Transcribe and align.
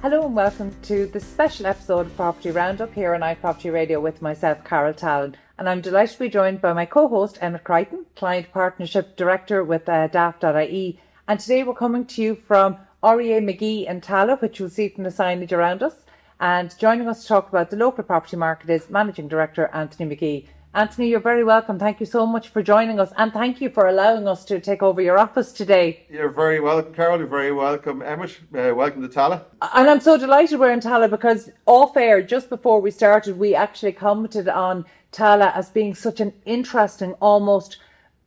Hello 0.00 0.24
and 0.26 0.36
welcome 0.36 0.72
to 0.82 1.06
this 1.08 1.26
special 1.26 1.66
episode 1.66 2.06
of 2.06 2.14
Property 2.14 2.52
Roundup 2.52 2.94
here 2.94 3.14
on 3.14 3.20
iProperty 3.22 3.72
Radio 3.72 3.98
with 3.98 4.22
myself, 4.22 4.62
Carol 4.62 4.94
Tallon. 4.94 5.36
And 5.58 5.68
I'm 5.68 5.80
delighted 5.80 6.12
to 6.12 6.18
be 6.20 6.28
joined 6.28 6.60
by 6.60 6.72
my 6.72 6.86
co-host, 6.86 7.36
Emmet 7.40 7.64
Creighton, 7.64 8.06
Client 8.14 8.52
Partnership 8.52 9.16
Director 9.16 9.64
with 9.64 9.88
uh, 9.88 10.06
Daft.ie. 10.06 11.00
And 11.26 11.40
today 11.40 11.64
we're 11.64 11.74
coming 11.74 12.06
to 12.06 12.22
you 12.22 12.36
from 12.36 12.76
REA 13.02 13.40
McGee 13.40 13.90
and 13.90 14.00
Tallaght, 14.00 14.40
which 14.40 14.60
you'll 14.60 14.70
see 14.70 14.88
from 14.88 15.02
the 15.02 15.10
signage 15.10 15.50
around 15.50 15.82
us. 15.82 16.04
And 16.38 16.78
joining 16.78 17.08
us 17.08 17.22
to 17.22 17.28
talk 17.28 17.48
about 17.48 17.70
the 17.70 17.76
local 17.76 18.04
property 18.04 18.36
market 18.36 18.70
is 18.70 18.88
Managing 18.88 19.26
Director 19.26 19.68
Anthony 19.74 20.14
McGee. 20.14 20.46
Anthony, 20.78 21.08
you're 21.08 21.18
very 21.18 21.42
welcome. 21.42 21.76
Thank 21.76 21.98
you 21.98 22.06
so 22.06 22.24
much 22.24 22.50
for 22.50 22.62
joining 22.62 23.00
us 23.00 23.10
and 23.16 23.32
thank 23.32 23.60
you 23.60 23.68
for 23.68 23.88
allowing 23.88 24.28
us 24.28 24.44
to 24.44 24.60
take 24.60 24.80
over 24.80 25.02
your 25.02 25.18
office 25.18 25.50
today. 25.50 26.06
You're 26.08 26.28
very 26.28 26.60
welcome, 26.60 26.94
Carol. 26.94 27.18
You're 27.18 27.26
very 27.26 27.50
welcome, 27.50 28.00
Emmett. 28.00 28.38
Uh, 28.54 28.72
welcome 28.76 29.02
to 29.02 29.08
Tallaght. 29.08 29.42
And 29.74 29.90
I'm 29.90 29.98
so 29.98 30.16
delighted 30.16 30.60
we're 30.60 30.70
in 30.70 30.78
Tallaght 30.78 31.10
because 31.10 31.50
off 31.66 31.96
air, 31.96 32.22
just 32.22 32.48
before 32.48 32.80
we 32.80 32.92
started, 32.92 33.40
we 33.40 33.56
actually 33.56 33.90
commented 33.90 34.48
on 34.48 34.84
Tallaght 35.10 35.56
as 35.56 35.68
being 35.68 35.96
such 35.96 36.20
an 36.20 36.32
interesting, 36.44 37.14
almost 37.14 37.78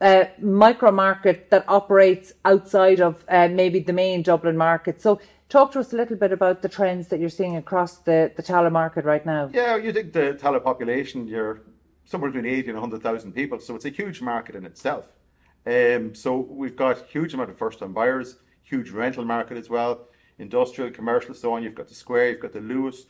uh, 0.02 0.26
micro 0.42 0.92
market 0.92 1.52
that 1.52 1.64
operates 1.70 2.34
outside 2.44 3.00
of 3.00 3.24
uh, 3.30 3.48
maybe 3.48 3.80
the 3.80 3.94
main 3.94 4.24
Dublin 4.24 4.58
market. 4.58 5.00
So 5.02 5.22
talk 5.48 5.72
to 5.72 5.80
us 5.80 5.94
a 5.94 5.96
little 5.96 6.18
bit 6.18 6.34
about 6.34 6.64
the 6.64 6.68
trends 6.68 7.08
that 7.08 7.22
you're 7.22 7.30
seeing 7.30 7.56
across 7.56 8.00
the, 8.00 8.34
the 8.36 8.44
Tallaght 8.44 8.74
market 8.74 9.06
right 9.06 9.26
now. 9.26 9.50
Yeah, 9.54 9.78
you 9.78 9.94
think 9.94 10.12
the 10.12 10.38
Tallaght 10.38 10.66
population, 10.66 11.30
you're 11.30 11.62
somewhere 12.12 12.30
between 12.30 12.52
80 12.52 12.72
and 12.72 12.80
100,000 12.80 13.32
people. 13.32 13.60
So 13.60 13.76
it's 13.76 13.86
a 13.86 13.90
huge 13.90 14.22
market 14.22 14.56
in 14.56 14.66
itself. 14.66 15.14
Um, 15.66 16.14
so 16.14 16.38
we've 16.38 16.76
got 16.76 17.08
huge 17.08 17.34
amount 17.34 17.50
of 17.50 17.58
first-time 17.58 17.94
buyers, 17.94 18.38
huge 18.64 18.90
rental 18.90 19.24
market 19.24 19.58
as 19.58 19.70
well, 19.70 20.08
industrial, 20.38 20.92
commercial, 20.92 21.34
so 21.34 21.54
on. 21.54 21.64
You've 21.64 21.76
got 21.76 21.88
the 21.88 21.96
Square, 21.96 22.32
you've 22.32 22.40
got 22.42 22.52
the 22.52 22.60
Luas. 22.60 23.06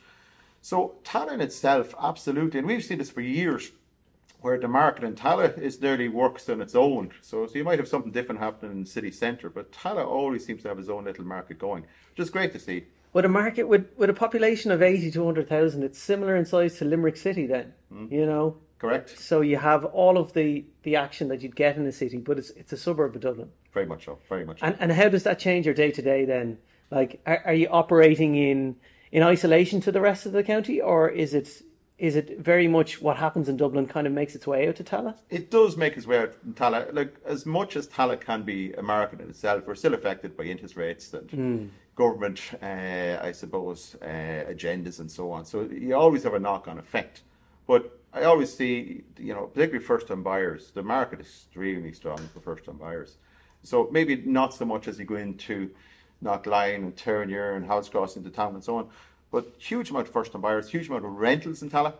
So 0.60 0.94
Tallaght 1.02 1.34
in 1.34 1.40
itself, 1.40 1.94
absolutely, 2.00 2.60
and 2.60 2.68
we've 2.68 2.84
seen 2.84 2.98
this 2.98 3.10
for 3.10 3.22
years, 3.22 3.72
where 4.40 4.58
the 4.58 4.68
market 4.68 5.02
in 5.02 5.14
Tallaght 5.14 5.58
is 5.58 5.80
nearly 5.80 6.08
works 6.08 6.48
on 6.48 6.60
its 6.60 6.74
own. 6.76 7.10
So, 7.22 7.46
so 7.46 7.54
you 7.58 7.64
might 7.64 7.80
have 7.80 7.88
something 7.88 8.12
different 8.12 8.40
happening 8.40 8.72
in 8.72 8.84
the 8.84 8.90
city 8.90 9.10
centre, 9.10 9.50
but 9.50 9.72
Tallaght 9.72 10.06
always 10.06 10.44
seems 10.46 10.62
to 10.62 10.68
have 10.68 10.78
its 10.78 10.88
own 10.88 11.04
little 11.04 11.24
market 11.24 11.58
going, 11.58 11.82
which 12.10 12.20
is 12.20 12.30
great 12.30 12.52
to 12.52 12.60
see. 12.60 12.84
With 13.12 13.24
a 13.24 13.28
market 13.28 13.64
with, 13.64 13.88
with 13.96 14.10
a 14.10 14.14
population 14.14 14.70
of 14.70 14.80
80 14.80 15.10
to 15.12 15.18
100,000, 15.20 15.82
it's 15.82 15.98
similar 15.98 16.36
in 16.36 16.44
size 16.44 16.78
to 16.78 16.84
Limerick 16.84 17.16
City 17.16 17.46
then, 17.46 17.72
mm. 17.92 18.10
you 18.10 18.26
know? 18.26 18.56
Correct. 18.82 19.16
So 19.16 19.42
you 19.42 19.58
have 19.58 19.84
all 19.84 20.18
of 20.18 20.32
the, 20.32 20.64
the 20.82 20.96
action 20.96 21.28
that 21.28 21.40
you'd 21.40 21.54
get 21.54 21.76
in 21.76 21.86
a 21.86 21.92
city, 21.92 22.18
but 22.18 22.36
it's 22.36 22.50
it's 22.50 22.72
a 22.72 22.76
suburb 22.76 23.14
of 23.14 23.22
Dublin. 23.22 23.50
Very 23.72 23.86
much 23.86 24.06
so. 24.06 24.18
Very 24.28 24.44
much. 24.44 24.58
And 24.60 24.76
and 24.80 24.90
how 24.90 25.08
does 25.08 25.22
that 25.22 25.38
change 25.38 25.66
your 25.66 25.74
day 25.74 25.92
to 25.92 26.02
day 26.02 26.24
then? 26.24 26.58
Like, 26.90 27.20
are, 27.24 27.42
are 27.46 27.54
you 27.54 27.68
operating 27.68 28.34
in 28.34 28.74
in 29.12 29.22
isolation 29.22 29.80
to 29.82 29.92
the 29.92 30.00
rest 30.00 30.26
of 30.26 30.32
the 30.32 30.42
county, 30.42 30.80
or 30.80 31.08
is 31.08 31.32
it 31.32 31.62
is 31.96 32.16
it 32.16 32.40
very 32.40 32.66
much 32.66 33.00
what 33.00 33.18
happens 33.18 33.48
in 33.48 33.56
Dublin 33.56 33.86
kind 33.86 34.04
of 34.08 34.12
makes 34.12 34.34
its 34.34 34.48
way 34.48 34.66
out 34.66 34.74
to 34.76 34.84
Tallaght? 34.84 35.18
It 35.30 35.48
does 35.48 35.76
make 35.76 35.96
its 35.96 36.08
way 36.08 36.18
out 36.18 36.32
to 36.32 36.62
Tallaght. 36.62 36.92
Like 36.92 37.14
as 37.24 37.46
much 37.46 37.76
as 37.76 37.86
Tallaght 37.86 38.20
can 38.20 38.42
be 38.42 38.72
a 38.72 38.82
market 38.82 39.20
in 39.20 39.30
itself, 39.30 39.68
we're 39.68 39.76
still 39.76 39.94
affected 39.94 40.36
by 40.36 40.42
interest 40.42 40.74
rates 40.74 41.14
and 41.14 41.30
mm. 41.30 41.68
government, 41.94 42.40
uh, 42.60 43.28
I 43.28 43.30
suppose, 43.30 43.94
uh, 44.02 44.50
agendas 44.50 44.98
and 44.98 45.08
so 45.08 45.30
on. 45.30 45.44
So 45.44 45.68
you 45.70 45.94
always 45.94 46.24
have 46.24 46.34
a 46.34 46.40
knock-on 46.40 46.78
effect. 46.78 47.22
But 47.68 48.01
I 48.14 48.24
always 48.24 48.52
see, 48.54 49.04
you 49.18 49.32
know, 49.32 49.46
particularly 49.46 49.84
first-time 49.84 50.22
buyers, 50.22 50.70
the 50.72 50.82
market 50.82 51.20
is 51.20 51.26
extremely 51.26 51.92
strong 51.92 52.18
for 52.32 52.40
first-time 52.40 52.76
buyers. 52.76 53.16
So 53.62 53.88
maybe 53.90 54.16
not 54.16 54.52
so 54.52 54.64
much 54.64 54.86
as 54.86 54.98
you 54.98 55.04
go 55.04 55.14
into 55.14 55.70
Knocklyon 56.22 56.76
and 56.76 56.96
Terenure 56.96 57.56
and 57.56 57.64
Harold's 57.64 57.88
Cross 57.88 58.16
into 58.16 58.30
town 58.30 58.54
and 58.54 58.62
so 58.62 58.76
on, 58.76 58.88
but 59.30 59.54
huge 59.58 59.90
amount 59.90 60.08
of 60.08 60.12
first-time 60.12 60.42
buyers, 60.42 60.68
huge 60.68 60.88
amount 60.88 61.04
of 61.04 61.12
rentals 61.12 61.62
in 61.62 61.70
Tallaght. 61.70 61.94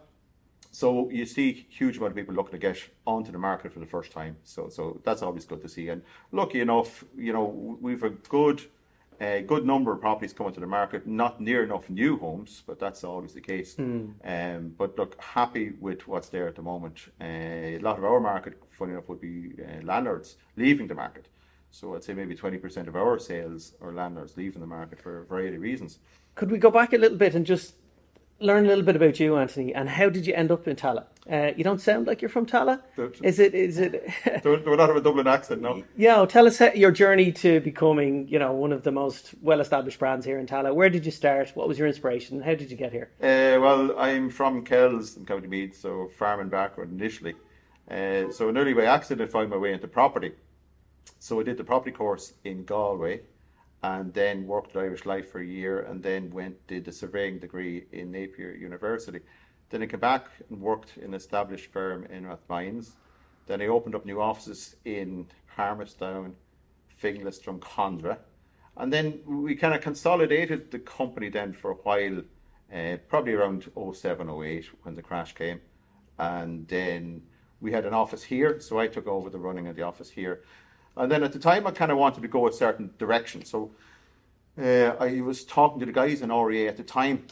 So 0.70 1.10
you 1.10 1.26
see 1.26 1.66
huge 1.68 1.98
amount 1.98 2.12
of 2.12 2.16
people 2.16 2.34
looking 2.34 2.52
to 2.52 2.58
get 2.58 2.78
onto 3.06 3.30
the 3.30 3.38
market 3.38 3.72
for 3.72 3.78
the 3.78 3.86
first 3.86 4.10
time. 4.10 4.36
So 4.42 4.70
so 4.70 5.00
that's 5.04 5.20
always 5.20 5.44
good 5.44 5.60
to 5.60 5.68
see. 5.68 5.88
And 5.88 6.02
lucky 6.30 6.60
enough, 6.60 7.04
you 7.16 7.32
know, 7.32 7.44
we've 7.80 8.02
a 8.02 8.10
good 8.10 8.62
a 9.22 9.42
good 9.42 9.64
number 9.64 9.92
of 9.92 10.00
properties 10.00 10.32
coming 10.32 10.52
to 10.52 10.60
the 10.60 10.66
market, 10.66 11.06
not 11.06 11.40
near 11.40 11.62
enough 11.62 11.88
new 11.88 12.18
homes, 12.18 12.62
but 12.66 12.78
that's 12.78 13.04
always 13.04 13.32
the 13.32 13.40
case. 13.40 13.76
Mm. 13.76 14.14
Um, 14.24 14.74
but 14.76 14.98
look, 14.98 15.20
happy 15.22 15.72
with 15.80 16.08
what's 16.08 16.28
there 16.28 16.48
at 16.48 16.56
the 16.56 16.62
moment. 16.62 16.98
Uh, 17.20 17.24
a 17.24 17.78
lot 17.78 17.98
of 17.98 18.04
our 18.04 18.20
market, 18.20 18.60
funny 18.68 18.92
enough, 18.92 19.08
would 19.08 19.20
be 19.20 19.52
uh, 19.62 19.82
landlords 19.84 20.36
leaving 20.56 20.88
the 20.88 20.94
market. 20.94 21.28
So 21.70 21.94
I'd 21.94 22.04
say 22.04 22.14
maybe 22.14 22.34
20% 22.34 22.88
of 22.88 22.96
our 22.96 23.18
sales 23.18 23.74
are 23.80 23.92
landlords 23.92 24.36
leaving 24.36 24.60
the 24.60 24.66
market 24.66 25.00
for 25.00 25.20
a 25.20 25.24
variety 25.24 25.56
of 25.56 25.62
reasons. 25.62 26.00
Could 26.34 26.50
we 26.50 26.58
go 26.58 26.70
back 26.70 26.92
a 26.92 26.98
little 26.98 27.16
bit 27.16 27.34
and 27.34 27.46
just 27.46 27.74
learn 28.42 28.64
a 28.64 28.68
little 28.68 28.84
bit 28.84 28.96
about 28.96 29.18
you, 29.20 29.36
Anthony, 29.36 29.74
and 29.74 29.88
how 29.88 30.08
did 30.08 30.26
you 30.26 30.34
end 30.34 30.50
up 30.50 30.66
in 30.66 30.76
Tallaght? 30.76 31.06
Uh, 31.30 31.52
you 31.56 31.62
don't 31.62 31.80
sound 31.80 32.06
like 32.06 32.20
you're 32.20 32.28
from 32.28 32.46
Tallaght. 32.46 32.82
Is 33.22 33.38
it? 33.38 33.54
Is 33.54 33.78
it? 33.78 33.92
do, 34.42 34.56
do 34.58 34.76
not 34.76 34.88
have 34.88 34.96
a 34.96 35.00
Dublin 35.00 35.26
accent, 35.26 35.62
no. 35.62 35.84
Yeah, 35.96 36.24
tell 36.26 36.46
us 36.46 36.60
your 36.74 36.90
journey 36.90 37.32
to 37.32 37.60
becoming, 37.60 38.26
you 38.28 38.38
know, 38.38 38.52
one 38.52 38.72
of 38.72 38.82
the 38.82 38.90
most 38.90 39.34
well-established 39.40 39.98
brands 39.98 40.26
here 40.26 40.38
in 40.38 40.46
Tallaght. 40.46 40.74
Where 40.74 40.90
did 40.90 41.06
you 41.06 41.12
start? 41.12 41.50
What 41.54 41.68
was 41.68 41.78
your 41.78 41.86
inspiration? 41.86 42.42
How 42.42 42.54
did 42.54 42.70
you 42.70 42.76
get 42.76 42.92
here? 42.92 43.10
Uh, 43.20 43.60
well, 43.60 43.98
I'm 43.98 44.30
from 44.30 44.64
Kells 44.64 45.16
in 45.16 45.24
County 45.24 45.46
Meath, 45.46 45.80
so 45.80 46.10
farming 46.18 46.48
background 46.48 46.92
initially. 46.92 47.34
Uh, 47.90 48.30
so 48.30 48.50
nearly 48.50 48.74
by 48.74 48.84
accident, 48.84 49.28
I 49.28 49.32
found 49.32 49.50
my 49.50 49.56
way 49.56 49.72
into 49.72 49.88
property. 49.88 50.32
So 51.18 51.38
I 51.38 51.44
did 51.44 51.56
the 51.56 51.64
property 51.64 51.92
course 51.92 52.32
in 52.42 52.64
Galway 52.64 53.20
and 53.82 54.14
then 54.14 54.46
worked 54.46 54.76
at 54.76 54.82
Irish 54.82 55.06
Life 55.06 55.30
for 55.30 55.40
a 55.40 55.46
year 55.46 55.80
and 55.80 56.02
then 56.02 56.30
went 56.30 56.66
did 56.66 56.84
the 56.84 56.92
surveying 56.92 57.38
degree 57.38 57.86
in 57.92 58.12
Napier 58.12 58.52
University. 58.52 59.20
Then 59.70 59.82
I 59.82 59.86
came 59.86 60.00
back 60.00 60.26
and 60.50 60.60
worked 60.60 60.96
in 60.98 61.04
an 61.04 61.14
established 61.14 61.72
firm 61.72 62.04
in 62.06 62.24
Rathmines. 62.26 62.92
Then 63.46 63.60
I 63.60 63.66
opened 63.66 63.94
up 63.94 64.06
new 64.06 64.20
offices 64.20 64.76
in 64.84 65.26
Palmerstown, 65.56 66.34
Finglas, 67.02 67.40
Drumcondra. 67.42 68.18
And 68.76 68.92
then 68.92 69.20
we 69.26 69.54
kind 69.54 69.74
of 69.74 69.80
consolidated 69.80 70.70
the 70.70 70.78
company 70.78 71.28
then 71.28 71.52
for 71.52 71.72
a 71.72 71.74
while, 71.74 72.22
uh, 72.72 72.96
probably 73.08 73.32
around 73.32 73.68
07, 73.94 74.30
08 74.30 74.66
when 74.82 74.94
the 74.94 75.02
crash 75.02 75.34
came. 75.34 75.60
And 76.18 76.68
then 76.68 77.22
we 77.60 77.72
had 77.72 77.84
an 77.84 77.94
office 77.94 78.22
here, 78.22 78.60
so 78.60 78.78
I 78.78 78.86
took 78.86 79.06
over 79.06 79.28
the 79.30 79.38
running 79.38 79.66
of 79.66 79.76
the 79.76 79.82
office 79.82 80.10
here. 80.10 80.42
And 80.96 81.10
then 81.10 81.22
at 81.22 81.32
the 81.32 81.38
time, 81.38 81.66
I 81.66 81.70
kind 81.70 81.90
of 81.90 81.98
wanted 81.98 82.22
to 82.22 82.28
go 82.28 82.46
a 82.46 82.52
certain 82.52 82.90
direction. 82.98 83.44
So 83.44 83.70
uh, 84.60 84.94
I 85.00 85.20
was 85.20 85.44
talking 85.44 85.80
to 85.80 85.86
the 85.86 85.92
guys 85.92 86.20
in 86.20 86.30
REA 86.30 86.68
at 86.68 86.76
the 86.76 86.82
time, 86.82 87.26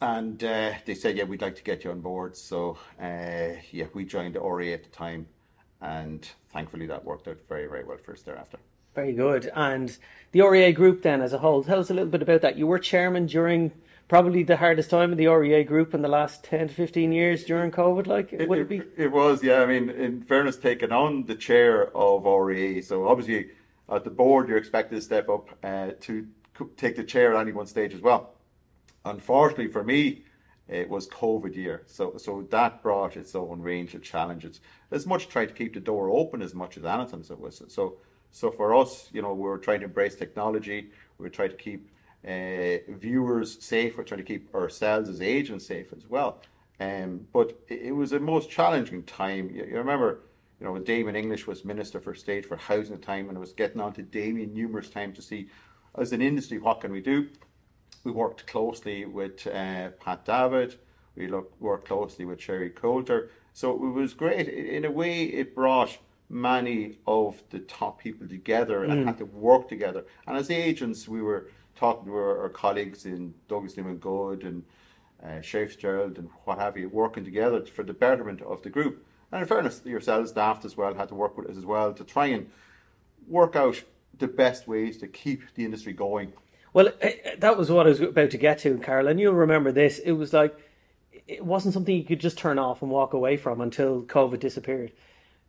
and 0.00 0.42
uh, 0.44 0.72
they 0.84 0.94
said, 0.94 1.16
"Yeah, 1.16 1.24
we'd 1.24 1.42
like 1.42 1.56
to 1.56 1.62
get 1.62 1.84
you 1.84 1.90
on 1.90 2.00
board." 2.00 2.36
So 2.36 2.78
uh, 3.00 3.60
yeah, 3.70 3.86
we 3.94 4.04
joined 4.04 4.34
the 4.34 4.42
REA 4.42 4.74
at 4.74 4.84
the 4.84 4.90
time, 4.90 5.26
and 5.80 6.28
thankfully 6.52 6.86
that 6.86 7.04
worked 7.04 7.28
out 7.28 7.38
very, 7.48 7.66
very 7.66 7.84
well 7.84 7.98
for 7.98 8.12
us 8.12 8.22
thereafter. 8.22 8.58
Very 8.94 9.12
good. 9.12 9.50
And 9.54 9.96
the 10.32 10.42
REA 10.42 10.72
group, 10.72 11.02
then, 11.02 11.20
as 11.20 11.32
a 11.32 11.38
whole, 11.38 11.62
tell 11.62 11.80
us 11.80 11.90
a 11.90 11.94
little 11.94 12.08
bit 12.08 12.22
about 12.22 12.40
that. 12.42 12.56
You 12.56 12.66
were 12.66 12.78
chairman 12.78 13.26
during 13.26 13.72
probably 14.08 14.42
the 14.42 14.56
hardest 14.56 14.90
time 14.90 15.12
in 15.12 15.18
the 15.18 15.26
REA 15.26 15.64
group 15.64 15.94
in 15.94 16.02
the 16.02 16.08
last 16.08 16.44
10 16.44 16.68
to 16.68 16.74
15 16.74 17.12
years 17.12 17.44
during 17.44 17.70
COVID, 17.70 18.06
like, 18.06 18.32
it, 18.32 18.48
would 18.48 18.58
it, 18.58 18.68
be? 18.68 18.82
It 18.96 19.10
was, 19.10 19.42
yeah. 19.42 19.60
I 19.60 19.66
mean, 19.66 19.90
in 19.90 20.22
fairness, 20.22 20.56
taking 20.56 20.92
on 20.92 21.26
the 21.26 21.34
chair 21.34 21.96
of 21.96 22.24
REA, 22.24 22.82
so 22.82 23.08
obviously 23.08 23.50
at 23.88 24.04
the 24.04 24.10
board, 24.10 24.48
you're 24.48 24.58
expected 24.58 24.96
to 24.96 25.00
step 25.00 25.28
up 25.28 25.50
uh, 25.62 25.90
to 26.00 26.26
take 26.76 26.96
the 26.96 27.04
chair 27.04 27.34
at 27.34 27.40
any 27.40 27.52
one 27.52 27.66
stage 27.66 27.94
as 27.94 28.00
well. 28.00 28.34
Unfortunately 29.04 29.68
for 29.68 29.84
me, 29.84 30.24
it 30.68 30.88
was 30.88 31.06
COVID 31.08 31.54
year, 31.54 31.82
so 31.86 32.16
so 32.16 32.44
that 32.50 32.82
brought 32.82 33.16
its 33.16 33.36
own 33.36 33.60
range 33.60 33.94
of 33.94 34.02
challenges. 34.02 34.60
As 34.90 35.06
much 35.06 35.28
trying 35.28 35.46
to 35.46 35.54
keep 35.54 35.74
the 35.74 35.80
door 35.80 36.10
open 36.10 36.42
as 36.42 36.54
much 36.54 36.76
as 36.76 36.84
anything. 36.84 37.22
So 37.22 37.36
was 37.36 37.62
so 37.68 37.98
so 38.32 38.50
for 38.50 38.74
us, 38.74 39.08
you 39.12 39.22
know, 39.22 39.32
we 39.32 39.42
were 39.42 39.58
trying 39.58 39.80
to 39.80 39.86
embrace 39.86 40.16
technology. 40.16 40.90
We 41.18 41.22
were 41.22 41.30
trying 41.30 41.50
to 41.50 41.56
keep 41.56 41.88
viewers 42.24 43.62
safe. 43.62 43.96
We're 43.96 44.04
trying 44.04 44.18
to 44.18 44.24
keep 44.24 44.54
ourselves 44.54 45.08
as 45.08 45.20
agents 45.20 45.66
safe 45.66 45.92
as 45.96 46.08
well. 46.08 46.40
Um, 46.78 47.26
but 47.32 47.58
it, 47.68 47.82
it, 47.82 47.92
was 47.92 48.12
a 48.12 48.20
most 48.20 48.50
challenging 48.50 49.02
time. 49.04 49.50
You, 49.50 49.64
you, 49.64 49.76
remember, 49.78 50.20
you 50.60 50.66
know, 50.66 50.72
when 50.72 50.84
Damien 50.84 51.16
English 51.16 51.46
was 51.46 51.64
Minister 51.64 52.00
for 52.00 52.14
State 52.14 52.44
for 52.44 52.56
Housing 52.56 52.94
at 52.94 53.00
the 53.00 53.06
time, 53.06 53.28
and 53.28 53.38
I 53.38 53.40
was 53.40 53.52
getting 53.52 53.80
on 53.80 53.92
to 53.94 54.02
Damien 54.02 54.52
numerous 54.52 54.90
times 54.90 55.16
to 55.16 55.22
see, 55.22 55.48
as 55.96 56.12
an 56.12 56.20
industry, 56.20 56.58
what 56.58 56.80
can 56.80 56.92
we 56.92 57.00
do? 57.00 57.28
We 58.04 58.12
worked 58.12 58.46
closely 58.46 59.06
with 59.06 59.46
uh, 59.46 59.90
Pat 60.00 60.24
Davitt. 60.26 60.78
We 61.16 61.28
looked, 61.28 61.60
worked 61.60 61.88
closely 61.88 62.26
with 62.26 62.40
Sherry 62.40 62.70
Coulter. 62.70 63.30
So 63.54 63.72
it 63.72 63.78
was 63.78 64.12
great. 64.12 64.48
In 64.48 64.84
a 64.84 64.90
way, 64.90 65.24
it 65.24 65.54
brought 65.54 65.96
many 66.28 66.98
of 67.06 67.42
the 67.50 67.60
top 67.60 68.00
people 68.00 68.28
together 68.28 68.84
and 68.84 68.92
mm. 68.92 69.06
had 69.06 69.18
to 69.18 69.24
work 69.24 69.68
together. 69.68 70.04
And 70.26 70.36
as 70.36 70.50
agents, 70.50 71.08
we 71.08 71.22
were 71.22 71.50
talking 71.76 72.06
to 72.06 72.14
our, 72.16 72.42
our 72.42 72.48
colleagues 72.48 73.06
in 73.06 73.34
Douglas 73.48 73.76
Newman 73.76 73.98
Good 73.98 74.42
and 74.42 74.64
uh, 75.22 75.40
Gerald 75.40 76.18
and 76.18 76.28
what 76.44 76.58
have 76.58 76.76
you, 76.76 76.88
working 76.88 77.24
together 77.24 77.64
for 77.64 77.82
the 77.82 77.94
betterment 77.94 78.42
of 78.42 78.62
the 78.62 78.70
group. 78.70 79.06
And 79.32 79.42
in 79.42 79.48
fairness, 79.48 79.82
yourselves, 79.84 80.32
Daft 80.32 80.64
as 80.64 80.76
well, 80.76 80.94
had 80.94 81.08
to 81.08 81.14
work 81.14 81.36
with 81.36 81.48
us 81.50 81.56
as 81.56 81.66
well 81.66 81.92
to 81.94 82.04
try 82.04 82.26
and 82.26 82.50
work 83.26 83.56
out 83.56 83.82
the 84.18 84.28
best 84.28 84.66
ways 84.68 84.98
to 84.98 85.06
keep 85.06 85.42
the 85.54 85.64
industry 85.64 85.92
going. 85.92 86.32
Well, 86.72 86.88
eh, 87.00 87.12
eh, 87.24 87.36
that 87.38 87.56
was 87.56 87.70
what 87.70 87.86
I 87.86 87.90
was 87.90 88.00
about 88.00 88.30
to 88.30 88.38
get 88.38 88.58
to, 88.60 88.78
Carol, 88.78 89.08
and 89.08 89.18
you'll 89.18 89.34
remember 89.34 89.72
this. 89.72 89.98
It 89.98 90.12
was 90.12 90.32
like 90.32 90.56
it 91.26 91.44
wasn't 91.44 91.74
something 91.74 91.96
you 91.96 92.04
could 92.04 92.20
just 92.20 92.38
turn 92.38 92.58
off 92.58 92.82
and 92.82 92.90
walk 92.90 93.12
away 93.12 93.36
from 93.36 93.60
until 93.60 94.02
COVID 94.02 94.38
disappeared. 94.38 94.92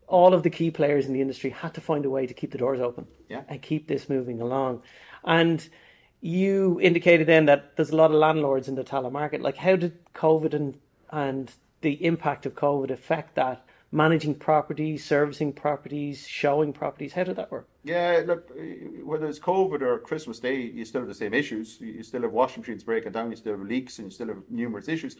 All 0.07 0.33
of 0.33 0.43
the 0.43 0.49
key 0.49 0.71
players 0.71 1.05
in 1.05 1.13
the 1.13 1.21
industry 1.21 1.49
had 1.49 1.73
to 1.73 1.81
find 1.81 2.05
a 2.05 2.09
way 2.09 2.25
to 2.25 2.33
keep 2.33 2.51
the 2.51 2.57
doors 2.57 2.79
open 2.79 3.07
Yeah. 3.29 3.43
and 3.47 3.61
keep 3.61 3.87
this 3.87 4.09
moving 4.09 4.39
along. 4.41 4.81
And 5.23 5.67
you 6.21 6.79
indicated 6.81 7.27
then 7.27 7.45
that 7.45 7.75
there's 7.75 7.91
a 7.91 7.95
lot 7.95 8.11
of 8.11 8.17
landlords 8.17 8.67
in 8.67 8.75
the 8.75 8.83
Tallaght 8.83 9.11
market. 9.11 9.41
Like, 9.41 9.57
how 9.57 9.75
did 9.75 10.13
COVID 10.13 10.53
and 10.53 10.77
and 11.09 11.51
the 11.81 12.03
impact 12.03 12.45
of 12.45 12.53
COVID 12.55 12.89
affect 12.89 13.35
that? 13.35 13.63
Managing 13.89 14.35
properties, 14.35 15.05
servicing 15.05 15.53
properties, 15.53 16.27
showing 16.27 16.73
properties. 16.73 17.13
How 17.13 17.23
did 17.23 17.37
that 17.37 17.49
work? 17.49 17.69
Yeah, 17.85 18.21
look, 18.25 18.51
whether 19.01 19.27
it's 19.27 19.39
COVID 19.39 19.81
or 19.81 19.99
Christmas 19.99 20.39
Day, 20.39 20.59
you 20.59 20.83
still 20.83 21.01
have 21.01 21.07
the 21.07 21.15
same 21.15 21.33
issues. 21.33 21.79
You 21.79 22.03
still 22.03 22.23
have 22.23 22.33
washing 22.33 22.61
machines 22.61 22.83
breaking 22.83 23.13
down, 23.13 23.29
you 23.29 23.37
still 23.37 23.57
have 23.57 23.65
leaks, 23.65 23.99
and 23.99 24.07
you 24.07 24.11
still 24.11 24.27
have 24.27 24.43
numerous 24.49 24.89
issues. 24.89 25.15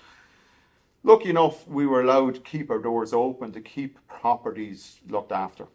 Lucky 1.03 1.29
enough, 1.29 1.65
we 1.65 1.87
were 1.87 2.01
allowed 2.01 2.35
to 2.35 2.41
keep 2.41 2.69
our 2.69 2.79
doors 2.79 3.13
open, 3.13 3.53
to 3.53 3.61
keep 3.61 4.05
properties 4.09 4.99
looked 5.07 5.31
after. 5.31 5.67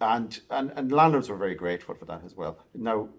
And, 0.00 0.40
and, 0.50 0.72
and 0.74 0.90
landlords 0.90 1.28
were 1.28 1.36
very 1.36 1.54
grateful 1.54 1.94
for 1.94 2.04
that 2.06 2.22
as 2.24 2.34
well. 2.34 2.58
Now, 2.74 3.10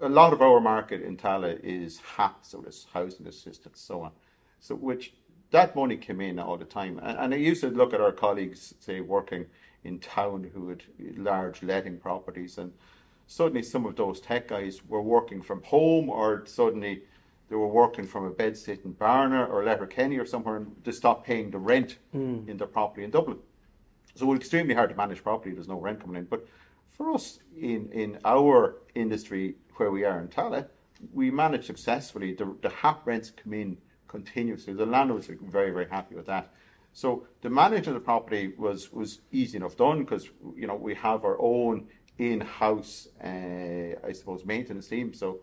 a 0.00 0.08
lot 0.08 0.32
of 0.32 0.40
our 0.40 0.60
market 0.60 1.02
in 1.02 1.16
Tallaght 1.16 1.60
is 1.62 2.00
HAP, 2.16 2.38
so 2.42 2.58
there's 2.58 2.86
housing 2.92 3.26
assistance, 3.26 3.80
so 3.80 4.02
on. 4.02 4.12
So, 4.60 4.74
which 4.74 5.14
that 5.50 5.76
money 5.76 5.96
came 5.96 6.20
in 6.20 6.38
all 6.38 6.56
the 6.56 6.64
time. 6.64 6.98
And, 7.02 7.18
and 7.18 7.34
I 7.34 7.36
used 7.36 7.60
to 7.62 7.68
look 7.68 7.92
at 7.92 8.00
our 8.00 8.12
colleagues, 8.12 8.74
say, 8.80 9.00
working 9.00 9.46
in 9.84 9.98
town 9.98 10.50
who 10.54 10.68
had 10.68 10.82
large 11.16 11.62
letting 11.62 11.98
properties, 11.98 12.58
and 12.58 12.72
suddenly 13.26 13.62
some 13.62 13.86
of 13.86 13.96
those 13.96 14.20
tech 14.20 14.48
guys 14.48 14.80
were 14.86 15.02
working 15.02 15.42
from 15.42 15.62
home, 15.64 16.08
or 16.08 16.44
suddenly 16.46 17.02
they 17.48 17.56
were 17.56 17.68
working 17.68 18.06
from 18.06 18.24
a 18.24 18.30
bed 18.30 18.56
sit 18.56 18.84
in 18.84 18.94
Barna 18.94 19.48
or 19.48 19.64
Letterkenny 19.64 20.18
or 20.18 20.26
somewhere, 20.26 20.56
and 20.56 20.76
they 20.84 20.92
stopped 20.92 21.26
paying 21.26 21.50
the 21.50 21.58
rent 21.58 21.98
mm. 22.14 22.48
in 22.48 22.56
their 22.56 22.68
property 22.68 23.04
in 23.04 23.10
Dublin. 23.10 23.38
So 24.14 24.32
it's 24.32 24.40
extremely 24.40 24.74
hard 24.74 24.90
to 24.90 24.96
manage 24.96 25.22
property. 25.22 25.52
There's 25.52 25.68
no 25.68 25.80
rent 25.80 26.00
coming 26.00 26.16
in. 26.16 26.24
But 26.24 26.46
for 26.86 27.12
us 27.12 27.38
in, 27.58 27.90
in 27.92 28.18
our 28.24 28.76
industry 28.94 29.54
where 29.80 29.90
we 29.90 30.04
are 30.04 30.20
in 30.20 30.28
Tallaght, 30.28 30.68
we 31.12 31.30
manage 31.30 31.66
successfully. 31.66 32.34
The, 32.34 32.54
the 32.60 32.68
HAP 32.68 33.06
rents 33.06 33.30
come 33.30 33.54
in 33.54 33.78
continuously. 34.06 34.74
The 34.74 34.84
landlords 34.84 35.30
are 35.30 35.38
very, 35.40 35.70
very 35.70 35.88
happy 35.88 36.14
with 36.14 36.26
that. 36.26 36.52
So 36.92 37.26
the 37.40 37.48
management 37.48 37.88
of 37.88 37.94
the 37.94 38.00
property 38.00 38.52
was, 38.58 38.92
was 38.92 39.20
easy 39.32 39.56
enough 39.56 39.76
done 39.76 40.00
because 40.00 40.28
you 40.54 40.66
know 40.66 40.74
we 40.74 40.94
have 40.96 41.24
our 41.24 41.40
own 41.40 41.86
in-house, 42.18 43.08
uh, 43.24 44.06
I 44.06 44.12
suppose, 44.12 44.44
maintenance 44.44 44.88
team. 44.88 45.14
So 45.14 45.40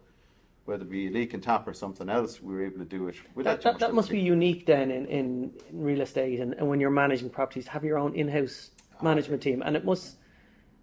whether 0.65 0.83
it 0.83 0.91
be 0.91 1.07
a 1.07 1.09
leak 1.09 1.33
and 1.33 1.41
tap 1.41 1.67
or 1.67 1.73
something 1.73 2.07
else, 2.07 2.39
we 2.39 2.53
were 2.53 2.63
able 2.63 2.77
to 2.77 2.85
do 2.85 3.07
it 3.07 3.15
without 3.33 3.61
That, 3.61 3.79
that, 3.79 3.87
that 3.87 3.93
must 3.95 4.11
be 4.11 4.19
unique 4.19 4.67
then 4.67 4.91
in, 4.91 5.07
in, 5.07 5.51
in 5.71 5.81
real 5.81 6.01
estate 6.01 6.41
and, 6.41 6.53
and 6.53 6.67
when 6.69 6.79
you're 6.79 6.91
managing 6.91 7.31
properties 7.31 7.67
have 7.67 7.83
your 7.83 7.97
own 7.97 8.13
in-house 8.13 8.69
management 9.01 9.41
team 9.41 9.63
and 9.65 9.75
it 9.75 9.85
must 9.85 10.17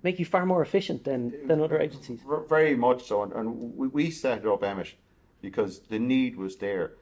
make 0.05 0.19
you 0.21 0.25
far 0.25 0.47
more 0.47 0.63
efficient 0.63 1.03
than, 1.03 1.33
than 1.49 1.61
other 1.61 1.81
agencies. 1.81 2.21
Very 2.49 2.77
much 2.77 3.05
so, 3.05 3.23
and, 3.25 3.33
and 3.33 3.77
we, 3.77 3.89
we 3.89 4.11
set 4.11 4.39
it 4.39 4.47
up, 4.47 4.63
Emmett, 4.63 4.95
because 5.41 5.81
the 5.89 5.99
need 5.99 6.37
was 6.37 6.57
there, 6.57 6.93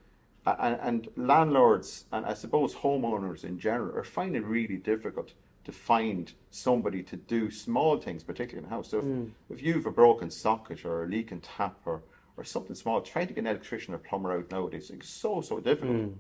and, 0.47 0.79
and 0.81 1.09
landlords 1.17 2.07
and 2.13 2.25
I 2.25 2.35
suppose 2.35 2.77
homeowners 2.77 3.45
in 3.45 3.59
general 3.59 3.97
are 3.99 4.05
finding 4.05 4.43
it 4.43 4.47
really 4.47 4.77
difficult 4.77 5.35
to 5.65 5.73
find 5.73 6.33
somebody 6.51 7.03
to 7.05 7.17
do 7.17 7.51
small 7.51 7.99
things, 7.99 8.25
particularly 8.25 8.65
in 8.65 8.71
the 8.71 8.75
house. 8.75 8.91
So 8.91 8.99
if, 8.99 9.05
mm. 9.05 9.31
if 9.51 9.63
you've 9.63 9.87
a 9.87 9.93
broken 9.93 10.31
socket 10.31 10.85
or 10.85 11.05
a 11.05 11.09
leaking 11.09 11.41
tap 11.41 11.79
or 11.85 12.03
or 12.37 12.45
something 12.45 12.75
small, 12.75 13.03
trying 13.03 13.27
to 13.27 13.35
get 13.35 13.41
an 13.41 13.47
electrician 13.49 13.93
or 13.93 13.99
plumber 13.99 14.33
out 14.33 14.51
nowadays 14.51 14.91
is 14.91 15.07
so 15.07 15.41
so 15.43 15.61
difficult. 15.61 15.97
Mm. 15.97 16.15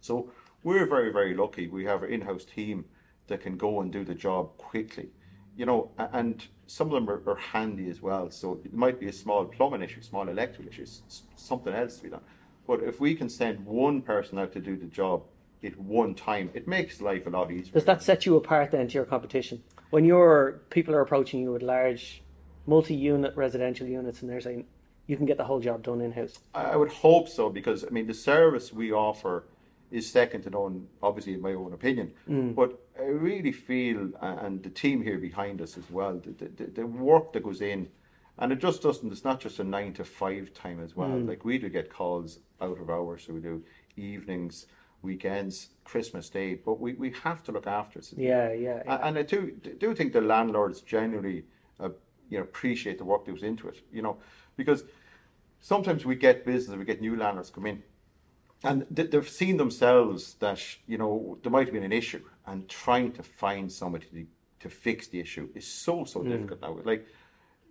So 0.00 0.30
we're 0.62 0.86
very, 0.86 1.12
very 1.12 1.34
lucky. 1.34 1.66
We 1.66 1.84
have 1.84 2.02
an 2.02 2.10
in-house 2.10 2.44
team 2.44 2.84
that 3.26 3.40
can 3.40 3.56
go 3.56 3.80
and 3.80 3.92
do 3.92 4.04
the 4.04 4.14
job 4.14 4.56
quickly. 4.56 5.08
You 5.58 5.66
know, 5.66 5.90
and 5.98 6.46
some 6.68 6.86
of 6.86 6.92
them 6.92 7.10
are, 7.10 7.20
are 7.28 7.34
handy 7.34 7.90
as 7.90 8.00
well. 8.00 8.30
So 8.30 8.60
it 8.64 8.72
might 8.72 9.00
be 9.00 9.08
a 9.08 9.12
small 9.12 9.44
plumbing 9.44 9.82
issue, 9.82 10.00
small 10.02 10.28
electrical 10.28 10.68
issue, 10.68 10.86
something 11.34 11.74
else 11.74 11.96
to 11.96 12.04
be 12.04 12.10
done. 12.10 12.20
But 12.64 12.84
if 12.84 13.00
we 13.00 13.16
can 13.16 13.28
send 13.28 13.66
one 13.66 14.00
person 14.00 14.38
out 14.38 14.52
to 14.52 14.60
do 14.60 14.76
the 14.76 14.86
job 14.86 15.24
at 15.64 15.76
one 15.76 16.14
time, 16.14 16.50
it 16.54 16.68
makes 16.68 17.00
life 17.00 17.26
a 17.26 17.30
lot 17.30 17.50
easier. 17.50 17.72
Does 17.72 17.86
that 17.86 18.04
set 18.04 18.24
you 18.24 18.36
apart 18.36 18.70
then 18.70 18.86
to 18.86 18.94
your 18.94 19.04
competition? 19.04 19.60
When 19.90 20.04
your 20.04 20.60
people 20.70 20.94
are 20.94 21.00
approaching 21.00 21.40
you 21.40 21.50
with 21.50 21.62
large 21.62 22.22
multi-unit 22.66 23.34
residential 23.34 23.88
units 23.88 24.20
and 24.22 24.30
they're 24.30 24.40
saying 24.40 24.64
you 25.08 25.16
can 25.16 25.26
get 25.26 25.38
the 25.38 25.44
whole 25.44 25.58
job 25.58 25.82
done 25.82 26.00
in-house. 26.02 26.34
I 26.54 26.64
I 26.64 26.76
would 26.76 26.92
hope 26.92 27.28
so 27.28 27.48
because 27.50 27.84
I 27.84 27.88
mean 27.88 28.06
the 28.06 28.14
service 28.14 28.72
we 28.72 28.92
offer 28.92 29.44
is 29.90 30.10
second 30.10 30.42
to 30.42 30.50
none. 30.50 30.86
Obviously, 31.02 31.34
in 31.34 31.40
my 31.40 31.52
own 31.54 31.72
opinion, 31.72 32.12
but 32.54 32.78
I 32.98 33.04
really 33.04 33.52
feel, 33.52 34.10
and 34.20 34.62
the 34.62 34.70
team 34.70 35.02
here 35.02 35.18
behind 35.18 35.60
us 35.62 35.78
as 35.78 35.90
well, 35.90 36.18
the, 36.18 36.32
the, 36.48 36.64
the 36.70 36.86
work 36.86 37.32
that 37.32 37.42
goes 37.42 37.60
in, 37.60 37.88
and 38.38 38.52
it 38.52 38.58
just 38.58 38.82
doesn't. 38.82 39.10
It's 39.12 39.24
not 39.24 39.40
just 39.40 39.58
a 39.60 39.64
nine 39.64 39.92
to 39.94 40.04
five 40.04 40.52
time 40.52 40.80
as 40.80 40.94
well. 40.96 41.08
Like 41.28 41.44
we 41.44 41.58
do 41.58 41.68
get 41.68 41.90
calls 41.92 42.38
out 42.60 42.78
of 42.80 42.90
hours, 42.90 43.24
so 43.26 43.32
we 43.32 43.40
do 43.40 43.62
evenings, 43.96 44.66
weekends, 45.02 45.68
Christmas 45.84 46.28
Day, 46.28 46.54
but 46.54 46.80
we, 46.80 46.94
we 46.94 47.10
have 47.22 47.42
to 47.44 47.52
look 47.52 47.66
after 47.66 47.98
it. 48.00 48.12
Yeah, 48.16 48.52
yeah. 48.52 48.82
A- 48.86 49.04
And 49.06 49.16
I 49.18 49.22
do 49.22 49.52
do 49.78 49.94
think 49.94 50.12
the 50.12 50.20
landlords 50.20 50.80
generally, 50.82 51.44
uh, 51.80 51.90
you 52.30 52.38
know, 52.38 52.44
appreciate 52.44 52.98
the 52.98 53.04
work 53.04 53.24
that 53.24 53.30
goes 53.32 53.42
into 53.42 53.68
it. 53.68 53.80
You 53.92 54.02
know, 54.02 54.18
because 54.56 54.84
sometimes 55.60 56.04
we 56.04 56.14
get 56.16 56.44
business, 56.44 56.76
we 56.76 56.84
get 56.84 57.00
new 57.00 57.16
landlords 57.16 57.50
come 57.50 57.66
in, 57.66 57.82
and 58.64 58.86
they've 58.90 59.28
seen 59.28 59.56
themselves 59.56 60.34
that 60.40 60.60
you 60.86 60.98
know 60.98 61.38
there 61.42 61.52
might 61.52 61.66
have 61.66 61.74
been 61.74 61.84
an 61.84 61.92
issue, 61.92 62.22
and 62.46 62.68
trying 62.68 63.12
to 63.12 63.22
find 63.22 63.70
somebody 63.70 64.06
to, 64.06 64.26
to 64.60 64.68
fix 64.68 65.08
the 65.08 65.20
issue 65.20 65.48
is 65.54 65.66
so 65.66 66.04
so 66.04 66.20
hmm. 66.20 66.30
difficult 66.30 66.60
now. 66.60 66.78
Like, 66.84 67.06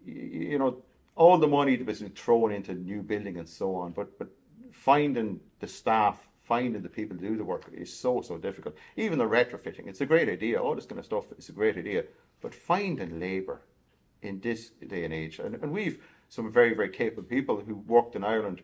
you 0.05 0.57
know, 0.57 0.77
all 1.15 1.37
the 1.37 1.47
money 1.47 1.75
that 1.75 1.85
been 1.85 2.09
thrown 2.11 2.51
into 2.51 2.73
new 2.73 3.01
building 3.01 3.37
and 3.37 3.49
so 3.49 3.75
on, 3.75 3.91
but 3.91 4.17
but 4.17 4.29
finding 4.71 5.41
the 5.59 5.67
staff, 5.67 6.27
finding 6.43 6.81
the 6.81 6.89
people 6.89 7.17
to 7.17 7.23
do 7.23 7.35
the 7.35 7.43
work 7.43 7.69
is 7.73 7.93
so 7.93 8.21
so 8.21 8.37
difficult. 8.37 8.75
Even 8.95 9.17
the 9.19 9.25
retrofitting, 9.25 9.87
it's 9.87 10.01
a 10.01 10.05
great 10.05 10.29
idea. 10.29 10.61
All 10.61 10.75
this 10.75 10.85
kind 10.85 10.99
of 10.99 11.05
stuff 11.05 11.25
is 11.37 11.49
a 11.49 11.53
great 11.53 11.77
idea, 11.77 12.05
but 12.41 12.55
finding 12.55 13.19
labour 13.19 13.61
in 14.21 14.39
this 14.39 14.69
day 14.87 15.03
and 15.03 15.13
age, 15.13 15.39
and, 15.39 15.55
and 15.55 15.71
we've 15.71 16.01
some 16.29 16.51
very 16.51 16.73
very 16.73 16.89
capable 16.89 17.23
people 17.23 17.59
who 17.59 17.75
worked 17.75 18.15
in 18.15 18.23
Ireland, 18.23 18.61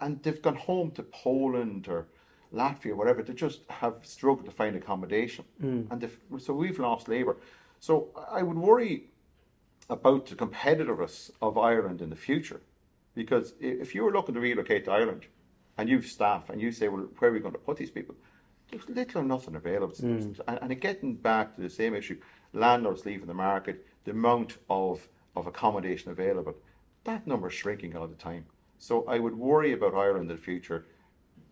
and 0.00 0.22
they've 0.22 0.42
gone 0.42 0.56
home 0.56 0.90
to 0.92 1.02
Poland 1.02 1.88
or 1.88 2.08
Latvia, 2.52 2.92
or 2.92 2.96
whatever. 2.96 3.22
They 3.22 3.34
just 3.34 3.60
have 3.68 4.00
struggled 4.04 4.46
to 4.46 4.52
find 4.52 4.76
accommodation, 4.76 5.44
mm. 5.62 5.90
and 5.90 6.40
so 6.40 6.54
we've 6.54 6.78
lost 6.78 7.08
labour. 7.08 7.36
So 7.80 8.10
I 8.30 8.42
would 8.42 8.56
worry 8.56 9.10
about 9.90 10.26
the 10.26 10.36
competitiveness 10.36 11.30
of 11.42 11.58
Ireland 11.58 12.00
in 12.00 12.10
the 12.10 12.16
future. 12.16 12.60
Because 13.14 13.54
if 13.60 13.94
you 13.94 14.02
were 14.02 14.12
looking 14.12 14.34
to 14.34 14.40
relocate 14.40 14.84
to 14.86 14.92
Ireland 14.92 15.26
and 15.78 15.88
you've 15.88 16.06
staff 16.06 16.50
and 16.50 16.60
you 16.60 16.72
say, 16.72 16.88
well, 16.88 17.08
where 17.18 17.30
are 17.30 17.34
we 17.34 17.40
going 17.40 17.52
to 17.52 17.60
put 17.60 17.76
these 17.76 17.90
people? 17.90 18.14
There's 18.70 18.88
little 18.88 19.20
or 19.20 19.24
nothing 19.24 19.54
available. 19.54 19.94
Mm. 19.94 20.40
And, 20.48 20.58
and 20.62 20.80
getting 20.80 21.14
back 21.14 21.54
to 21.54 21.62
the 21.62 21.70
same 21.70 21.94
issue, 21.94 22.18
landlords 22.52 23.06
leaving 23.06 23.26
the 23.26 23.34
market, 23.34 23.86
the 24.04 24.10
amount 24.10 24.58
of, 24.68 25.06
of 25.36 25.46
accommodation 25.46 26.10
available, 26.10 26.54
that 27.04 27.26
number 27.26 27.48
is 27.48 27.54
shrinking 27.54 27.96
all 27.96 28.08
the 28.08 28.16
time. 28.16 28.46
So 28.84 29.02
I 29.08 29.18
would 29.18 29.34
worry 29.34 29.72
about 29.72 29.94
Ireland 29.94 30.30
in 30.30 30.36
the 30.36 30.42
future 30.42 30.84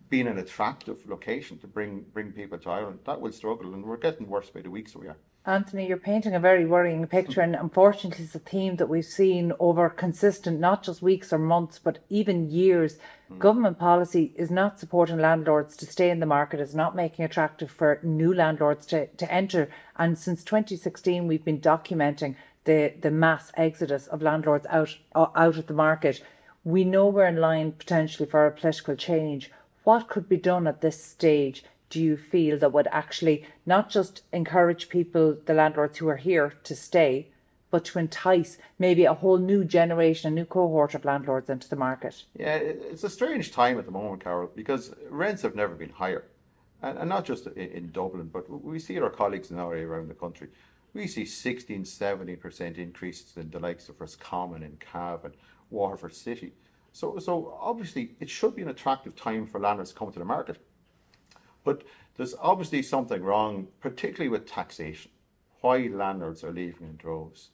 being 0.07 0.27
an 0.27 0.37
attractive 0.37 1.09
location 1.09 1.57
to 1.57 1.65
bring, 1.65 2.05
bring 2.13 2.31
people 2.31 2.59
to 2.59 2.69
Ireland. 2.69 2.99
That 3.07 3.19
will 3.19 3.31
struggle, 3.31 3.73
and 3.73 3.83
we're 3.83 3.97
getting 3.97 4.29
worse 4.29 4.51
by 4.51 4.61
the 4.61 4.69
week, 4.69 4.87
so 4.87 4.99
we 4.99 5.07
are. 5.07 5.17
Anthony, 5.43 5.87
you're 5.87 5.97
painting 5.97 6.35
a 6.35 6.39
very 6.39 6.67
worrying 6.67 7.07
picture, 7.07 7.41
and 7.41 7.55
unfortunately, 7.55 8.25
it's 8.25 8.35
a 8.35 8.39
theme 8.39 8.75
that 8.75 8.87
we've 8.87 9.03
seen 9.03 9.51
over 9.59 9.89
consistent, 9.89 10.59
not 10.59 10.83
just 10.83 11.01
weeks 11.01 11.33
or 11.33 11.39
months, 11.39 11.79
but 11.79 12.05
even 12.07 12.51
years. 12.51 12.99
Government 13.39 13.79
policy 13.79 14.31
is 14.35 14.51
not 14.51 14.79
supporting 14.79 15.17
landlords 15.17 15.75
to 15.77 15.87
stay 15.87 16.11
in 16.11 16.19
the 16.19 16.27
market, 16.27 16.59
is 16.59 16.75
not 16.75 16.95
making 16.95 17.25
attractive 17.25 17.71
for 17.71 17.99
new 18.03 18.31
landlords 18.31 18.85
to, 18.85 19.07
to 19.07 19.33
enter. 19.33 19.71
And 19.97 20.19
since 20.19 20.43
2016, 20.43 21.25
we've 21.25 21.43
been 21.43 21.59
documenting 21.59 22.35
the, 22.65 22.93
the 23.01 23.09
mass 23.09 23.51
exodus 23.57 24.05
of 24.05 24.21
landlords 24.21 24.67
out, 24.69 24.95
uh, 25.15 25.25
out 25.35 25.57
of 25.57 25.65
the 25.65 25.73
market. 25.73 26.21
We 26.63 26.83
know 26.83 27.07
we're 27.07 27.27
in 27.27 27.37
line 27.37 27.73
potentially 27.73 28.29
for 28.29 28.45
a 28.45 28.51
political 28.51 28.95
change. 28.95 29.51
What 29.83 30.07
could 30.07 30.29
be 30.29 30.37
done 30.37 30.67
at 30.67 30.81
this 30.81 31.03
stage? 31.03 31.63
do 31.93 32.01
you 32.01 32.17
feel 32.17 32.57
that 32.57 32.73
would 32.73 32.87
actually 32.91 33.45
not 33.67 33.87
just 33.87 34.23
encourage 34.31 34.89
people, 34.89 35.37
the 35.45 35.53
landlords 35.53 35.99
who 35.99 36.07
are 36.07 36.17
here, 36.17 36.55
to 36.63 36.75
stay, 36.75 37.27
but 37.69 37.85
to 37.85 37.99
entice 37.99 38.57
maybe 38.79 39.05
a 39.05 39.13
whole 39.13 39.37
new 39.37 39.63
generation, 39.63 40.31
a 40.31 40.35
new 40.35 40.43
cohort 40.43 40.95
of 40.95 41.05
landlords 41.05 41.51
into 41.51 41.69
the 41.69 41.75
market? 41.75 42.23
Yeah, 42.35 42.55
it's 42.55 43.03
a 43.03 43.11
strange 43.11 43.51
time 43.51 43.77
at 43.77 43.85
the 43.85 43.91
moment, 43.91 44.23
Carol, 44.23 44.49
because 44.55 44.91
rents 45.07 45.43
have 45.43 45.53
never 45.53 45.75
been 45.75 45.91
higher. 45.91 46.25
And, 46.81 47.07
not 47.07 47.25
just 47.25 47.45
in, 47.45 47.69
in 47.69 47.91
Dublin, 47.91 48.31
but 48.33 48.49
we 48.49 48.79
see 48.79 48.97
our 48.99 49.11
colleagues 49.11 49.51
in 49.51 49.59
our 49.59 49.75
area 49.75 49.87
around 49.87 50.09
the 50.09 50.15
country. 50.15 50.47
We 50.95 51.05
see 51.05 51.25
16, 51.25 51.83
17% 51.83 52.77
increases 52.79 53.37
in 53.37 53.51
the 53.51 53.59
likes 53.59 53.87
of 53.87 54.01
Roscommon 54.01 54.63
and 54.63 54.79
Cavan, 54.79 55.35
Waterford 55.73 56.13
City. 56.13 56.53
So, 56.93 57.17
so 57.17 57.57
obviously, 57.59 58.15
it 58.19 58.29
should 58.29 58.55
be 58.55 58.61
an 58.61 58.69
attractive 58.69 59.15
time 59.15 59.45
for 59.47 59.59
landlords 59.59 59.91
to 59.91 59.97
come 59.97 60.11
to 60.11 60.19
the 60.19 60.25
market. 60.25 60.57
But 61.63 61.83
there's 62.15 62.35
obviously 62.39 62.83
something 62.83 63.21
wrong, 63.21 63.67
particularly 63.79 64.29
with 64.29 64.45
taxation. 64.45 65.11
Why 65.61 65.89
landlords 65.91 66.43
are 66.43 66.51
leaving 66.51 66.87
in 66.87 66.95
droves. 66.97 67.49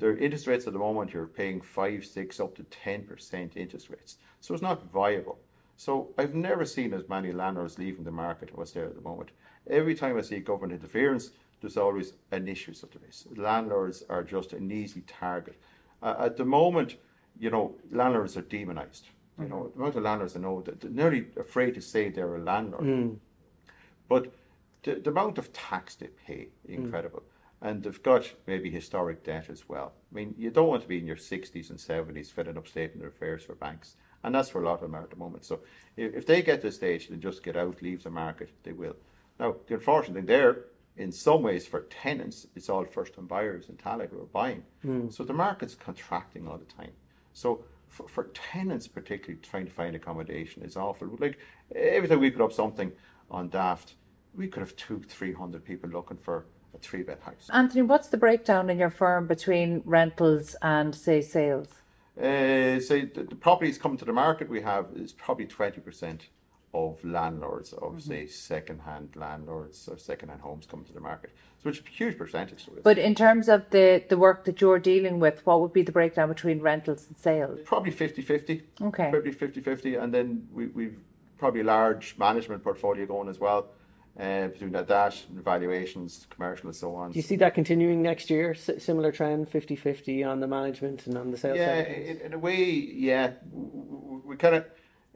Their 0.00 0.16
interest 0.16 0.48
rates 0.48 0.66
at 0.66 0.72
the 0.72 0.78
moment, 0.78 1.12
you're 1.12 1.26
paying 1.26 1.60
five, 1.60 2.04
six, 2.04 2.40
up 2.40 2.56
to 2.56 2.64
ten 2.64 3.04
percent 3.04 3.56
interest 3.56 3.90
rates. 3.90 4.16
So 4.40 4.54
it's 4.54 4.62
not 4.62 4.90
viable. 4.90 5.38
So 5.76 6.12
I've 6.18 6.34
never 6.34 6.64
seen 6.64 6.92
as 6.92 7.08
many 7.08 7.30
landlords 7.30 7.78
leaving 7.78 8.04
the 8.04 8.10
market 8.10 8.50
as 8.60 8.72
there 8.72 8.86
at 8.86 8.96
the 8.96 9.08
moment. 9.10 9.30
Every 9.70 9.94
time 9.94 10.16
I 10.18 10.22
see 10.22 10.40
government 10.40 10.72
interference, 10.72 11.30
there's 11.60 11.76
always 11.76 12.14
an 12.32 12.48
issue 12.48 12.72
such 12.72 12.96
as 12.96 13.02
this. 13.02 13.26
Landlords 13.36 14.02
are 14.08 14.24
just 14.24 14.52
an 14.52 14.72
easy 14.72 15.02
target. 15.02 15.56
Uh, 16.02 16.16
at 16.18 16.36
the 16.36 16.44
moment, 16.44 16.96
you 17.38 17.50
know, 17.50 17.74
landlords 17.90 18.36
are 18.36 18.42
demonized. 18.42 19.06
You 19.38 19.48
know, 19.48 19.56
mm. 19.56 19.72
the 19.72 19.78
amount 19.78 19.96
of 19.96 20.02
landlords 20.02 20.36
I 20.36 20.40
know 20.40 20.62
that 20.62 20.80
they're 20.80 20.90
nearly 20.90 21.26
afraid 21.38 21.74
to 21.74 21.80
say 21.80 22.08
they're 22.08 22.36
a 22.36 22.42
landlord. 22.42 22.84
Mm. 22.84 23.16
But 24.08 24.32
the, 24.82 24.96
the 24.96 25.10
amount 25.10 25.38
of 25.38 25.52
tax 25.52 25.94
they 25.94 26.08
pay, 26.08 26.48
mm. 26.68 26.74
incredible. 26.74 27.22
And 27.60 27.82
they've 27.82 28.02
got 28.02 28.30
maybe 28.46 28.70
historic 28.70 29.24
debt 29.24 29.48
as 29.50 29.68
well. 29.68 29.92
I 30.12 30.14
mean, 30.14 30.34
you 30.38 30.50
don't 30.50 30.68
want 30.68 30.82
to 30.82 30.88
be 30.88 30.98
in 30.98 31.06
your 31.06 31.16
60s 31.16 31.70
and 31.70 31.78
70s 31.78 32.30
filling 32.30 32.56
up 32.56 32.68
statement 32.68 33.06
of 33.06 33.12
affairs 33.12 33.42
for 33.42 33.54
banks. 33.54 33.96
And 34.22 34.34
that's 34.34 34.52
where 34.54 34.62
a 34.62 34.66
lot 34.66 34.74
of 34.74 34.80
them 34.80 34.94
are 34.94 35.02
at 35.02 35.10
the 35.10 35.16
moment. 35.16 35.44
So 35.44 35.60
if, 35.96 36.14
if 36.14 36.26
they 36.26 36.42
get 36.42 36.60
to 36.62 36.68
a 36.68 36.72
stage 36.72 37.08
and 37.08 37.20
just 37.20 37.42
get 37.42 37.56
out, 37.56 37.82
leave 37.82 38.02
the 38.02 38.10
market, 38.10 38.50
they 38.62 38.72
will. 38.72 38.96
Now, 39.40 39.56
the 39.66 39.74
unfortunate 39.74 40.14
thing 40.14 40.26
there, 40.26 40.66
in 40.96 41.12
some 41.12 41.42
ways, 41.42 41.66
for 41.66 41.82
tenants, 41.82 42.46
it's 42.56 42.68
all 42.68 42.84
first 42.84 43.14
time 43.14 43.26
buyers 43.26 43.68
and 43.68 43.78
Tallaght 43.78 44.10
who 44.10 44.20
are 44.20 44.26
buying. 44.26 44.64
So 45.10 45.22
the 45.24 45.32
market's 45.32 45.76
contracting 45.76 46.48
all 46.48 46.58
the 46.58 46.64
time. 46.64 46.90
So 47.32 47.64
for, 47.88 48.08
for 48.08 48.24
tenants, 48.34 48.86
particularly, 48.88 49.40
trying 49.42 49.66
to 49.66 49.72
find 49.72 49.96
accommodation 49.96 50.62
is 50.62 50.76
awful. 50.76 51.16
Like 51.18 51.38
every 51.74 52.08
time 52.08 52.20
we 52.20 52.30
put 52.30 52.42
up 52.42 52.52
something 52.52 52.92
on 53.30 53.48
Daft, 53.48 53.94
we 54.34 54.48
could 54.48 54.60
have 54.60 54.76
two, 54.76 55.02
three 55.08 55.32
hundred 55.32 55.64
people 55.64 55.90
looking 55.90 56.18
for 56.18 56.46
a 56.74 56.78
three 56.78 57.02
bed 57.02 57.18
house. 57.20 57.48
Anthony, 57.52 57.82
what's 57.82 58.08
the 58.08 58.16
breakdown 58.16 58.70
in 58.70 58.78
your 58.78 58.90
firm 58.90 59.26
between 59.26 59.82
rentals 59.84 60.54
and, 60.60 60.94
say, 60.94 61.22
sales? 61.22 61.68
Uh, 62.16 62.80
say 62.80 63.04
the, 63.04 63.26
the 63.28 63.36
properties 63.36 63.78
coming 63.78 63.96
to 63.96 64.04
the 64.04 64.12
market 64.12 64.48
we 64.48 64.60
have 64.60 64.86
is 64.96 65.12
probably 65.12 65.46
twenty 65.46 65.80
percent 65.80 66.28
of 66.74 67.02
landlords 67.04 67.72
of 67.72 68.02
say 68.02 68.26
second 68.26 68.80
hand 68.82 69.08
landlords 69.16 69.88
or 69.88 69.96
second 69.96 70.28
hand 70.28 70.40
homes 70.42 70.66
coming 70.66 70.84
to 70.84 70.92
the 70.92 71.00
market. 71.00 71.30
So 71.62 71.70
it's 71.70 71.80
a 71.80 71.82
huge 71.88 72.16
percentage 72.18 72.66
to 72.66 72.72
it. 72.76 72.84
But 72.84 72.98
in 72.98 73.14
terms 73.14 73.48
of 73.48 73.68
the, 73.70 74.04
the 74.08 74.18
work 74.18 74.44
that 74.44 74.60
you're 74.60 74.78
dealing 74.78 75.18
with, 75.18 75.44
what 75.46 75.60
would 75.60 75.72
be 75.72 75.82
the 75.82 75.92
breakdown 75.92 76.28
between 76.28 76.60
rentals 76.60 77.06
and 77.08 77.16
sales? 77.16 77.60
probably 77.64 77.90
50-50. 77.92 78.62
Okay. 78.82 79.10
Probably 79.10 79.32
50-50 79.34 80.00
and 80.02 80.12
then 80.12 80.46
we, 80.52 80.66
we've 80.66 80.98
probably 81.38 81.62
a 81.62 81.64
large 81.64 82.16
management 82.18 82.62
portfolio 82.62 83.06
going 83.06 83.28
as 83.28 83.38
well. 83.38 83.68
Uh, 84.20 84.48
between 84.48 84.72
that, 84.72 84.88
that 84.88 85.14
valuations, 85.32 86.26
commercial 86.28 86.66
and 86.66 86.74
so 86.74 86.92
on. 86.96 87.12
Do 87.12 87.18
you 87.18 87.22
see 87.22 87.36
that 87.36 87.54
continuing 87.54 88.02
next 88.02 88.30
year? 88.30 88.50
S- 88.50 88.82
similar 88.82 89.12
trend, 89.12 89.48
50-50 89.48 90.26
on 90.26 90.40
the 90.40 90.46
management 90.48 91.06
and 91.06 91.16
on 91.16 91.30
the 91.30 91.36
sales 91.38 91.56
Yeah, 91.56 91.66
side? 91.84 91.86
of 91.86 91.92
in, 92.08 92.20
in 92.22 92.32
a 92.34 92.38
way, 92.38 92.64
yeah. 92.64 93.34
W- 93.52 93.70
w- 93.70 94.22
We 94.26 94.36
kind 94.36 94.56
of 94.56 94.64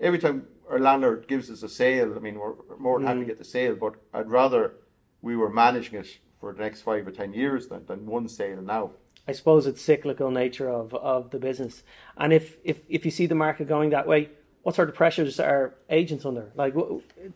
every 0.01 0.21
time 0.21 0.47
our 0.73 0.81
landlord 0.81 1.29
gives 1.29 1.51
us 1.51 1.63
a 1.63 1.69
sale, 1.69 2.15
I 2.17 2.19
mean, 2.19 2.39
we're 2.39 2.55
more 2.79 2.99
than 2.99 3.07
happy 3.07 3.21
to 3.21 3.25
mm. 3.25 3.29
get 3.29 3.39
the 3.39 3.45
sale, 3.45 3.77
but 3.77 3.95
I'd 4.15 4.31
rather 4.31 4.75
we 5.21 5.37
were 5.37 5.51
managing 5.51 6.01
it 6.01 6.19
for 6.41 6.53
the 6.53 6.63
next 6.63 6.81
five 6.81 7.07
or 7.07 7.13
ten 7.13 7.33
years 7.35 7.69
than, 7.69 7.85
than 7.87 8.07
one 8.07 8.27
sale 8.29 8.63
now. 8.63 8.93
I 9.29 9.33
suppose 9.33 9.67
it's 9.67 9.83
cyclical 9.83 10.31
nature 10.31 10.69
of, 10.69 10.95
of 10.95 11.31
the 11.31 11.39
business. 11.39 11.83
And 12.17 12.33
if, 12.33 12.57
if, 12.65 12.81
if 12.89 13.05
you 13.05 13.11
see 13.11 13.27
the 13.27 13.37
market 13.37 13.69
going 13.69 13.91
that 13.91 14.09
way, 14.09 14.31
what 14.63 14.75
sort 14.75 14.89
of 14.89 14.95
pressures 14.95 15.39
are 15.39 15.75
agents 15.91 16.25
under? 16.25 16.51
Like, 16.55 16.75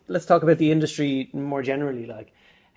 let's 0.07 0.25
talk 0.25 0.43
about 0.43 0.57
the 0.57 0.71
industry 0.71 1.29
more 1.31 1.61
generally. 1.61 2.05
Like, 2.05 2.33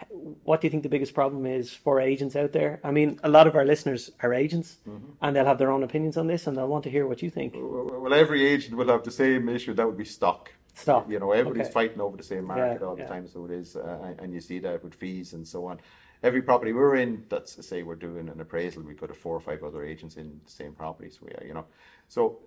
what 0.08 0.60
do 0.60 0.66
you 0.66 0.70
think 0.70 0.82
the 0.82 0.88
biggest 0.88 1.14
problem 1.14 1.46
is 1.46 1.72
for 1.72 2.00
agents 2.00 2.36
out 2.36 2.52
there? 2.52 2.80
I 2.84 2.90
mean, 2.90 3.20
a 3.22 3.28
lot 3.28 3.46
of 3.46 3.54
our 3.54 3.64
listeners 3.64 4.10
are 4.22 4.32
agents, 4.34 4.78
and 5.20 5.36
they'll 5.36 5.44
have 5.44 5.58
their 5.58 5.70
own 5.70 5.82
opinions 5.82 6.16
on 6.16 6.26
this, 6.26 6.46
and 6.46 6.56
they'll 6.56 6.68
want 6.68 6.84
to 6.84 6.90
hear 6.90 7.06
what 7.06 7.22
you 7.22 7.30
think. 7.30 7.54
Well, 7.56 8.14
every 8.14 8.46
agent 8.46 8.76
will 8.76 8.88
have 8.88 9.04
the 9.04 9.10
same 9.10 9.48
issue. 9.48 9.74
That 9.74 9.86
would 9.86 9.96
be 9.98 10.04
stock. 10.04 10.52
Stock, 10.74 11.06
You 11.10 11.18
know, 11.18 11.32
everybody's 11.32 11.66
okay. 11.66 11.72
fighting 11.72 12.00
over 12.00 12.16
the 12.16 12.22
same 12.22 12.44
market 12.44 12.78
Yeah, 12.80 12.86
all 12.86 12.94
the 12.96 13.02
yeah. 13.02 13.08
time, 13.08 13.26
so 13.26 13.44
it 13.44 13.50
is, 13.50 13.76
uh, 13.76 14.14
and- 14.18 14.32
you 14.32 14.40
see 14.40 14.60
that 14.60 14.82
with 14.82 14.94
fees 14.94 15.32
and 15.34 15.46
so 15.46 15.66
on. 15.66 15.80
Every 16.22 16.42
property 16.42 16.72
we're 16.72 16.96
in, 16.96 17.24
that's 17.28 17.64
say 17.66 17.82
we're 17.82 17.96
doing 17.96 18.28
an 18.28 18.40
appraisal, 18.40 18.82
we 18.82 18.94
could 18.94 19.08
have 19.08 19.18
four 19.18 19.34
or 19.34 19.40
five 19.40 19.62
other 19.64 19.84
agents 19.84 20.16
in 20.16 20.40
the 20.44 20.50
same 20.50 20.72
properties. 20.74 21.20
We 21.20 21.30
are, 21.32 21.44
you 21.46 21.54
know, 21.54 21.64
so 22.08 22.38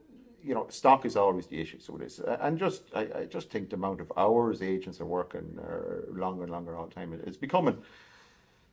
you 0.44 0.54
know, 0.54 0.68
stock 0.70 1.06
is 1.06 1.16
always 1.16 1.48
the 1.48 1.60
issue. 1.60 1.80
So 1.80 1.96
it 1.96 2.04
is, 2.04 2.20
Uh, 2.20 2.38
and 2.42 2.60
just 2.60 2.84
I, 2.94 3.02
I 3.20 3.26
just 3.26 3.50
think 3.50 3.70
the 3.70 3.76
amount 3.76 4.02
of 4.02 4.12
hours 4.18 4.62
agents 4.62 5.00
are 5.02 5.06
working 5.06 5.60
are 5.60 6.06
longer 6.12 6.44
and 6.44 6.52
longer 6.52 6.76
all 6.76 6.88
the 6.88 6.94
time. 6.94 7.14
It's 7.26 7.38
becoming 7.38 7.78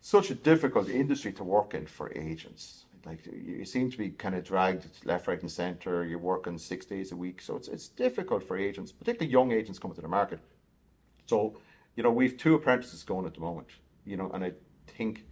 such 0.01 0.31
a 0.31 0.35
difficult 0.35 0.89
industry 0.89 1.33
to 1.33 1.45
work 1.45 1.75
in 1.75 1.87
for 1.87 2.11
agents. 2.17 2.87
Like 3.07 3.27
you 3.27 3.65
seem 3.65 3.91
to 3.91 3.99
be 3.99 4.11
kind 4.11 4.35
of 4.35 4.45
dragged 4.45 4.87
left, 5.05 5.27
right, 5.27 5.41
and 5.41 5.51
centre. 5.51 6.05
You're 6.05 6.19
working 6.19 6.59
six 6.59 6.87
days 6.87 7.13
a 7.13 7.17
week, 7.17 7.41
so 7.41 7.57
it's 7.57 7.69
it's 7.69 7.89
difficult 7.89 8.43
for 8.43 8.57
agents, 8.57 8.93
particularly 8.93 9.33
young 9.33 9.53
agents 9.53 9.79
coming 9.79 9.97
to 9.97 10.03
the 10.03 10.09
market. 10.09 10.41
So, 11.27 11.57
you 11.97 12.03
know, 12.03 12.11
we've 12.11 12.37
two 12.37 12.55
apprentices 12.55 13.05
going 13.05 13.27
at 13.27 13.35
the 13.35 13.41
moment. 13.41 13.69
You 14.05 14.17
know, 14.17 14.31
and 14.35 14.45
I 14.45 14.53
think 14.87 15.25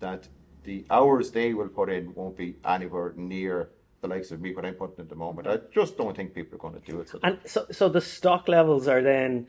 that 0.00 0.28
the 0.64 0.84
hours 0.90 1.30
they 1.30 1.54
will 1.54 1.68
put 1.68 1.88
in 1.90 2.14
won't 2.14 2.36
be 2.36 2.56
anywhere 2.64 3.12
near 3.16 3.68
the 4.02 4.08
likes 4.08 4.32
of 4.32 4.40
me 4.40 4.52
what 4.54 4.66
I'm 4.66 4.74
putting 4.74 4.98
at 4.98 5.08
the 5.08 5.14
moment. 5.14 5.46
I 5.46 5.58
just 5.72 5.96
don't 5.96 6.14
think 6.14 6.34
people 6.34 6.56
are 6.56 6.58
going 6.58 6.74
to 6.74 6.90
do 6.90 7.00
it. 7.00 7.08
So 7.08 7.20
And 7.22 7.38
so, 7.46 7.66
so 7.70 7.88
the 7.88 8.00
stock 8.00 8.48
levels 8.48 8.88
are 8.88 9.00
then 9.00 9.46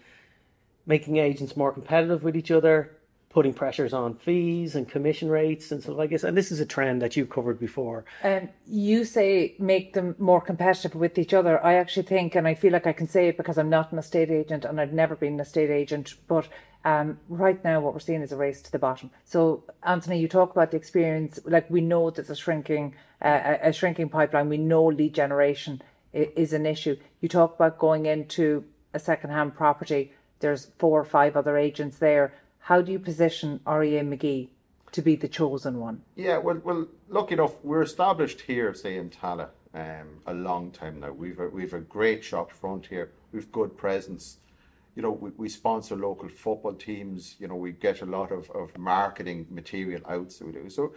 making 0.86 1.18
agents 1.18 1.58
more 1.58 1.72
competitive 1.72 2.24
with 2.24 2.38
each 2.38 2.52
other, 2.52 2.96
putting 3.30 3.54
pressures 3.54 3.94
on 3.94 4.14
fees 4.14 4.76
and 4.76 4.88
commission 4.88 5.28
rates 5.28 5.72
and 5.72 5.82
stuff 5.82 5.98
like 5.98 6.12
this. 6.12 6.24
And 6.24 6.38
this 6.38 6.52
is 6.52 6.60
a 6.60 6.68
trend 6.68 7.02
that 7.02 7.18
you've 7.18 7.32
covered 7.32 7.60
before. 7.60 8.06
Um, 8.24 8.50
you 8.68 9.06
say 9.06 9.56
make 9.58 9.94
them 9.94 10.16
more 10.20 10.40
competitive 10.40 10.94
with 10.94 11.18
each 11.18 11.34
other. 11.34 11.64
I 11.66 11.74
actually 11.74 12.04
think, 12.04 12.36
and 12.36 12.48
I 12.48 12.54
feel 12.54 12.72
like 12.72 12.86
I 12.86 12.94
can 12.94 13.08
say 13.08 13.30
it 13.30 13.38
because 13.38 13.58
I'm 13.58 13.72
not 13.72 13.92
an 13.92 13.98
estate 13.98 14.30
agent 14.30 14.66
and 14.66 14.80
I've 14.80 14.94
never 14.94 15.16
been 15.16 15.34
an 15.34 15.40
estate 15.40 15.72
agent, 15.72 16.14
but 16.28 16.48
um, 16.86 17.18
right 17.30 17.64
now 17.64 17.80
what 17.80 17.94
we're 17.94 18.02
seeing 18.02 18.22
is 18.22 18.32
a 18.32 18.38
race 18.38 18.62
to 18.62 18.72
the 18.72 18.78
bottom. 18.78 19.10
So, 19.24 19.64
Anthony, 19.84 20.20
you 20.20 20.28
talk 20.28 20.52
about 20.52 20.72
the 20.72 20.78
experience. 20.78 21.40
Like 21.46 21.70
we 21.72 21.82
know 21.82 22.10
there's 22.12 22.30
a 22.30 22.36
shrinking, 22.36 22.94
a 23.24 23.70
a 23.70 23.74
shrinking 23.74 24.10
pipeline. 24.10 24.50
We 24.50 24.58
know 24.58 24.86
lead 24.86 25.14
generation 25.14 25.82
is 26.14 26.54
an 26.54 26.66
issue. 26.66 26.98
You 27.22 27.30
talk 27.30 27.56
about 27.56 27.80
going 27.80 28.06
into 28.06 28.66
a 28.94 29.00
second-hand 29.00 29.56
property. 29.56 30.14
There's 30.40 30.72
four 30.78 31.00
or 31.00 31.06
five 31.06 31.36
other 31.36 31.58
agents 31.58 31.98
there. 31.98 32.34
How 32.60 32.82
do 32.82 32.92
you 32.92 33.00
position 33.00 33.60
REA 33.66 34.02
McGee 34.02 34.50
to 34.92 35.02
be 35.02 35.16
the 35.16 35.28
chosen 35.28 35.80
one? 35.80 36.02
Yeah, 36.16 36.38
well, 36.38 36.62
well, 36.64 36.88
lucky 37.10 37.34
enough, 37.34 37.64
we're 37.64 37.82
established 37.82 38.42
here, 38.42 38.74
say 38.74 38.98
in 38.98 39.10
Tallaght, 39.10 39.50
um, 39.74 40.22
a 40.28 40.34
long 40.34 40.72
time 40.72 41.00
now. 41.00 41.12
We've 41.12 41.40
a, 41.40 41.50
we've 41.50 41.74
a 41.74 41.80
great 41.80 42.24
shop 42.24 42.52
front 42.52 42.86
here. 42.86 43.12
We've 43.32 43.52
good 43.52 43.76
presence. 43.76 44.38
You 44.96 45.02
know, 45.02 45.12
we, 45.12 45.32
we 45.32 45.50
sponsor 45.50 45.96
local 45.96 46.30
football 46.30 46.74
teams. 46.74 47.36
You 47.40 47.48
know, 47.48 47.56
we 47.56 47.72
get 47.72 48.02
a 48.02 48.06
lot 48.06 48.32
of, 48.32 48.50
of 48.52 48.78
marketing 48.78 49.48
material 49.50 50.02
out, 50.08 50.32
so 50.32 50.46
we 50.46 50.52
do. 50.52 50.70
So, 50.70 50.94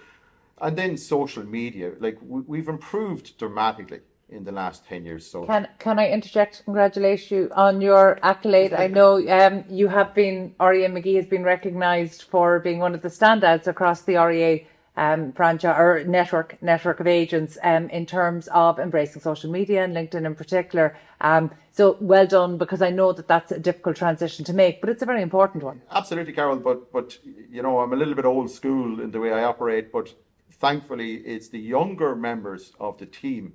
and 0.60 0.76
then 0.76 0.96
social 0.96 1.44
media, 1.44 1.92
like 2.00 2.18
we, 2.22 2.40
we've 2.42 2.68
improved 2.68 3.38
dramatically 3.38 4.00
in 4.28 4.44
the 4.44 4.52
last 4.52 4.84
ten 4.86 5.04
years. 5.04 5.26
So 5.26 5.44
Can 5.46 5.68
can 5.78 5.98
I 5.98 6.08
interject? 6.08 6.58
to 6.58 6.64
Congratulate 6.64 7.30
you 7.30 7.50
on 7.54 7.80
your 7.80 8.18
accolade. 8.22 8.72
I 8.72 8.86
know 8.88 9.16
um, 9.28 9.64
you 9.68 9.88
have 9.88 10.14
been 10.14 10.54
REA 10.60 10.88
McGee 10.88 11.16
has 11.16 11.26
been 11.26 11.44
recognised 11.44 12.22
for 12.22 12.58
being 12.60 12.78
one 12.78 12.94
of 12.94 13.02
the 13.02 13.08
standouts 13.08 13.66
across 13.66 14.02
the 14.02 14.16
REA 14.16 14.66
um, 14.96 15.32
franchise 15.32 15.76
or 15.78 16.02
network 16.04 16.60
network 16.62 17.00
of 17.00 17.06
agents 17.06 17.58
um, 17.62 17.88
in 17.90 18.06
terms 18.06 18.48
of 18.48 18.78
embracing 18.78 19.20
social 19.22 19.50
media 19.50 19.84
and 19.84 19.94
LinkedIn 19.94 20.24
in 20.24 20.34
particular. 20.34 20.96
Um, 21.20 21.50
so 21.70 21.98
well 22.00 22.26
done 22.26 22.56
because 22.56 22.80
I 22.80 22.90
know 22.90 23.12
that 23.12 23.28
that's 23.28 23.52
a 23.52 23.58
difficult 23.58 23.96
transition 23.96 24.44
to 24.46 24.54
make, 24.54 24.80
but 24.80 24.88
it's 24.88 25.02
a 25.02 25.06
very 25.06 25.22
important 25.22 25.62
one. 25.62 25.82
Absolutely, 25.90 26.32
Carol. 26.32 26.56
But 26.56 26.92
but 26.92 27.18
you 27.50 27.62
know, 27.62 27.80
I'm 27.80 27.92
a 27.92 27.96
little 27.96 28.14
bit 28.14 28.24
old 28.24 28.50
school 28.50 29.00
in 29.00 29.10
the 29.10 29.20
way 29.20 29.32
I 29.32 29.44
operate. 29.44 29.92
But 29.92 30.14
thankfully, 30.58 31.14
it's 31.16 31.48
the 31.48 31.58
younger 31.58 32.14
members 32.14 32.72
of 32.80 32.98
the 32.98 33.06
team 33.06 33.54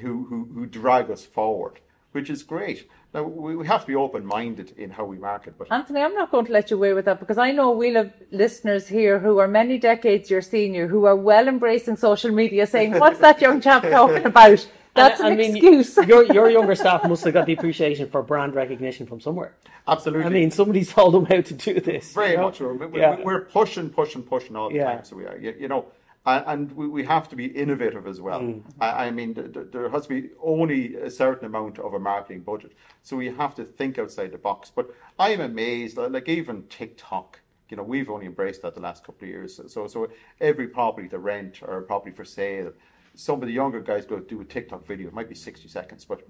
who 0.00 0.24
who, 0.26 0.48
who 0.54 0.66
drag 0.66 1.10
us 1.10 1.24
forward, 1.24 1.80
which 2.12 2.30
is 2.30 2.42
great. 2.42 2.88
Now 3.12 3.22
we, 3.22 3.54
we 3.56 3.66
have 3.66 3.82
to 3.82 3.86
be 3.86 3.94
open 3.94 4.26
minded 4.26 4.72
in 4.76 4.90
how 4.90 5.04
we 5.04 5.18
market. 5.18 5.56
But 5.56 5.68
Anthony, 5.70 6.00
I'm 6.00 6.14
not 6.14 6.30
going 6.32 6.46
to 6.46 6.52
let 6.52 6.70
you 6.70 6.76
away 6.76 6.92
with 6.94 7.04
that 7.04 7.20
because 7.20 7.38
I 7.38 7.52
know 7.52 7.70
we'll 7.70 7.94
have 7.94 8.12
listeners 8.32 8.88
here 8.88 9.20
who 9.20 9.38
are 9.38 9.46
many 9.48 9.78
decades 9.78 10.30
your 10.30 10.42
senior 10.42 10.88
who 10.88 11.04
are 11.04 11.16
well 11.16 11.46
embracing 11.48 11.96
social 11.96 12.32
media 12.32 12.66
saying, 12.66 12.98
What's 12.98 13.20
that 13.20 13.40
young 13.40 13.60
chap 13.60 13.82
talking 13.82 14.24
about? 14.26 14.66
That's 14.96 15.20
And, 15.20 15.28
an 15.28 15.34
I 15.34 15.36
mean, 15.36 15.56
excuse. 15.56 15.96
your, 16.08 16.22
your 16.32 16.50
younger 16.50 16.74
staff 16.76 17.04
must 17.04 17.24
have 17.24 17.34
got 17.34 17.46
the 17.46 17.52
appreciation 17.52 18.08
for 18.08 18.22
brand 18.22 18.54
recognition 18.54 19.06
from 19.06 19.20
somewhere. 19.20 19.54
absolutely, 19.88 20.24
I 20.26 20.28
mean, 20.28 20.50
somebody 20.52 20.84
told 20.84 21.14
them 21.14 21.24
how 21.26 21.40
to 21.40 21.54
do 21.54 21.80
this. 21.80 22.12
very 22.12 22.30
you 22.32 22.36
know? 22.36 22.42
much. 22.44 22.60
We, 22.60 22.66
we- 22.86 23.00
Yeah. 23.00 23.16
We're 23.22 23.40
pushing, 23.42 23.90
pushing, 23.90 24.22
pushing 24.22 24.54
all 24.56 24.68
the 24.70 24.76
Yeah. 24.76 24.84
time. 24.94 25.04
So 25.04 25.16
we 25.16 25.26
are. 25.26 25.36
You, 25.36 25.54
you 25.58 25.66
know, 25.68 25.86
And, 26.26 26.44
and 26.46 26.72
we, 26.72 26.88
we 26.88 27.04
have 27.04 27.28
to 27.28 27.36
be 27.36 27.46
innovative 27.46 28.06
as 28.06 28.20
well. 28.20 28.40
Mm. 28.40 28.62
I, 28.80 29.06
I 29.06 29.10
mean, 29.10 29.34
th- 29.34 29.52
th- 29.52 29.66
there 29.72 29.88
has 29.90 30.04
to 30.04 30.08
be 30.08 30.30
only 30.42 30.96
a 30.96 31.10
certain 31.10 31.46
amount 31.46 31.78
of 31.78 31.92
a 31.94 31.98
marketing 31.98 32.40
budget. 32.40 32.72
So 33.02 33.16
we 33.16 33.26
have 33.30 33.54
to 33.56 33.64
think 33.64 33.98
outside 33.98 34.32
the 34.32 34.38
box. 34.38 34.70
But 34.74 34.90
I'm 35.18 35.40
amazed, 35.40 35.96
like 35.98 36.28
even 36.28 36.62
TikTok, 36.68 37.40
you 37.68 37.76
know, 37.76 37.82
we've 37.82 38.08
only 38.10 38.26
embraced 38.26 38.62
that 38.62 38.74
the 38.74 38.80
last 38.80 39.04
couple 39.04 39.24
of 39.24 39.28
years. 39.28 39.60
So, 39.68 39.86
so 39.86 40.08
every 40.40 40.68
property 40.68 41.08
to 41.08 41.18
rent 41.18 41.60
or 41.62 41.82
property 41.82 42.14
for 42.14 42.24
sale, 42.24 42.72
some 43.14 43.42
of 43.42 43.46
the 43.46 43.52
younger 43.54 43.80
guys 43.80 44.06
go 44.06 44.18
do 44.18 44.40
a 44.40 44.44
TikTok 44.44 44.86
video. 44.86 45.08
It 45.08 45.14
might 45.14 45.28
be 45.28 45.34
60 45.34 45.68
seconds, 45.68 46.04
but 46.04 46.22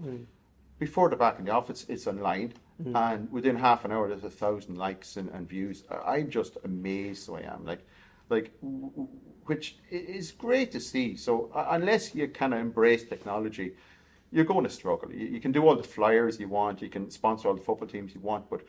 before 0.78 1.08
they're 1.08 1.18
back 1.18 1.38
in 1.38 1.44
the 1.44 1.52
office, 1.52 1.86
it's 1.88 2.06
online. 2.08 2.52
And 2.96 3.30
within 3.30 3.54
half 3.56 3.84
an 3.84 3.92
hour, 3.92 4.08
there's 4.08 4.24
a 4.24 4.30
thousand 4.30 4.76
likes 4.76 5.16
and, 5.16 5.28
and 5.30 5.48
views. 5.48 5.84
I- 5.88 6.16
I'm 6.16 6.30
just 6.30 6.56
amazed, 6.64 7.22
so 7.24 7.36
I 7.36 7.42
am. 7.42 7.64
Like, 7.64 7.86
like, 8.28 8.52
w- 8.60 8.90
w- 8.90 9.08
which 9.46 9.76
is 9.90 10.32
great 10.32 10.72
to 10.72 10.80
see. 10.80 11.16
So 11.16 11.50
unless 11.54 12.14
you 12.14 12.28
kind 12.28 12.54
of 12.54 12.60
embrace 12.60 13.04
technology, 13.04 13.74
you're 14.32 14.44
going 14.44 14.64
to 14.64 14.70
struggle. 14.70 15.12
You, 15.12 15.26
you 15.26 15.40
can 15.40 15.52
do 15.52 15.66
all 15.66 15.76
the 15.76 15.82
flyers 15.82 16.40
you 16.40 16.48
want, 16.48 16.82
you 16.82 16.88
can 16.88 17.10
sponsor 17.10 17.48
all 17.48 17.54
the 17.54 17.62
football 17.62 17.88
teams 17.88 18.14
you 18.14 18.20
want, 18.20 18.50
but 18.50 18.62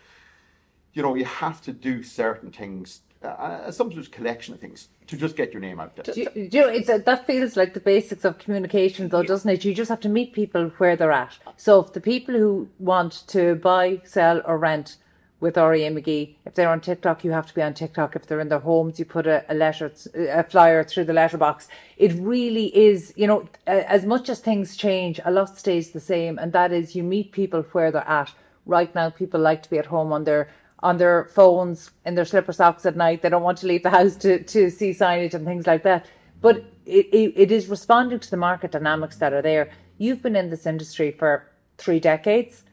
you 0.93 1.01
know 1.01 1.15
you 1.15 1.25
have 1.25 1.61
to 1.63 1.71
do 1.73 2.03
certain 2.03 2.51
things. 2.51 3.01
Uh, 3.23 3.27
Uh, 3.27 3.71
sometimes 3.71 4.07
collection 4.07 4.53
of 4.53 4.59
things 4.59 4.89
to 5.07 5.17
just 5.17 5.35
get 5.35 5.51
your 5.53 5.61
name 5.61 5.79
out 5.79 5.95
there. 5.95 6.05
Do 6.13 6.21
you, 6.21 6.29
do 6.49 6.57
you 6.57 6.61
know, 6.63 6.67
it's 6.69 6.89
a, 6.89 6.99
that 6.99 7.25
feels 7.25 7.55
like 7.55 7.73
the 7.73 7.79
basics 7.79 8.23
of 8.25 8.37
communication, 8.37 9.09
though, 9.09 9.23
doesn't 9.23 9.49
it? 9.49 9.65
You 9.65 9.73
just 9.73 9.89
have 9.89 10.01
to 10.01 10.09
meet 10.09 10.33
people 10.33 10.63
where 10.77 10.95
they're 10.95 11.11
at. 11.11 11.33
So, 11.57 11.71
if 11.83 11.93
the 11.93 12.01
people 12.01 12.35
who 12.35 12.67
want 12.77 13.23
to 13.27 13.55
buy, 13.55 14.01
sell, 14.03 14.41
or 14.45 14.57
rent 14.57 14.97
with 15.39 15.57
REA 15.57 15.89
McGee, 15.89 16.35
if 16.45 16.55
they're 16.55 16.69
on 16.69 16.81
TikTok, 16.81 17.23
you 17.23 17.31
have 17.31 17.45
to 17.47 17.53
be 17.53 17.61
on 17.61 17.73
TikTok. 17.73 18.15
If 18.15 18.25
they're 18.25 18.39
in 18.39 18.49
their 18.49 18.59
homes, 18.59 18.99
you 18.99 19.05
put 19.05 19.27
a, 19.27 19.43
a 19.49 19.53
letter, 19.53 19.91
a 20.15 20.43
flyer 20.43 20.83
through 20.83 21.05
the 21.05 21.13
letterbox. 21.13 21.67
It 21.97 22.13
really 22.13 22.75
is, 22.75 23.13
you 23.15 23.27
know, 23.27 23.47
as 23.67 24.05
much 24.05 24.29
as 24.29 24.39
things 24.39 24.77
change, 24.77 25.19
a 25.25 25.31
lot 25.31 25.57
stays 25.57 25.91
the 25.91 25.99
same, 25.99 26.37
and 26.39 26.53
that 26.53 26.71
is 26.71 26.95
you 26.95 27.03
meet 27.03 27.31
people 27.31 27.63
where 27.73 27.91
they're 27.91 28.07
at. 28.07 28.31
Right 28.65 28.93
now, 28.95 29.11
people 29.11 29.39
like 29.39 29.61
to 29.63 29.69
be 29.69 29.77
at 29.77 29.85
home 29.85 30.11
on 30.11 30.23
their 30.23 30.49
on 30.79 30.97
their 30.97 31.25
phones 31.25 31.91
in 32.05 32.15
their 32.15 32.25
slipper 32.25 32.53
socks 32.53 32.85
at 32.85 32.95
night. 32.95 33.21
They 33.21 33.29
don't 33.29 33.43
want 33.43 33.57
to 33.59 33.67
leave 33.67 33.83
the 33.83 33.89
house 33.89 34.15
to, 34.17 34.43
to 34.43 34.69
see 34.69 34.91
signage 34.91 35.33
and 35.33 35.45
things 35.45 35.65
like 35.65 35.83
that. 35.83 36.05
But 36.41 36.57
it, 36.85 37.07
it, 37.11 37.33
it 37.35 37.51
is 37.51 37.67
responding 37.67 38.19
to 38.19 38.29
the 38.29 38.37
market 38.37 38.71
dynamics 38.71 39.17
that 39.17 39.33
are 39.33 39.41
there. 39.41 39.71
You've 39.97 40.21
been 40.21 40.35
in 40.35 40.49
this 40.49 40.65
industry 40.65 41.11
for 41.11 41.47
three 41.77 41.99
decades. 41.99 42.63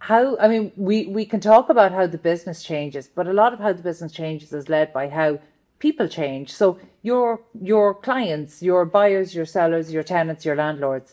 How, 0.00 0.36
I 0.38 0.48
mean, 0.48 0.72
we, 0.76 1.06
we 1.06 1.26
can 1.26 1.40
talk 1.40 1.68
about 1.68 1.92
how 1.92 2.06
the 2.06 2.18
business 2.18 2.62
changes, 2.62 3.06
but 3.06 3.26
a 3.26 3.32
lot 3.32 3.52
of 3.52 3.60
how 3.60 3.72
the 3.72 3.82
business 3.82 4.12
changes 4.12 4.52
is 4.52 4.68
led 4.68 4.92
by 4.92 5.08
how 5.08 5.38
people 5.78 6.08
change. 6.08 6.52
So 6.52 6.78
your, 7.02 7.42
your 7.60 7.94
clients, 7.94 8.62
your 8.62 8.84
buyers, 8.86 9.34
your 9.34 9.44
sellers, 9.44 9.92
your 9.92 10.02
tenants, 10.02 10.44
your 10.44 10.56
landlords, 10.56 11.12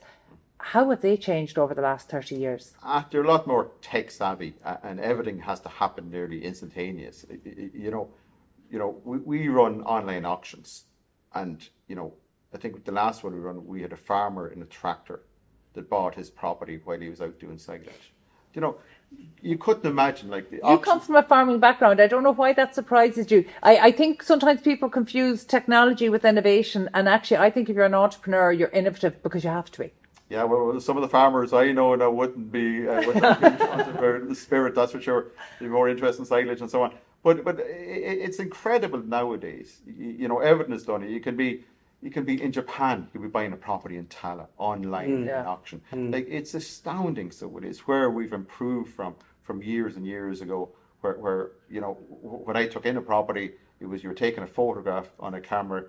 how 0.59 0.89
have 0.89 1.01
they 1.01 1.17
changed 1.17 1.57
over 1.57 1.73
the 1.73 1.81
last 1.81 2.09
30 2.09 2.35
years? 2.35 2.73
uh, 2.83 3.03
they're 3.11 3.23
a 3.23 3.27
lot 3.27 3.45
more 3.45 3.71
tech 3.81 4.09
savvy 4.09 4.53
uh, 4.63 4.77
and 4.83 4.99
everything 4.99 5.39
has 5.39 5.59
to 5.61 5.69
happen 5.69 6.09
nearly 6.09 6.43
instantaneous. 6.43 7.25
You 7.43 7.91
know, 7.91 8.09
you 8.71 8.79
know, 8.79 9.01
we, 9.03 9.17
we 9.17 9.47
run 9.49 9.81
online 9.83 10.25
auctions 10.25 10.85
and, 11.33 11.67
you 11.87 11.95
know, 11.95 12.13
I 12.53 12.57
think 12.57 12.85
the 12.85 12.91
last 12.91 13.23
one 13.23 13.33
we 13.33 13.39
run, 13.39 13.65
we 13.65 13.81
had 13.81 13.93
a 13.93 13.97
farmer 13.97 14.47
in 14.47 14.61
a 14.61 14.65
tractor 14.65 15.21
that 15.73 15.89
bought 15.89 16.15
his 16.15 16.29
property 16.29 16.79
while 16.83 16.99
he 16.99 17.09
was 17.09 17.21
out 17.21 17.39
doing 17.39 17.57
silage. 17.57 18.13
You 18.57 18.61
know, 18.61 18.77
you 19.43 19.55
couldn't 19.55 19.85
imagine 19.85 20.29
like 20.31 20.49
the 20.49 20.59
You 20.67 20.79
come 20.79 20.99
from 20.99 21.15
a 21.15 21.21
farming 21.21 21.59
background. 21.59 22.01
I 22.01 22.07
don't 22.07 22.23
know 22.23 22.33
why 22.33 22.53
that 22.53 22.73
surprises 22.73 23.29
you. 23.29 23.45
I, 23.61 23.77
I 23.77 23.91
think 23.91 24.23
sometimes 24.23 24.61
people 24.61 24.89
confuse 24.89 25.45
technology 25.45 26.09
with 26.09 26.25
innovation. 26.25 26.89
And 26.95 27.07
actually, 27.07 27.37
I 27.37 27.51
think 27.51 27.69
if 27.69 27.75
you're 27.75 27.85
an 27.85 27.93
entrepreneur, 27.93 28.51
you're 28.51 28.69
innovative 28.69 29.21
because 29.21 29.43
you 29.43 29.51
have 29.51 29.69
to 29.73 29.79
be. 29.81 29.93
Yeah, 30.29 30.43
well, 30.45 30.79
some 30.79 30.97
of 30.97 31.03
the 31.03 31.07
farmers 31.07 31.53
I 31.53 31.71
know 31.71 31.93
now 31.93 32.09
wouldn't 32.09 32.51
be 32.51 32.87
uh, 32.87 33.05
wouldn't 33.05 34.27
be 34.27 34.33
spirit, 34.47 34.73
that's 34.73 34.91
for 34.91 34.99
sure. 34.99 35.27
They're 35.59 35.69
more 35.69 35.87
interested 35.87 36.21
in 36.21 36.25
silage 36.25 36.59
and 36.59 36.71
so 36.71 36.81
on. 36.81 36.95
But 37.21 37.43
but 37.43 37.59
it's 37.59 38.39
incredible 38.39 39.03
nowadays. 39.03 39.81
You, 39.85 40.09
you 40.21 40.27
know, 40.27 40.39
everything 40.39 40.73
is 40.73 40.83
done. 40.83 41.07
You 41.07 41.19
can 41.19 41.35
be 41.35 41.63
you 42.01 42.11
can 42.11 42.23
be 42.23 42.41
in 42.41 42.51
Japan. 42.51 43.07
You 43.13 43.19
can 43.19 43.21
be 43.21 43.31
buying 43.31 43.53
a 43.53 43.57
property 43.57 43.97
in 43.97 44.05
Tallaght 44.05 44.47
online 44.57 45.09
mm. 45.09 45.15
in 45.15 45.25
Yeah. 45.25 45.41
an 45.41 45.47
auction. 45.47 45.81
Mm. 45.91 46.13
Like 46.13 46.27
it's 46.29 46.53
astounding. 46.53 47.31
So 47.31 47.57
it 47.57 47.63
is 47.63 47.79
where 47.81 48.09
we've 48.09 48.33
improved 48.33 48.93
from 48.93 49.15
from 49.43 49.63
years 49.63 49.95
and 49.95 50.05
years 50.05 50.41
ago. 50.41 50.69
Where 51.01 51.17
where 51.17 51.51
you 51.69 51.81
know 51.81 51.93
when 52.09 52.55
I 52.55 52.67
took 52.67 52.85
in 52.85 52.97
a 52.97 53.01
property, 53.01 53.53
it 53.79 53.85
was 53.85 54.03
you 54.03 54.09
were 54.09 54.15
taking 54.15 54.43
a 54.43 54.47
photograph 54.47 55.11
on 55.19 55.33
a 55.33 55.41
camera 55.41 55.85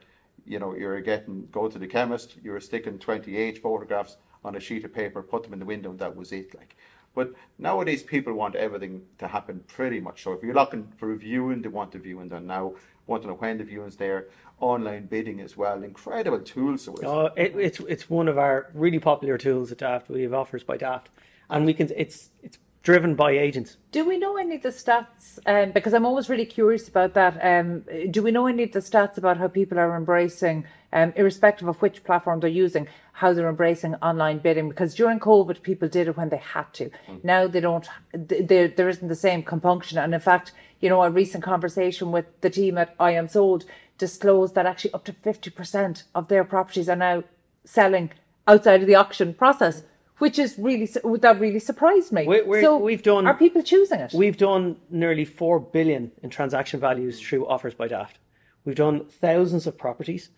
you 0.48 0.58
know, 0.58 0.74
you're 0.74 1.00
getting, 1.00 1.46
go 1.52 1.68
to 1.68 1.78
the 1.78 1.86
chemist, 1.86 2.36
you 2.42 2.52
were 2.52 2.60
sticking 2.60 2.98
28 2.98 3.58
photographs 3.62 4.16
on 4.44 4.56
a 4.56 4.60
sheet 4.60 4.84
of 4.84 4.94
paper, 4.94 5.22
put 5.22 5.42
them 5.42 5.52
in 5.52 5.58
the 5.58 5.64
window, 5.64 5.90
and 5.90 5.98
that 5.98 6.16
was 6.16 6.32
it. 6.32 6.54
Like, 6.54 6.76
but 7.14 7.32
nowadays 7.58 8.02
people 8.02 8.32
want 8.32 8.54
everything 8.54 9.02
to 9.18 9.28
happen 9.28 9.64
pretty 9.66 10.00
much. 10.00 10.22
So 10.22 10.32
if 10.32 10.42
you're 10.42 10.54
looking 10.54 10.92
for 10.96 11.12
a 11.12 11.16
viewing, 11.16 11.62
they 11.62 11.68
want 11.68 11.92
the 11.92 11.98
viewing 11.98 12.28
done 12.28 12.46
now. 12.46 12.74
Want 13.06 13.22
to 13.22 13.28
know 13.28 13.34
when 13.34 13.58
the 13.58 13.64
viewing's 13.64 13.96
there. 13.96 14.26
Online 14.60 15.06
bidding 15.06 15.40
as 15.40 15.56
well. 15.56 15.82
Incredible 15.82 16.40
tools. 16.40 16.82
So 16.84 16.94
Oh, 17.04 17.26
it, 17.36 17.54
it's 17.56 17.80
it's 17.80 18.10
one 18.10 18.28
of 18.28 18.36
our 18.38 18.70
really 18.74 18.98
popular 18.98 19.38
tools 19.38 19.72
at 19.72 19.78
Daft. 19.78 20.08
We 20.08 20.22
have 20.22 20.34
offers 20.34 20.62
by 20.64 20.76
Daft, 20.76 21.08
and 21.48 21.64
we 21.64 21.74
can. 21.74 21.90
It's 21.96 22.30
it's 22.42 22.58
driven 22.88 23.14
by 23.14 23.32
agents. 23.32 23.76
Do 23.92 24.08
we 24.08 24.16
know 24.16 24.38
any 24.38 24.56
of 24.56 24.62
the 24.62 24.70
stats? 24.70 25.38
Um, 25.44 25.72
because 25.72 25.92
I'm 25.92 26.06
always 26.06 26.30
really 26.30 26.46
curious 26.46 26.88
about 26.88 27.12
that. 27.12 27.38
Um, 27.44 27.84
do 28.10 28.22
we 28.22 28.30
know 28.30 28.46
any 28.46 28.62
of 28.62 28.72
the 28.72 28.78
stats 28.78 29.18
about 29.18 29.36
how 29.36 29.46
people 29.46 29.78
are 29.78 29.94
embracing, 29.94 30.64
um, 30.94 31.12
irrespective 31.14 31.68
of 31.68 31.82
which 31.82 32.02
platform 32.02 32.40
they're 32.40 32.48
using, 32.48 32.88
how 33.12 33.34
they're 33.34 33.50
embracing 33.50 33.94
online 33.96 34.38
bidding? 34.38 34.70
Because 34.70 34.94
during 34.94 35.20
COVID, 35.20 35.60
people 35.60 35.86
did 35.86 36.08
it 36.08 36.16
when 36.16 36.30
they 36.30 36.38
had 36.38 36.72
to. 36.78 36.90
Now 37.22 37.46
they 37.46 37.60
don't. 37.60 37.86
There, 38.14 38.68
there 38.68 38.88
isn't 38.88 39.08
the 39.08 39.14
same 39.14 39.42
compunction. 39.42 39.98
And 39.98 40.14
in 40.14 40.20
fact, 40.20 40.52
you 40.80 40.88
know, 40.88 41.02
a 41.02 41.10
recent 41.10 41.44
conversation 41.44 42.10
with 42.10 42.24
the 42.40 42.48
team 42.48 42.78
at 42.78 42.94
I 42.98 43.10
Am 43.10 43.28
Sold 43.28 43.66
disclosed 43.98 44.54
that 44.54 44.64
actually 44.64 44.94
up 44.94 45.04
to 45.04 45.12
50% 45.12 46.04
of 46.14 46.28
their 46.28 46.44
properties 46.44 46.88
are 46.88 46.96
now 46.96 47.24
selling 47.66 48.12
outside 48.46 48.80
of 48.80 48.86
the 48.86 48.94
auction 48.94 49.34
process. 49.34 49.82
Which 50.18 50.38
is 50.38 50.58
really 50.58 50.86
that 50.86 51.36
really 51.38 51.58
surprised 51.60 52.12
me. 52.12 52.26
We- 52.26 52.42
we're- 52.42 52.62
so 52.62 52.76
we've 52.76 53.02
done- 53.02 53.26
Are 53.26 53.34
people 53.34 53.62
choosing 53.62 54.00
it? 54.00 54.12
We've 54.12 54.36
done 54.36 54.76
nearly 54.90 55.24
four 55.24 55.60
billion 55.60 56.12
in 56.22 56.30
transaction 56.30 56.80
values 56.80 57.20
through 57.20 57.46
offers 57.46 57.74
by 57.74 57.88
Daft. 57.88 58.18
We've 58.64 58.74
done 58.76 59.04
thousands 59.06 59.66
of 59.66 59.78
properties, 59.78 60.30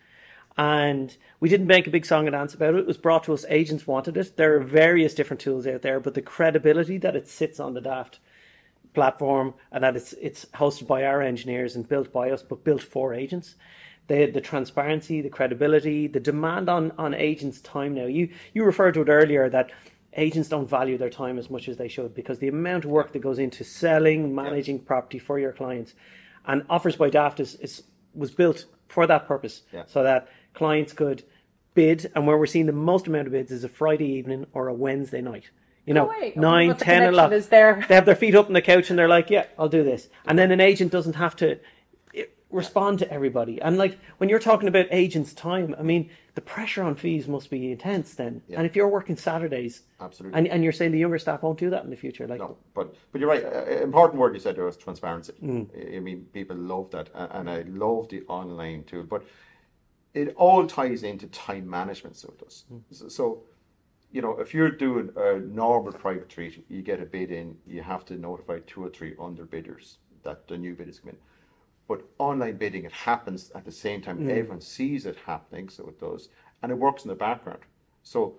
and 0.59 1.17
we 1.41 1.49
didn't 1.49 1.67
make 1.67 1.87
a 1.87 1.91
big 1.91 2.05
song 2.05 2.27
and 2.27 2.33
dance 2.35 2.53
about 2.55 2.75
it. 2.75 2.81
It 2.81 2.87
was 2.87 2.99
brought 2.99 3.25
to 3.25 3.33
us. 3.33 3.47
Agents 3.49 3.87
wanted 3.87 4.17
it. 4.17 4.37
There 4.37 4.55
are 4.57 4.61
various 4.61 5.15
different 5.15 5.41
tools 5.41 5.67
out 5.67 5.83
there, 5.83 5.99
but 5.99 6.15
the 6.15 6.23
credibility 6.23 6.99
that 6.99 7.17
it 7.17 7.27
sits 7.29 7.59
on 7.59 7.73
the 7.75 7.81
Daft 7.81 8.19
platform 8.93 9.55
and 9.71 9.85
that 9.85 9.97
it's 9.97 10.13
it's 10.15 10.45
hosted 10.57 10.87
by 10.87 11.05
our 11.05 11.23
engineers 11.23 11.77
and 11.77 11.89
built 11.89 12.13
by 12.13 12.31
us, 12.31 12.43
but 12.43 12.65
built 12.65 12.83
for 12.83 13.15
agents. 13.15 13.55
The 14.11 14.27
the 14.27 14.41
transparency, 14.41 15.21
the 15.21 15.29
credibility, 15.29 16.09
the 16.09 16.19
demand 16.19 16.69
on 16.69 16.91
on 16.99 17.15
agents' 17.15 17.61
time 17.61 17.95
now. 17.95 18.07
You 18.07 18.29
you 18.53 18.65
referred 18.65 18.95
to 18.95 19.03
it 19.03 19.09
earlier 19.09 19.49
that 19.51 19.71
agents 20.15 20.49
don't 20.49 20.69
value 20.69 20.99
their 20.99 21.11
time 21.11 21.39
as 21.39 21.49
much 21.49 21.69
as 21.69 21.77
they 21.77 21.87
should 21.87 22.13
because 22.13 22.41
the 22.41 22.49
amount 22.49 22.85
of 22.85 22.91
work 22.91 23.13
that 23.13 23.21
goes 23.21 23.39
into 23.39 23.63
selling, 23.63 24.35
managing 24.35 24.81
property 24.81 25.21
for 25.21 25.39
your 25.39 25.53
clients, 25.53 25.95
and 26.45 26.65
offers 26.69 26.97
by 26.97 27.09
Daft 27.09 27.39
is, 27.39 27.55
is 27.61 27.85
was 28.13 28.33
built 28.33 28.65
for 28.89 29.07
that 29.07 29.29
purpose, 29.29 29.63
Yeah. 29.73 29.85
so 29.87 30.03
that 30.03 30.27
clients 30.55 30.93
could 30.93 31.23
bid, 31.75 32.11
and 32.17 32.27
where 32.27 32.37
we're 32.37 32.47
seeing 32.47 32.67
the 32.67 32.73
most 32.73 33.07
amount 33.07 33.29
of 33.29 33.33
bids 33.33 33.53
is 33.53 33.63
a 33.63 33.69
Friday 33.69 34.11
evening 34.19 34.45
or 34.53 34.67
a 34.67 34.75
Wednesday 34.75 35.21
night. 35.21 35.51
You 35.87 35.95
know. 35.95 36.11
I 36.11 36.33
oh, 36.37 36.41
nine, 36.41 36.77
ten, 36.77 37.05
eleven. 37.05 37.39
is 37.39 37.49
there. 37.49 37.85
They 37.89 37.95
have 37.95 38.07
their 38.07 38.17
feet 38.17 38.35
up 38.35 38.49
on 38.49 38.55
the 38.55 38.61
couch 38.61 38.91
and 38.91 38.99
they're 38.99 39.09
like, 39.09 39.31
"Yeah, 39.31 39.47
I'll 39.57 39.69
do 39.69 39.85
this." 39.85 40.09
And 40.27 40.37
then 40.37 40.51
an 40.51 40.61
agent 40.61 40.91
doesn't 40.91 41.15
have 41.15 41.37
to 41.37 41.61
respond 42.51 42.99
to 42.99 43.13
everybody. 43.13 43.61
And 43.61 43.79
like 43.79 43.99
when 44.19 44.29
you're 44.29 44.39
talking 44.39 44.69
about 44.69 44.87
agents' 44.91 45.33
time, 45.33 45.75
I 45.79 45.83
mean, 45.83 46.11
the 46.35 46.41
pressure 46.41 46.83
on 46.83 46.95
fees 46.95 47.29
must 47.29 47.51
be 47.51 47.71
intense 47.73 48.15
then. 48.15 48.43
And 48.57 48.67
if 48.67 48.77
you're 48.77 48.89
working 48.89 49.17
Saturdays, 49.17 49.83
Absolutely. 50.01 50.39
and 50.39 50.49
and 50.49 50.65
you're 50.65 50.73
saying 50.73 50.93
the 50.93 50.99
younger 50.99 51.19
staff 51.19 51.43
won't 51.43 51.59
do 51.59 51.71
that 51.71 51.85
in 51.85 51.91
the 51.91 51.97
future, 51.97 52.27
like 52.27 52.41
No, 52.41 52.57
but 52.75 52.95
but 53.13 53.21
you're 53.21 53.31
right. 53.31 53.45
Uh, 53.45 53.83
important 53.83 54.21
word 54.21 54.35
you 54.35 54.41
said 54.41 54.57
there 54.57 54.65
was 54.65 54.77
transparency. 54.77 55.33
Mm. 55.43 55.97
I 55.97 56.01
mean, 56.01 56.27
people 56.33 56.57
love 56.57 56.91
that, 56.91 57.11
and 57.15 57.49
I 57.49 57.63
love 57.63 58.09
the 58.09 58.23
online 58.29 58.85
tool. 58.85 59.05
But 59.05 59.25
it 60.15 60.35
all 60.37 60.67
ties 60.67 61.03
into 61.03 61.27
time 61.29 61.69
management. 61.69 62.17
So 62.17 62.29
it 62.29 62.39
does. 62.39 62.65
Mm. 62.73 62.83
So, 62.91 63.09
so, 63.09 63.43
you 64.11 64.23
know, 64.23 64.39
if 64.41 64.53
you're 64.55 64.71
doing 64.71 65.11
a 65.17 65.39
normal 65.39 65.93
private 65.93 66.29
treat, 66.29 66.65
you 66.69 66.83
get 66.83 67.01
a 67.01 67.07
bid 67.07 67.31
in, 67.31 67.57
you 67.67 67.83
have 67.83 68.05
to 68.07 68.15
notify 68.15 68.59
two 68.67 68.85
or 68.85 68.91
three 68.91 69.15
under 69.21 69.45
bidders 69.45 69.99
that 70.23 70.49
the 70.49 70.59
new 70.59 70.75
bid 70.75 70.89
is 70.89 70.99
coming. 70.99 71.17
But 71.91 72.03
online 72.19 72.57
bidding, 72.57 72.85
it 72.85 72.93
happens 72.93 73.51
at 73.53 73.65
the 73.65 73.73
same 73.73 74.01
time. 74.01 74.21
Mm. 74.21 74.31
Everyone 74.31 74.61
sees 74.61 75.07
it 75.07 75.17
happening, 75.27 75.69
so 75.69 75.89
it 75.89 75.99
does, 75.99 76.29
and 76.63 76.71
it 76.71 76.79
works 76.79 77.03
in 77.03 77.09
the 77.09 77.17
background. 77.17 77.63
So 78.05 78.37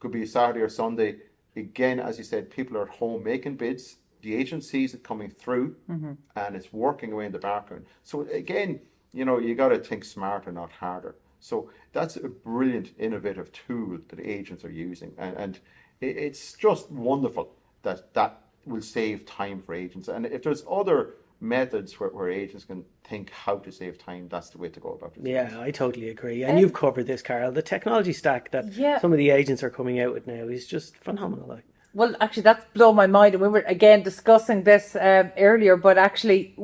could 0.00 0.10
be 0.10 0.24
Saturday 0.24 0.62
or 0.62 0.70
Sunday. 0.70 1.16
Again, 1.54 2.00
as 2.00 2.16
you 2.16 2.24
said, 2.24 2.50
people 2.50 2.78
are 2.78 2.84
at 2.88 2.96
home 2.96 3.22
making 3.22 3.56
bids. 3.56 3.96
The 4.22 4.34
agent 4.34 4.64
sees 4.64 4.94
it 4.94 5.04
coming 5.04 5.28
through, 5.28 5.76
mm-hmm. 5.86 6.12
and 6.34 6.56
it's 6.56 6.72
working 6.72 7.12
away 7.12 7.26
in 7.26 7.32
the 7.32 7.38
background. 7.38 7.84
So 8.04 8.22
again, 8.22 8.80
you 9.12 9.26
know, 9.26 9.38
you 9.38 9.54
got 9.54 9.68
to 9.68 9.80
think 9.80 10.02
smarter, 10.02 10.50
not 10.50 10.72
harder. 10.72 11.14
So 11.40 11.68
that's 11.92 12.16
a 12.16 12.30
brilliant, 12.30 12.92
innovative 12.98 13.52
tool 13.52 13.98
that 14.08 14.18
agents 14.18 14.64
are 14.64 14.72
using, 14.72 15.12
and, 15.18 15.36
and 15.36 15.60
it's 16.00 16.54
just 16.54 16.90
wonderful 16.90 17.52
that 17.82 18.14
that 18.14 18.40
will 18.64 18.80
save 18.80 19.26
time 19.26 19.60
for 19.60 19.74
agents. 19.74 20.08
And 20.08 20.24
if 20.24 20.42
there's 20.42 20.64
other 20.70 21.16
methods 21.44 22.00
where, 22.00 22.10
where 22.10 22.30
agents 22.30 22.64
can 22.64 22.84
think 23.04 23.30
how 23.30 23.58
to 23.58 23.70
save 23.70 23.98
time, 23.98 24.28
that's 24.28 24.50
the 24.50 24.58
way 24.58 24.68
to 24.70 24.80
go 24.80 24.90
about 24.90 25.12
it. 25.16 25.26
Yeah, 25.26 25.60
I 25.60 25.70
totally 25.70 26.08
agree. 26.08 26.42
And 26.42 26.58
you've 26.58 26.72
covered 26.72 27.06
this, 27.06 27.22
Carol. 27.22 27.52
The 27.52 27.62
technology 27.62 28.12
stack 28.12 28.50
that 28.52 28.72
Yeah. 28.72 28.98
some 28.98 29.12
of 29.12 29.18
the 29.18 29.30
agents 29.30 29.62
are 29.62 29.70
coming 29.70 30.00
out 30.00 30.12
with 30.14 30.26
now 30.26 30.48
is 30.48 30.66
just 30.66 30.96
phenomenal. 30.96 31.46
Like, 31.46 31.64
Well, 31.92 32.16
actually, 32.20 32.42
that's 32.42 32.64
blown 32.74 32.96
my 32.96 33.06
mind. 33.06 33.34
And 33.34 33.42
we 33.42 33.48
were 33.48 33.64
again 33.66 34.02
discussing 34.02 34.64
this 34.64 34.96
um, 34.96 35.30
earlier, 35.38 35.76
but 35.76 35.96
actually, 35.96 36.56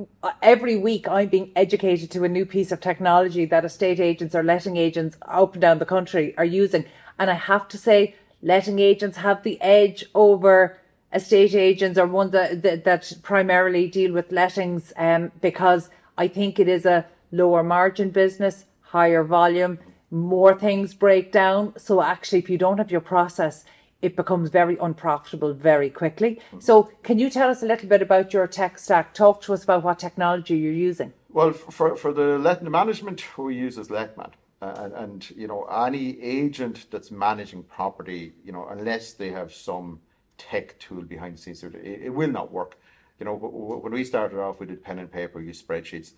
every 0.43 0.77
week 0.77 1.07
I'm 1.09 1.29
being 1.29 1.53
educated 1.55 2.11
to 2.13 2.25
a 2.25 2.29
new 2.29 2.45
piece 2.45 2.73
of 2.73 2.81
technology 2.81 3.45
that 3.47 3.65
estate 3.65 4.01
agents 4.01 4.35
or 4.35 4.43
letting 4.43 4.77
agents 4.77 5.17
up 5.23 5.53
and 5.53 5.63
down 5.63 5.79
the 5.79 5.85
country 5.87 6.35
are 6.37 6.45
using. 6.45 6.85
And 7.19 7.31
I 7.31 7.35
have 7.35 7.69
to 7.69 7.79
say, 7.79 8.17
letting 8.43 8.79
agents 8.81 9.19
have 9.19 9.43
the 9.43 9.61
edge 9.61 10.05
over 10.15 10.79
estate 11.13 11.55
agents 11.55 11.99
or 11.99 12.07
ones 12.07 12.33
that, 12.33 12.63
that, 12.63 12.85
that 12.85 13.13
primarily 13.23 13.89
deal 13.89 14.13
with 14.13 14.31
lettings 14.33 14.93
um, 14.97 15.33
because 15.41 15.91
I 16.17 16.29
think 16.29 16.59
it 16.59 16.69
is 16.69 16.87
a 16.87 17.07
lower 17.33 17.63
margin 17.63 18.11
business, 18.11 18.65
higher 18.81 19.25
volume, 19.25 19.79
more 20.11 20.59
things 20.59 20.95
break 20.95 21.33
down. 21.33 21.75
So 21.79 22.03
actually, 22.03 22.41
if 22.41 22.51
you 22.51 22.59
don't 22.59 22.79
have 22.79 22.91
your 22.91 23.01
process, 23.01 23.65
it 24.03 24.17
becomes 24.17 24.51
very 24.51 24.77
unprofitable 24.81 25.53
very 25.53 25.91
quickly. 25.91 26.41
So, 26.59 26.91
can 27.03 27.19
you 27.19 27.29
tell 27.29 27.51
us 27.51 27.63
a 27.63 27.67
little 27.67 27.89
bit 27.89 28.01
about 28.01 28.33
your 28.33 28.47
tech 28.47 28.79
stack? 28.79 29.13
Talk 29.13 29.43
to 29.43 29.53
us 29.53 29.63
about 29.65 29.83
what 29.83 29.99
technology 29.99 30.57
you're 30.57 30.73
using. 30.73 31.13
Well, 31.29 31.53
for 31.53 31.97
for 31.97 32.13
the 32.13 32.39
letting 32.39 32.71
management, 32.71 33.39
we 33.39 33.57
use 33.57 33.79
as 33.79 33.89
Letman, 33.89 34.33
uh, 34.63 34.75
and, 34.77 34.93
and 34.95 35.31
you 35.31 35.47
know 35.47 35.65
any 35.65 36.21
agent 36.23 36.87
that's 36.91 37.11
managing 37.11 37.63
property, 37.65 38.33
you 38.43 38.53
know, 38.53 38.67
unless 38.69 39.13
they 39.13 39.31
have 39.31 39.53
some 39.53 40.01
tech 40.41 40.79
tool 40.79 41.03
behind 41.03 41.37
the 41.37 41.43
scenes, 41.43 41.63
it, 41.63 41.75
it 41.75 42.15
will 42.21 42.31
not 42.31 42.51
work. 42.51 42.79
You 43.19 43.27
know, 43.27 43.35
when 43.35 43.93
we 43.93 44.05
started 44.05 44.39
off, 44.41 44.61
we 44.61 44.67
did 44.67 44.83
pen 44.83 44.99
and 44.99 45.13
paper, 45.13 45.41
use 45.41 45.63
spreadsheets. 45.63 46.13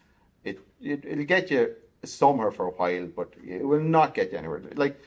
It, 0.44 0.60
it 0.80 1.04
it'll 1.04 1.24
get 1.24 1.50
you 1.50 1.74
somewhere 2.04 2.52
for 2.52 2.66
a 2.66 2.70
while, 2.70 3.06
but 3.06 3.34
it 3.44 3.66
will 3.66 3.86
not 3.98 4.14
get 4.14 4.30
you 4.30 4.38
anywhere. 4.38 4.62
Like, 4.74 5.00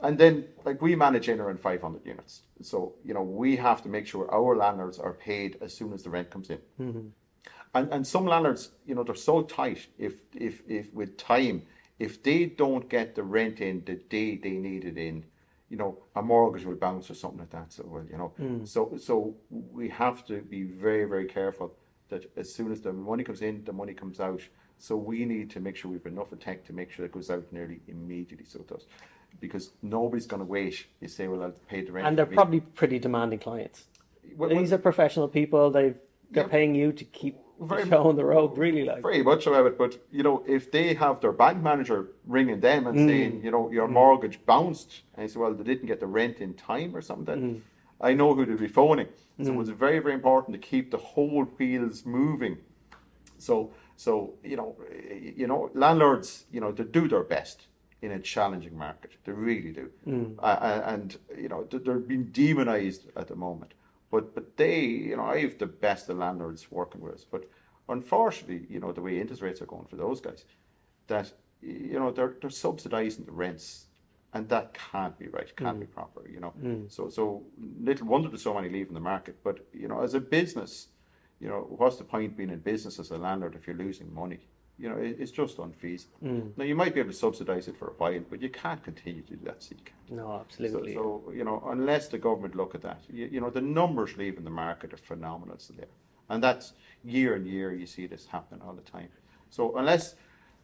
and 0.00 0.16
then 0.18 0.46
like 0.64 0.80
we 0.80 0.96
manage 0.96 1.28
in 1.28 1.40
around 1.40 1.60
five 1.60 1.82
hundred 1.82 2.06
units, 2.06 2.42
so 2.62 2.94
you 3.04 3.14
know 3.14 3.22
we 3.22 3.56
have 3.56 3.82
to 3.82 3.88
make 3.88 4.06
sure 4.06 4.30
our 4.32 4.56
landlords 4.56 4.98
are 4.98 5.12
paid 5.12 5.58
as 5.60 5.74
soon 5.74 5.92
as 5.92 6.02
the 6.02 6.10
rent 6.10 6.30
comes 6.30 6.48
in. 6.50 6.58
Mm-hmm. 6.80 7.08
And 7.74 7.92
and 7.92 8.06
some 8.06 8.26
landlords, 8.26 8.70
you 8.86 8.94
know, 8.94 9.04
they're 9.04 9.14
so 9.14 9.42
tight. 9.42 9.86
If 9.98 10.14
if 10.34 10.62
if 10.66 10.92
with 10.94 11.18
time, 11.18 11.62
if 11.98 12.22
they 12.22 12.46
don't 12.46 12.88
get 12.88 13.14
the 13.14 13.22
rent 13.22 13.60
in 13.60 13.84
the 13.84 13.96
day 13.96 14.36
they 14.36 14.56
need 14.68 14.84
it 14.84 14.96
in, 14.96 15.24
you 15.68 15.76
know, 15.76 15.98
a 16.14 16.22
mortgage 16.22 16.64
will 16.64 16.76
bounce 16.76 17.10
or 17.10 17.14
something 17.14 17.40
like 17.40 17.50
that. 17.50 17.72
So 17.72 17.84
well, 17.86 18.04
you 18.10 18.18
know, 18.18 18.28
hmm. 18.36 18.64
so 18.64 18.96
so 18.98 19.34
we 19.50 19.88
have 19.88 20.24
to 20.26 20.40
be 20.42 20.62
very 20.62 21.04
very 21.04 21.26
careful 21.26 21.74
that 22.08 22.30
as 22.36 22.52
soon 22.54 22.70
as 22.72 22.80
the 22.80 22.92
money 22.92 23.24
comes 23.24 23.42
in, 23.42 23.64
the 23.64 23.72
money 23.72 23.94
comes 23.94 24.20
out. 24.20 24.42
So 24.78 24.96
we 24.96 25.24
need 25.24 25.50
to 25.50 25.60
make 25.60 25.76
sure 25.76 25.90
we've 25.90 26.04
enough 26.04 26.32
of 26.32 26.40
tech 26.40 26.64
to 26.66 26.72
make 26.72 26.90
sure 26.90 27.04
it 27.06 27.12
goes 27.12 27.30
out 27.30 27.44
nearly 27.52 27.80
immediately. 27.88 28.44
So 28.44 28.58
it 28.60 28.68
does, 28.68 28.86
because 29.40 29.70
nobody's 29.82 30.26
going 30.26 30.40
to 30.40 30.46
wait. 30.46 30.86
You 31.00 31.08
say, 31.08 31.28
well, 31.28 31.42
I'll 31.42 31.54
pay 31.68 31.82
the 31.82 31.92
rent. 31.92 32.06
and 32.06 32.18
they're 32.18 32.26
probably 32.26 32.60
pretty 32.60 32.98
demanding 32.98 33.38
clients. 33.38 33.84
Well, 34.36 34.50
well, 34.50 34.58
These 34.58 34.72
are 34.72 34.78
professional 34.78 35.28
people. 35.28 35.70
They 35.70 35.94
they're 36.30 36.44
Yeah. 36.44 36.48
paying 36.48 36.74
you 36.74 36.92
to 36.92 37.04
keep 37.04 37.36
Very- 37.60 37.88
show 37.88 38.08
on 38.08 38.16
the 38.16 38.24
road. 38.24 38.56
Really, 38.58 38.84
like 38.84 39.02
very 39.02 39.22
much 39.22 39.46
about 39.46 39.66
it. 39.66 39.78
But 39.78 39.98
you 40.10 40.22
know, 40.22 40.42
if 40.46 40.70
they 40.72 40.94
have 40.94 41.20
their 41.20 41.32
bank 41.32 41.62
manager 41.62 42.08
ringing 42.26 42.60
them 42.60 42.86
and 42.86 42.96
saying, 43.08 43.42
you 43.44 43.50
know, 43.50 43.70
your 43.70 43.88
mortgage 43.88 44.44
bounced, 44.46 45.02
and 45.14 45.30
say, 45.30 45.38
well, 45.38 45.54
they 45.54 45.64
didn't 45.64 45.86
get 45.86 46.00
the 46.00 46.06
rent 46.06 46.38
in 46.38 46.54
time 46.54 46.94
or 46.96 47.00
something, 47.02 47.26
then 47.40 47.62
I 48.00 48.12
know 48.14 48.34
who 48.34 48.44
to 48.46 48.56
be 48.56 48.68
phoning. 48.68 49.08
So 49.42 49.60
it's 49.60 49.70
very, 49.70 49.98
very 49.98 50.14
important 50.14 50.52
to 50.54 50.58
keep 50.70 50.90
the 50.90 50.96
whole 50.98 51.44
wheels 51.44 52.04
moving. 52.06 52.58
So, 53.38 53.72
so 53.96 54.34
you 54.44 54.56
know, 54.56 54.76
you 55.36 55.46
know, 55.46 55.70
landlords, 55.74 56.46
you 56.52 56.60
know, 56.60 56.70
they 56.72 56.84
do 56.84 57.08
their 57.08 57.24
best 57.24 57.66
in 58.02 58.10
a 58.12 58.18
challenging 58.18 58.76
market. 58.76 59.12
They 59.24 59.32
really 59.32 59.72
do, 59.72 59.90
uh, 60.38 60.42
uh, 60.42 60.82
and 60.86 61.16
you 61.36 61.48
know, 61.48 61.64
they're 61.64 61.98
being 61.98 62.24
demonized 62.26 63.06
at 63.16 63.28
the 63.28 63.36
moment. 63.36 63.72
But 64.14 64.32
but 64.32 64.56
they, 64.56 64.78
you 64.78 65.16
know, 65.16 65.24
I 65.24 65.40
have 65.40 65.58
the 65.58 65.66
best 65.66 66.08
of 66.08 66.18
landlords 66.18 66.70
working 66.70 67.00
with 67.00 67.14
us. 67.14 67.26
But 67.28 67.50
unfortunately, 67.88 68.64
you 68.70 68.78
know, 68.78 68.92
the 68.92 69.02
way 69.02 69.20
interest 69.20 69.42
rates 69.42 69.60
are 69.60 69.66
going 69.66 69.86
for 69.86 69.96
those 69.96 70.20
guys, 70.20 70.44
that 71.08 71.32
you 71.60 71.98
know 71.98 72.12
they're 72.12 72.36
they're 72.40 72.58
subsidising 72.66 73.26
the 73.26 73.32
rents, 73.32 73.86
and 74.32 74.48
that 74.50 74.66
can't 74.92 75.18
be 75.18 75.26
right. 75.26 75.50
Can't 75.56 75.80
be 75.80 75.86
mm. 75.86 75.90
proper. 75.98 76.28
You 76.28 76.38
know, 76.38 76.52
mm. 76.62 76.92
so 76.92 77.08
so 77.08 77.42
little 77.80 78.06
wonder 78.06 78.28
there's 78.28 78.42
so 78.42 78.54
many 78.54 78.68
leaving 78.68 78.94
the 78.94 79.00
market. 79.00 79.42
But 79.42 79.66
you 79.72 79.88
know, 79.88 80.00
as 80.02 80.14
a 80.14 80.20
business, 80.20 80.90
you 81.40 81.48
know, 81.48 81.66
what's 81.68 81.96
the 81.96 82.04
point 82.04 82.36
being 82.36 82.50
in 82.50 82.60
business 82.60 83.00
as 83.00 83.10
a 83.10 83.18
landlord 83.18 83.56
if 83.56 83.66
you're 83.66 83.82
losing 83.86 84.14
money? 84.14 84.38
You 84.78 84.88
know, 84.88 84.96
it, 84.96 85.16
it's 85.20 85.30
just 85.30 85.58
unfeasible. 85.58 86.18
Mm. 86.22 86.56
Now 86.56 86.64
you 86.64 86.74
might 86.74 86.94
be 86.94 87.00
able 87.00 87.10
to 87.10 87.16
subsidise 87.16 87.68
it 87.68 87.76
for 87.76 87.88
a 87.88 87.92
while, 87.92 88.20
but 88.28 88.42
you 88.42 88.48
can't 88.48 88.82
continue 88.82 89.22
to 89.22 89.36
do 89.36 89.44
that. 89.44 89.62
So 89.62 89.74
you 89.78 89.84
can't. 89.84 90.18
no, 90.18 90.40
absolutely. 90.40 90.94
so 90.94 91.32
you 91.32 91.44
know, 91.44 91.62
unless 91.68 92.08
the 92.08 92.18
government 92.18 92.56
look 92.56 92.74
at 92.74 92.82
that, 92.82 93.04
you, 93.08 93.28
you 93.30 93.40
know, 93.40 93.50
the 93.50 93.60
numbers 93.60 94.16
leaving 94.16 94.44
the 94.44 94.50
market 94.50 94.92
are 94.92 94.98
phenomenal. 94.98 95.56
So 95.58 95.74
there, 95.74 95.86
and 96.28 96.42
that's 96.42 96.72
year 97.04 97.34
and 97.34 97.46
year 97.46 97.72
you 97.72 97.86
see 97.86 98.06
this 98.06 98.26
happen 98.26 98.60
all 98.66 98.72
the 98.72 98.90
time. 98.90 99.08
So 99.50 99.76
unless 99.76 100.16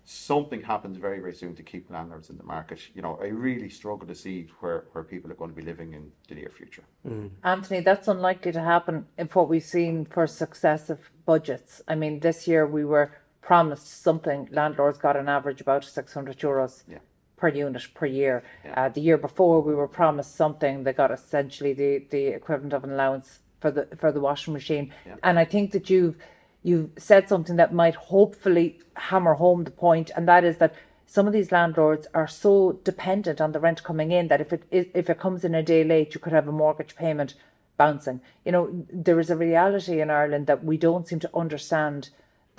something 0.03 0.63
happens 0.63 0.97
very 0.97 1.21
very 1.21 1.35
soon 1.35 1.55
to 1.55 1.63
keep 1.63 1.89
landlords 1.89 2.31
in 2.31 2.37
the 2.37 2.43
market, 2.43 2.81
you 2.95 3.03
know, 3.03 3.17
I 3.23 3.27
really 3.27 3.69
struggle 3.69 4.09
to 4.09 4.15
see 4.15 4.49
where 4.59 4.87
where 4.93 5.05
people 5.05 5.31
are 5.31 5.35
going 5.35 5.51
to 5.51 5.57
be 5.57 5.63
living 5.63 5.93
in 5.93 6.11
the 6.29 6.35
near 6.35 6.51
future. 6.51 6.83
Mm. 7.07 7.31
Anthony, 7.45 7.81
that's 7.81 8.09
unlikely 8.09 8.51
to 8.53 8.61
happen 8.61 9.07
if 9.17 9.37
what 9.37 9.49
we've 9.49 9.63
seen 9.63 10.05
for 10.05 10.27
successive 10.27 11.11
budgets. 11.25 11.81
I 11.87 11.95
mean, 11.95 12.19
this 12.21 12.49
year 12.49 12.67
we 12.67 12.85
were 12.85 13.13
promised 13.41 14.03
something. 14.03 14.49
Landlords 14.51 14.99
got 14.99 15.17
an 15.17 15.29
average 15.29 15.61
about 15.61 15.85
600 15.85 16.39
euros 16.39 16.83
Yeah. 16.89 16.99
per 17.37 17.49
unit 17.49 17.83
per 17.95 18.07
year. 18.07 18.43
Uh, 18.75 18.89
the 18.89 19.01
year 19.01 19.17
before 19.19 19.61
we 19.63 19.75
were 19.75 19.89
promised 19.89 20.35
something. 20.37 20.85
They 20.85 20.93
got 20.93 21.11
essentially 21.11 21.73
the, 21.73 22.05
the 22.11 22.27
equivalent 22.29 22.73
of 22.73 22.85
an 22.85 22.93
allowance 22.93 23.41
for 23.61 23.71
the 23.71 23.87
for 23.97 24.11
the 24.13 24.21
washing 24.21 24.53
machine. 24.55 24.93
And 25.23 25.39
I 25.39 25.45
think 25.45 25.73
that 25.73 25.91
you've 25.91 26.17
you've 26.63 26.91
said 26.99 27.29
something 27.29 27.57
that 27.57 27.73
might 27.73 27.95
hopefully 27.95 28.79
hammer 28.95 29.35
home 29.35 29.65
the 29.65 29.71
point, 29.71 30.11
and 30.17 30.29
that 30.29 30.45
is 30.45 30.59
that 30.59 30.75
some 31.07 31.27
of 31.27 31.33
these 31.33 31.51
landlords 31.51 32.07
are 32.15 32.29
so 32.29 32.79
dependent 32.85 33.41
on 33.41 33.53
the 33.53 33.59
rent 33.61 33.83
coming 33.83 34.13
in 34.13 34.29
that 34.29 34.41
if 34.41 34.53
it 34.53 34.63
is, 34.71 34.87
if 34.95 35.11
it 35.11 35.19
comes 35.19 35.45
in 35.45 35.55
a 35.55 35.63
day 35.63 35.83
late, 35.83 36.15
you 36.15 36.21
could 36.21 36.33
have 36.33 36.47
a 36.47 36.53
mortgage 36.53 36.95
payment 36.95 37.35
bouncing. 37.77 38.21
You 38.45 38.53
know, 38.53 38.87
there 38.93 39.19
is 39.19 39.31
a 39.31 39.37
reality 39.37 40.01
in 40.01 40.09
Ireland 40.11 40.47
that 40.47 40.63
we 40.63 40.77
don't 40.77 41.09
seem 41.09 41.19
to 41.21 41.31
understand 41.35 42.11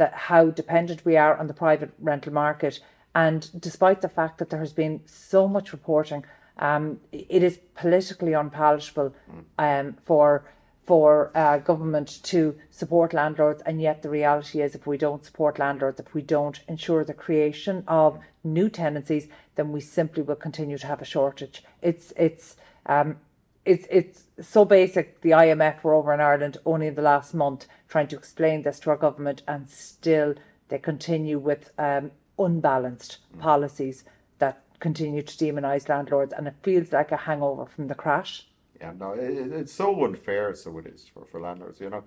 that 0.02 0.14
how 0.30 0.50
dependent 0.50 1.06
we 1.06 1.16
are 1.16 1.38
on 1.38 1.46
the 1.46 1.54
private 1.54 1.92
rental 2.00 2.34
market. 2.34 2.80
And 3.14 3.40
despite 3.62 4.02
the 4.02 4.10
fact 4.10 4.40
that 4.40 4.50
there 4.50 4.60
has 4.60 4.74
been 4.74 5.02
so 5.06 5.48
much 5.48 5.72
reporting, 5.74 6.26
um, 6.58 7.00
it 7.12 7.44
is 7.44 7.60
politically 7.76 8.34
unpalatable 8.34 9.14
um, 9.60 9.98
for 10.08 10.44
for 10.88 11.32
uh, 11.36 11.58
government 11.60 12.10
to 12.24 12.56
support 12.72 13.14
landlords, 13.14 13.62
and 13.68 13.80
yet 13.80 14.02
the 14.02 14.10
reality 14.10 14.62
is, 14.66 14.74
if 14.74 14.88
we 14.88 14.98
don't 14.98 15.24
support 15.24 15.60
landlords, 15.60 16.00
if 16.00 16.14
we 16.16 16.24
don't 16.24 16.60
ensure 16.68 17.04
the 17.06 17.14
creation 17.14 17.84
of 17.88 18.18
new 18.44 18.68
tenancies, 18.68 19.28
then 19.56 19.72
we 19.72 19.80
simply 19.80 20.24
will 20.24 20.42
continue 20.48 20.80
to 20.80 20.88
have 20.88 21.02
a 21.02 21.06
shortage. 21.06 21.64
It's 21.82 22.12
it's 22.18 22.58
um, 22.88 23.18
it's 23.66 23.86
it's 23.90 24.24
so 24.42 24.66
basic. 24.66 25.22
The 25.22 25.32
IMF 25.32 25.84
were 25.84 25.94
over 25.94 26.14
in 26.14 26.20
Ireland 26.22 26.58
only 26.66 26.88
in 26.88 26.96
the 26.96 27.02
last 27.02 27.34
month 27.34 27.68
trying 27.88 28.08
to 28.08 28.16
explain 28.18 28.64
this 28.64 28.80
to 28.82 28.90
our 28.90 28.98
government, 28.98 29.44
and 29.48 29.70
still 29.70 30.36
they 30.70 30.80
continue 30.80 31.38
with 31.40 31.72
um, 31.78 32.12
unbalanced 32.40 33.18
policies 33.40 34.04
that 34.40 34.64
continue 34.80 35.22
to 35.22 35.38
demonise 35.38 35.88
landlords, 35.90 36.34
and 36.34 36.48
it 36.48 36.56
feels 36.64 36.92
like 36.92 37.12
a 37.12 37.18
hangover 37.18 37.66
from 37.66 37.88
the 37.88 37.96
crash. 37.96 38.48
Yeah, 38.80 38.94
no, 38.98 39.12
it, 39.14 39.20
it- 39.38 39.52
it's 39.52 39.74
so 39.74 40.04
unfair. 40.06 40.56
So 40.56 40.78
it 40.80 40.88
is 40.88 41.08
for, 41.14 41.26
for 41.26 41.40
landlords, 41.42 41.80
you 41.80 41.90
know, 41.90 42.04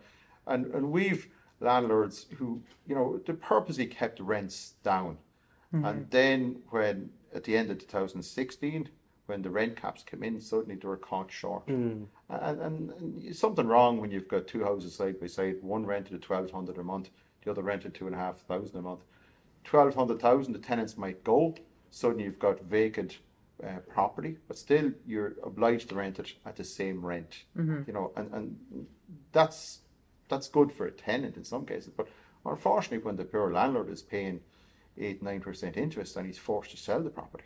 and 0.47 0.67
and 0.75 0.91
we've 0.91 1.29
landlords 1.61 2.27
who, 2.37 2.61
you 2.87 2.95
know, 2.97 3.21
they 3.25 3.33
purposely 3.33 3.87
kept 3.87 4.19
rents 4.21 4.75
down, 4.83 5.19
and 5.73 6.09
then 6.11 6.57
when 6.71 7.11
at 7.35 7.45
the 7.45 7.57
end 7.57 7.71
of 7.71 7.79
2016, 7.79 8.89
when 9.27 9.43
the 9.43 9.51
rent 9.51 9.77
caps 9.81 10.03
came 10.03 10.23
in, 10.23 10.41
suddenly 10.41 10.75
they 10.77 10.87
were 10.89 10.97
caught 10.97 11.31
short, 11.33 11.67
and, 11.67 12.09
and, 12.29 12.91
and 12.91 13.37
something 13.37 13.67
wrong 13.67 14.01
when 14.01 14.11
you've 14.11 14.29
got 14.29 14.47
two 14.47 14.65
houses 14.65 14.95
side 14.95 15.19
by 15.21 15.27
side, 15.27 15.57
one 15.63 15.87
rented 15.87 16.15
at 16.15 16.23
twelve 16.23 16.51
hundred 16.51 16.79
a 16.79 16.83
month, 16.85 17.11
the 17.43 17.51
other 17.51 17.63
rented 17.63 17.95
two 17.95 18.07
and 18.07 18.15
a 18.15 18.19
half 18.19 18.39
thousand 18.41 18.77
a 18.79 18.83
month. 18.83 19.01
Twelve 19.65 19.95
hundred 19.95 20.21
thousand, 20.21 20.53
the 20.53 20.59
tenants 20.59 20.97
might 20.97 21.25
go. 21.25 21.55
Suddenly 21.91 22.25
you've 22.25 22.39
got 22.39 22.61
vacant 22.63 23.19
uh, 23.63 23.79
property, 23.89 24.37
but 24.49 24.59
still 24.59 24.93
you're 25.07 25.35
obliged 25.43 25.89
to 25.91 25.95
rent 25.95 26.19
it 26.19 26.35
at 26.45 26.57
the 26.57 26.65
same 26.65 27.05
rent. 27.07 27.45
You 27.87 27.93
know, 27.95 28.13
and, 28.17 28.33
and 28.35 28.87
that's 29.33 29.81
that's 30.29 30.49
good 30.49 30.73
for 30.73 30.87
a 30.87 30.91
tenant 30.91 31.37
in 31.37 31.45
some 31.45 31.65
cases. 31.65 31.93
But 31.97 32.09
unfortunately, 32.45 32.99
when 33.05 33.17
the 33.17 33.25
poor 33.25 33.53
landlord 33.53 33.89
is 33.91 34.03
paying 34.03 34.41
eight 34.99 35.23
nine 35.23 35.41
percent 35.41 35.77
interest 35.77 36.17
and 36.17 36.27
he's 36.27 36.39
forced 36.39 36.73
to 36.73 36.77
sell 36.77 37.01
the 37.03 37.11
property, 37.11 37.45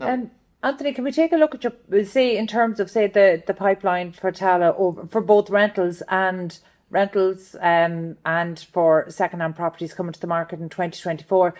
Um, 0.00 0.30
Anthony, 0.62 0.92
can 0.92 1.04
we 1.04 1.12
take 1.12 1.32
a 1.32 1.36
look 1.36 1.54
at 1.54 1.64
your 1.64 2.04
say 2.04 2.36
in 2.36 2.46
terms 2.46 2.80
of 2.80 2.90
say 2.90 3.06
the 3.06 3.42
the 3.46 3.54
pipeline 3.54 4.12
for 4.12 4.30
Tallaght 4.30 4.74
over 4.76 5.06
for 5.06 5.22
both 5.22 5.48
rentals 5.48 6.02
and 6.08 6.58
rentals 6.90 7.56
um, 7.60 8.16
and 8.26 8.58
for 8.58 9.06
second-hand 9.08 9.56
properties 9.56 9.94
coming 9.94 10.12
to 10.12 10.20
the 10.20 10.26
market 10.26 10.60
in 10.60 10.68
2024? 10.68 11.54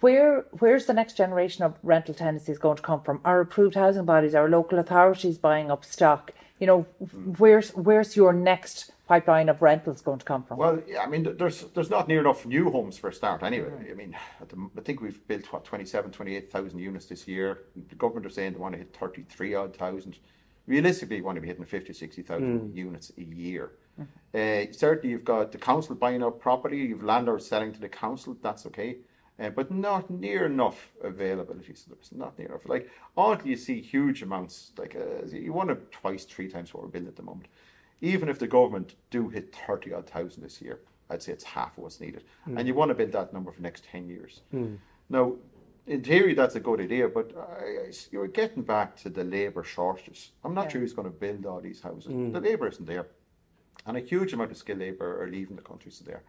Where 0.00 0.44
where's 0.58 0.84
the 0.84 0.92
next 0.92 1.16
generation 1.16 1.64
of 1.64 1.78
rental 1.82 2.14
tenancies 2.14 2.58
going 2.58 2.76
to 2.76 2.82
come 2.82 3.00
from? 3.00 3.20
Our 3.24 3.40
approved 3.40 3.76
housing 3.76 4.04
bodies, 4.04 4.34
our 4.34 4.48
local 4.48 4.78
authorities 4.78 5.38
buying 5.38 5.70
up 5.70 5.84
stock. 5.84 6.32
You 6.60 6.66
know, 6.66 6.86
where's 7.38 7.70
where's 7.70 8.14
your 8.14 8.34
next 8.34 8.92
pipeline 9.08 9.48
of 9.48 9.62
rentals 9.62 10.02
going 10.02 10.18
to 10.18 10.24
come 10.24 10.42
from? 10.44 10.58
Well, 10.58 10.82
yeah, 10.86 11.02
I 11.02 11.06
mean, 11.06 11.36
there's 11.36 11.62
there's 11.74 11.90
not 11.90 12.06
near 12.06 12.20
enough 12.20 12.44
new 12.44 12.70
homes 12.70 12.98
for 12.98 13.08
a 13.08 13.12
start 13.12 13.42
anyway. 13.42 13.90
I 13.90 13.94
mean, 13.94 14.14
the, 14.46 14.70
I 14.76 14.82
think 14.82 15.00
we've 15.00 15.26
built 15.26 15.50
what 15.52 15.64
27, 15.64 16.10
28,000 16.10 16.78
units 16.78 17.06
this 17.06 17.26
year. 17.26 17.64
The 17.88 17.94
government 17.94 18.26
are 18.26 18.30
saying 18.30 18.52
they 18.52 18.58
want 18.58 18.74
to 18.74 18.78
hit 18.78 18.94
33 18.94 19.54
odd 19.54 19.76
thousand. 19.76 20.18
Realistically, 20.66 21.16
you 21.16 21.24
want 21.24 21.36
to 21.36 21.40
be 21.40 21.48
hitting 21.48 21.64
50, 21.64 21.94
60,000 21.94 22.60
mm. 22.60 22.76
units 22.76 23.10
a 23.16 23.22
year. 23.22 23.72
Mm-hmm. 23.98 24.68
Uh, 24.70 24.72
certainly, 24.72 25.10
you've 25.10 25.24
got 25.24 25.50
the 25.50 25.58
council 25.58 25.94
buying 25.94 26.22
up 26.22 26.38
property. 26.38 26.76
You've 26.76 27.02
landlords 27.02 27.46
selling 27.46 27.72
to 27.72 27.80
the 27.80 27.88
council. 27.88 28.36
That's 28.42 28.66
okay. 28.66 28.98
Uh, 29.40 29.48
but 29.50 29.70
not 29.70 30.10
near 30.10 30.46
enough 30.46 30.90
availability. 31.02 31.72
So 31.74 31.94
there's 31.94 32.12
not 32.12 32.38
near 32.38 32.48
enough. 32.48 32.68
Like, 32.68 32.90
until 33.16 33.46
you 33.46 33.56
see 33.56 33.80
huge 33.80 34.20
amounts, 34.22 34.72
like 34.76 34.94
uh, 34.96 35.26
you 35.26 35.52
want 35.52 35.70
to 35.70 35.76
twice, 35.90 36.24
three 36.24 36.48
times 36.48 36.74
what 36.74 36.82
we're 36.82 36.90
building 36.90 37.08
at 37.08 37.16
the 37.16 37.22
moment. 37.22 37.46
Even 38.00 38.28
if 38.28 38.38
the 38.38 38.46
government 38.46 38.94
do 39.10 39.28
hit 39.28 39.54
30 39.66 39.94
odd 39.94 40.08
thousand 40.08 40.42
this 40.42 40.62
year, 40.62 40.80
I'd 41.10 41.22
say 41.22 41.32
it's 41.32 41.44
half 41.44 41.76
of 41.76 41.84
what's 41.84 42.00
needed. 42.00 42.24
Mm. 42.48 42.58
And 42.58 42.68
you 42.68 42.74
want 42.74 42.90
to 42.90 42.94
build 42.94 43.12
that 43.12 43.32
number 43.32 43.50
for 43.50 43.58
the 43.58 43.62
next 43.62 43.84
10 43.84 44.08
years. 44.08 44.42
Mm. 44.54 44.78
Now, 45.08 45.34
in 45.86 46.02
theory, 46.02 46.34
that's 46.34 46.54
a 46.54 46.60
good 46.60 46.80
idea, 46.80 47.08
but 47.08 47.32
I, 47.36 47.90
you're 48.10 48.28
getting 48.28 48.62
back 48.62 48.94
to 48.98 49.08
the 49.08 49.24
labour 49.24 49.64
shortages. 49.64 50.32
I'm 50.44 50.54
not 50.54 50.66
yeah. 50.66 50.72
sure 50.72 50.80
who's 50.82 50.92
going 50.92 51.10
to 51.10 51.18
build 51.18 51.46
all 51.46 51.60
these 51.60 51.80
houses. 51.80 52.12
Mm. 52.12 52.32
The 52.32 52.40
labour 52.40 52.68
isn't 52.68 52.86
there. 52.86 53.06
And 53.86 53.96
a 53.96 54.00
huge 54.00 54.32
amount 54.34 54.50
of 54.50 54.58
skilled 54.58 54.80
labour 54.80 55.22
are 55.22 55.28
leaving 55.28 55.56
the 55.56 55.62
country, 55.62 55.90
so 55.90 56.04
there. 56.04 56.22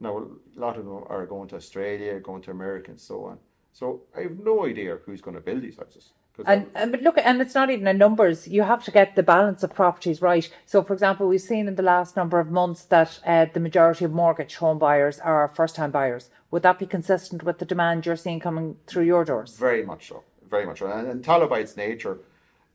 Now, 0.00 0.18
a 0.18 0.58
lot 0.58 0.78
of 0.78 0.86
them 0.86 1.04
are 1.08 1.26
going 1.26 1.48
to 1.48 1.56
Australia, 1.56 2.18
going 2.20 2.42
to 2.42 2.50
America, 2.50 2.90
and 2.90 3.00
so 3.00 3.24
on. 3.24 3.38
So 3.72 4.02
I 4.16 4.22
have 4.22 4.38
no 4.38 4.66
idea 4.66 4.98
who's 5.04 5.20
going 5.20 5.36
to 5.36 5.42
build 5.42 5.62
these 5.62 5.76
houses. 5.76 6.12
And, 6.46 6.70
and 6.74 6.90
but 6.90 7.02
look, 7.02 7.18
and 7.18 7.40
it's 7.42 7.54
not 7.54 7.70
even 7.70 7.86
in 7.86 7.98
numbers. 7.98 8.48
You 8.48 8.62
have 8.62 8.82
to 8.84 8.90
get 8.90 9.16
the 9.16 9.22
balance 9.22 9.62
of 9.62 9.74
properties 9.74 10.22
right. 10.22 10.50
So, 10.64 10.82
for 10.82 10.94
example, 10.94 11.28
we've 11.28 11.40
seen 11.40 11.68
in 11.68 11.74
the 11.74 11.82
last 11.82 12.16
number 12.16 12.40
of 12.40 12.50
months 12.50 12.84
that 12.84 13.20
uh, 13.26 13.46
the 13.52 13.60
majority 13.60 14.04
of 14.04 14.12
mortgage 14.12 14.56
home 14.56 14.78
buyers 14.78 15.20
are 15.20 15.52
first-time 15.54 15.90
buyers. 15.90 16.30
Would 16.50 16.62
that 16.62 16.78
be 16.78 16.86
consistent 16.86 17.42
with 17.42 17.58
the 17.58 17.66
demand 17.66 18.06
you're 18.06 18.16
seeing 18.16 18.40
coming 18.40 18.76
through 18.86 19.04
your 19.04 19.24
doors? 19.24 19.56
Very 19.56 19.84
much 19.84 20.08
so. 20.08 20.24
Very 20.48 20.64
much 20.64 20.78
so. 20.78 20.90
And, 20.90 21.06
and 21.06 21.24
Tallaght 21.24 21.50
by 21.50 21.60
its 21.60 21.76
nature, 21.76 22.20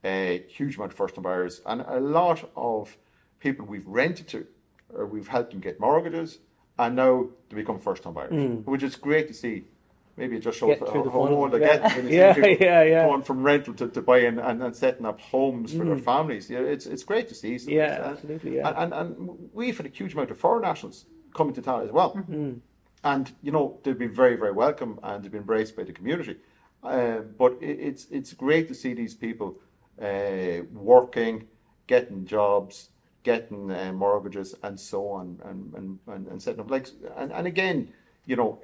a 0.04 0.44
huge 0.48 0.76
amount 0.76 0.92
of 0.92 0.96
first-time 0.96 1.24
buyers, 1.24 1.60
and 1.66 1.80
a 1.82 1.98
lot 2.00 2.48
of 2.56 2.96
people 3.40 3.66
we've 3.66 3.86
rented 3.86 4.28
to, 4.28 4.46
or 4.94 5.06
we've 5.06 5.28
helped 5.28 5.50
them 5.50 5.60
get 5.60 5.80
mortgages, 5.80 6.38
and 6.78 6.94
now 6.94 7.26
they 7.48 7.56
become 7.56 7.78
first 7.78 8.04
time 8.04 8.14
buyers, 8.14 8.32
mm. 8.32 8.64
which 8.64 8.84
is 8.84 8.94
great 8.94 9.26
to 9.28 9.34
see. 9.34 9.64
Maybe 10.18 10.36
it 10.36 10.40
just 10.40 10.58
shows 10.58 10.78
how, 10.80 10.86
how 10.86 11.28
old 11.28 11.52
yeah. 11.52 11.58
get. 11.58 12.04
yeah, 12.10 12.36
yeah, 12.36 12.82
yeah. 12.82 13.06
Going 13.06 13.22
from 13.22 13.42
rental 13.42 13.72
to, 13.74 13.88
to 13.88 14.02
buying 14.02 14.38
and, 14.38 14.62
and 14.62 14.74
setting 14.74 15.06
up 15.06 15.20
homes 15.20 15.72
for 15.72 15.84
mm. 15.84 15.86
their 15.86 15.98
families. 15.98 16.50
Yeah, 16.50 16.58
it's 16.58 16.86
it's 16.86 17.04
great 17.04 17.28
to 17.28 17.34
see. 17.34 17.56
Yeah, 17.56 18.00
absolutely. 18.04 18.56
Yeah. 18.56 18.68
And, 18.68 18.92
and, 18.92 19.16
and 19.18 19.38
we've 19.52 19.76
had 19.76 19.86
a 19.86 19.90
huge 19.90 20.14
amount 20.14 20.32
of 20.32 20.38
foreign 20.38 20.62
nationals 20.62 21.06
coming 21.34 21.54
to 21.54 21.62
town 21.62 21.84
as 21.84 21.92
well. 21.92 22.14
Mm-hmm. 22.14 22.54
And 23.04 23.32
you 23.42 23.52
know 23.52 23.78
they've 23.84 23.98
been 23.98 24.12
very 24.12 24.36
very 24.36 24.52
welcome 24.52 24.98
and 25.04 25.22
they've 25.22 25.30
been 25.30 25.42
embraced 25.42 25.76
by 25.76 25.84
the 25.84 25.92
community. 25.92 26.36
Uh, 26.82 27.18
but 27.38 27.52
it, 27.60 27.78
it's 27.78 28.06
it's 28.10 28.32
great 28.32 28.66
to 28.68 28.74
see 28.74 28.94
these 28.94 29.14
people 29.14 29.60
uh, 30.02 30.62
working, 30.72 31.46
getting 31.86 32.26
jobs, 32.26 32.90
getting 33.22 33.70
uh, 33.70 33.92
mortgages 33.92 34.54
and 34.62 34.78
so 34.78 35.08
on 35.08 35.38
and, 35.44 35.74
and, 35.74 35.98
and, 36.06 36.26
and 36.28 36.42
setting 36.42 36.60
up 36.60 36.70
like 36.70 36.88
and, 37.16 37.32
and 37.32 37.46
again 37.46 37.92
you 38.28 38.36
know 38.36 38.60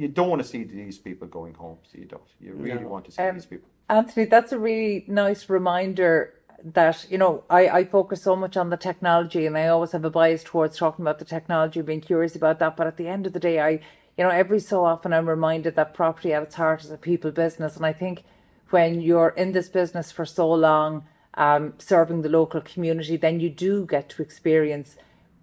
you 0.00 0.08
don't 0.08 0.28
want 0.28 0.40
to 0.42 0.48
see 0.48 0.62
these 0.62 0.98
people 0.98 1.26
going 1.26 1.54
home 1.54 1.78
so 1.88 1.98
you 1.98 2.04
don't 2.04 2.30
you 2.40 2.52
really 2.54 2.82
no. 2.82 2.88
want 2.88 3.04
to 3.06 3.10
see 3.10 3.22
um, 3.22 3.34
these 3.34 3.46
people 3.46 3.68
anthony 3.88 4.26
that's 4.26 4.52
a 4.52 4.58
really 4.58 5.04
nice 5.08 5.48
reminder 5.48 6.34
that 6.62 7.06
you 7.10 7.18
know 7.18 7.42
I, 7.50 7.68
I 7.78 7.84
focus 7.84 8.22
so 8.22 8.36
much 8.36 8.56
on 8.56 8.70
the 8.70 8.76
technology 8.76 9.46
and 9.46 9.56
i 9.56 9.68
always 9.68 9.92
have 9.92 10.04
a 10.04 10.10
bias 10.10 10.44
towards 10.44 10.76
talking 10.76 11.02
about 11.02 11.18
the 11.18 11.24
technology 11.24 11.80
being 11.82 12.00
curious 12.00 12.36
about 12.36 12.58
that 12.60 12.76
but 12.76 12.86
at 12.86 12.96
the 12.98 13.08
end 13.08 13.26
of 13.26 13.32
the 13.32 13.40
day 13.40 13.58
i 13.60 13.70
you 13.70 14.24
know 14.24 14.30
every 14.30 14.60
so 14.60 14.84
often 14.84 15.12
i'm 15.12 15.28
reminded 15.28 15.76
that 15.76 15.94
property 15.94 16.32
at 16.32 16.42
its 16.42 16.54
heart 16.54 16.84
is 16.84 16.90
a 16.90 16.98
people 16.98 17.30
business 17.30 17.76
and 17.76 17.86
i 17.86 17.92
think 17.92 18.22
when 18.70 19.00
you're 19.00 19.30
in 19.30 19.52
this 19.52 19.68
business 19.68 20.12
for 20.12 20.26
so 20.26 20.50
long 20.50 21.04
um, 21.36 21.74
serving 21.78 22.22
the 22.22 22.28
local 22.28 22.60
community, 22.60 23.16
then 23.16 23.40
you 23.40 23.50
do 23.50 23.84
get 23.86 24.08
to 24.10 24.22
experience 24.22 24.96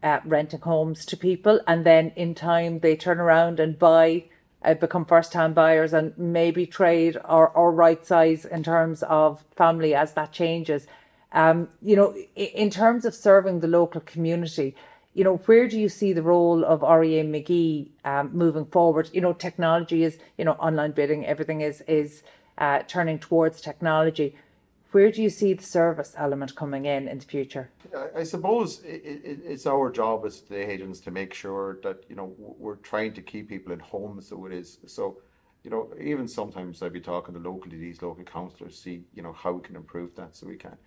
uh, 0.03 0.19
renting 0.25 0.59
homes 0.59 1.05
to 1.05 1.17
people. 1.17 1.61
And 1.65 1.85
then 1.85 2.11
in 2.15 2.35
time, 2.35 2.79
they 2.79 2.95
turn 2.95 3.19
around 3.19 3.59
and 3.59 3.79
buy, 3.79 4.25
uh, 4.63 4.73
become 4.75 5.05
first 5.05 5.31
time 5.31 5.53
buyers 5.53 5.93
and 5.93 6.15
maybe 6.17 6.67
trade 6.67 7.17
or, 7.23 7.47
or 7.49 7.71
right 7.71 8.05
size 8.05 8.45
in 8.45 8.63
terms 8.63 9.01
of 9.03 9.43
family 9.55 9.95
as 9.95 10.13
that 10.13 10.33
changes. 10.33 10.85
Um, 11.31 11.69
you 11.81 11.95
know, 11.95 12.13
in 12.35 12.69
terms 12.69 13.05
of 13.05 13.15
serving 13.15 13.61
the 13.61 13.67
local 13.67 14.01
community, 14.01 14.75
you 15.13 15.23
know, 15.23 15.37
where 15.45 15.67
do 15.67 15.79
you 15.79 15.89
see 15.89 16.11
the 16.11 16.21
role 16.21 16.63
of 16.65 16.81
REA 16.81 17.23
McGee 17.23 17.89
um, 18.03 18.31
moving 18.33 18.65
forward? 18.65 19.09
You 19.13 19.21
know, 19.21 19.33
technology 19.33 20.03
is, 20.03 20.17
you 20.37 20.45
know, 20.45 20.53
online 20.53 20.91
bidding, 20.91 21.25
everything 21.25 21.61
is 21.61 21.81
is 21.87 22.23
uh, 22.57 22.79
turning 22.87 23.19
towards 23.19 23.61
technology. 23.61 24.35
Where 24.93 25.11
do 25.11 25.23
you 25.23 25.31
see 25.31 25.55
the 25.55 25.63
service 25.63 26.13
element 26.15 26.55
coming 26.55 26.85
in 26.85 27.07
in 27.07 27.17
the 27.17 27.25
future? 27.25 27.71
I, 27.97 28.19
I 28.19 28.23
suppose 28.23 28.83
it, 28.83 29.01
it, 29.03 29.39
it's 29.43 29.65
our 29.65 29.91
job 29.91 30.23
as 30.23 30.41
the 30.41 30.69
agents 30.71 30.99
to 31.01 31.11
make 31.11 31.33
sure 31.33 31.79
that 31.81 32.03
you 32.09 32.15
know 32.15 32.35
we're 32.37 32.75
trying 32.75 33.13
to 33.13 33.21
keep 33.23 33.49
people 33.49 33.73
at 33.73 33.81
home 33.81 34.21
so 34.21 34.45
it 34.45 34.53
is. 34.53 34.77
So, 34.85 35.17
you 35.63 35.71
know, 35.71 35.89
even 35.99 36.27
sometimes 36.27 36.83
I'd 36.83 36.93
be 36.93 37.01
talking 37.01 37.33
to 37.33 37.39
local 37.39 37.71
these 37.71 38.03
local 38.03 38.23
councillors, 38.23 38.77
see 38.79 39.01
you 39.15 39.23
know 39.23 39.33
how 39.33 39.53
we 39.53 39.63
can 39.63 39.75
improve 39.75 40.13
that 40.15 40.35
so 40.35 40.45
we 40.45 40.57
can. 40.57 40.77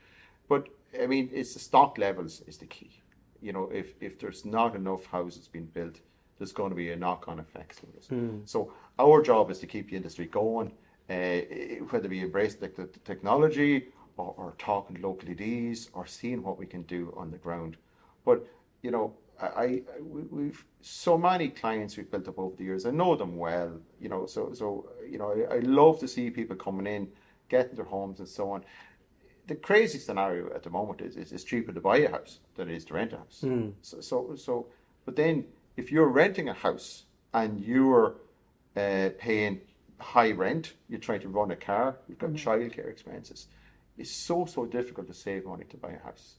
But 0.49 0.69
I 1.03 1.09
mean, 1.09 1.29
it's 1.33 1.55
the 1.55 1.59
stock 1.59 1.99
levels 1.99 2.43
is 2.47 2.59
the 2.59 2.67
key. 2.67 3.03
You 3.43 3.53
know, 3.53 3.69
if 3.73 3.95
if 4.01 4.21
there's 4.21 4.45
not 4.45 4.77
enough 4.77 5.05
houses 5.07 5.49
being 5.49 5.67
built, 5.67 5.99
there's 6.39 6.53
going 6.53 6.71
to 6.71 6.77
be 6.77 6.93
a 6.93 6.97
knock-on 6.97 7.41
effect. 7.41 7.81
Mm. 8.09 8.49
So 8.49 8.73
our 9.01 9.21
job 9.21 9.51
is 9.51 9.59
to 9.59 9.67
keep 9.67 9.91
the 9.91 9.97
industry 9.97 10.27
going. 10.27 10.71
Uh, 11.09 11.39
whether 11.91 12.09
we 12.09 12.21
embrace 12.21 12.57
the, 12.57 12.67
the 12.77 12.87
technology 13.05 13.87
or, 14.17 14.35
or 14.37 14.55
talking 14.59 14.97
to 14.97 15.03
local 15.03 15.29
TDs 15.29 15.91
or 15.93 16.07
seeing 16.07 16.43
what 16.43 16.59
we 16.59 16.67
can 16.67 16.83
do 16.83 17.13
on 17.17 17.31
the 17.31 17.39
ground. 17.39 17.77
But 18.25 18.47
you 18.83 18.91
know, 18.91 19.15
I, 19.41 19.47
I 19.47 19.83
we've 20.01 20.65
so 20.81 21.19
many 21.19 21.49
clients 21.49 21.97
we've 21.97 22.11
built 22.11 22.29
up 22.29 22.39
over 22.39 22.57
the 22.57 22.65
years. 22.65 22.87
I 22.87 22.91
know 22.91 23.17
them 23.17 23.37
well. 23.37 23.73
You 24.01 24.09
know, 24.09 24.27
so 24.27 24.53
so 24.53 24.89
you 25.09 25.19
know, 25.19 25.33
I, 25.51 25.57
I 25.57 25.59
love 25.61 26.01
to 26.01 26.09
see 26.09 26.31
people 26.31 26.57
coming 26.57 26.87
in, 26.87 27.09
getting 27.49 27.77
their 27.77 27.85
homes 27.85 28.19
and 28.21 28.29
so 28.29 28.51
on. 28.51 28.65
The 29.47 29.55
crazy 29.55 29.99
scenario 29.99 30.53
at 30.55 30.65
the 30.65 30.71
moment 30.71 31.01
is, 31.01 31.17
is 31.17 31.31
it's 31.31 31.45
cheaper 31.45 31.73
to 31.73 31.81
buy 31.81 31.99
a 31.99 32.11
house 32.11 32.41
than 32.57 32.69
it 32.69 32.75
is 32.75 32.85
to 32.87 32.95
rent 32.95 33.13
a 33.13 33.19
house. 33.19 33.43
Mm. 33.45 33.75
So, 33.83 34.01
so 34.01 34.35
so 34.37 34.67
but 35.05 35.17
then 35.17 35.45
if 35.77 35.93
you're 35.93 36.09
renting 36.09 36.49
a 36.49 36.55
house 36.55 37.05
and 37.33 37.61
you're 37.61 38.17
uh, 38.77 39.11
paying 39.19 39.61
high 39.99 40.33
rent, 40.33 40.75
you're 40.89 40.99
trying 40.99 41.21
to 41.21 41.29
run 41.29 41.51
a 41.51 41.57
car, 41.57 41.97
you've 42.09 42.19
got 42.19 42.31
mm-hmm. 42.31 42.49
childcare 42.49 42.89
expenses 42.89 43.47
it's 43.99 44.11
so 44.11 44.45
so 44.47 44.67
difficult 44.67 45.07
to 45.09 45.15
save 45.15 45.45
money 45.45 45.65
to 45.65 45.77
buy 45.77 45.93
a 45.93 46.03
house, 46.03 46.37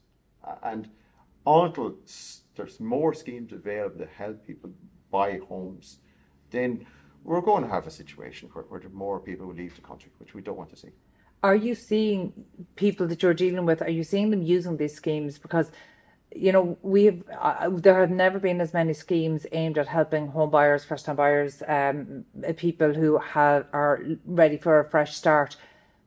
and 0.62 0.88
until 1.46 1.96
there's 2.56 2.80
more 2.80 3.14
schemes 3.14 3.52
available 3.52 3.98
to 3.98 4.06
help 4.06 4.46
people 4.46 4.70
buy 5.10 5.40
homes, 5.48 5.98
then 6.50 6.86
we're 7.24 7.40
going 7.40 7.62
to 7.62 7.68
have 7.68 7.86
a 7.86 7.90
situation 7.90 8.48
where, 8.52 8.64
where 8.64 8.82
more 8.92 9.20
people 9.20 9.46
will 9.46 9.54
leave 9.54 9.74
the 9.74 9.80
country, 9.80 10.10
which 10.18 10.34
we 10.34 10.42
don't 10.42 10.56
want 10.56 10.70
to 10.70 10.76
see. 10.76 10.90
Are 11.42 11.54
you 11.54 11.74
seeing 11.74 12.32
people 12.76 13.06
that 13.06 13.22
you're 13.22 13.34
dealing 13.34 13.64
with? 13.64 13.80
Are 13.80 13.90
you 13.90 14.02
seeing 14.02 14.30
them 14.30 14.42
using 14.42 14.76
these 14.76 14.94
schemes 14.94 15.38
because? 15.38 15.70
you 16.34 16.52
know, 16.52 16.76
we've 16.82 17.24
uh, 17.40 17.70
there 17.70 18.00
have 18.00 18.10
never 18.10 18.38
been 18.38 18.60
as 18.60 18.74
many 18.74 18.92
schemes 18.92 19.46
aimed 19.52 19.78
at 19.78 19.88
helping 19.88 20.28
home 20.28 20.50
buyers, 20.50 20.84
first 20.84 21.06
time 21.06 21.16
buyers, 21.16 21.62
um, 21.66 22.24
people 22.56 22.92
who 22.92 23.18
have 23.18 23.66
are 23.72 24.02
ready 24.26 24.58
for 24.58 24.80
a 24.80 24.90
fresh 24.90 25.16
start. 25.16 25.56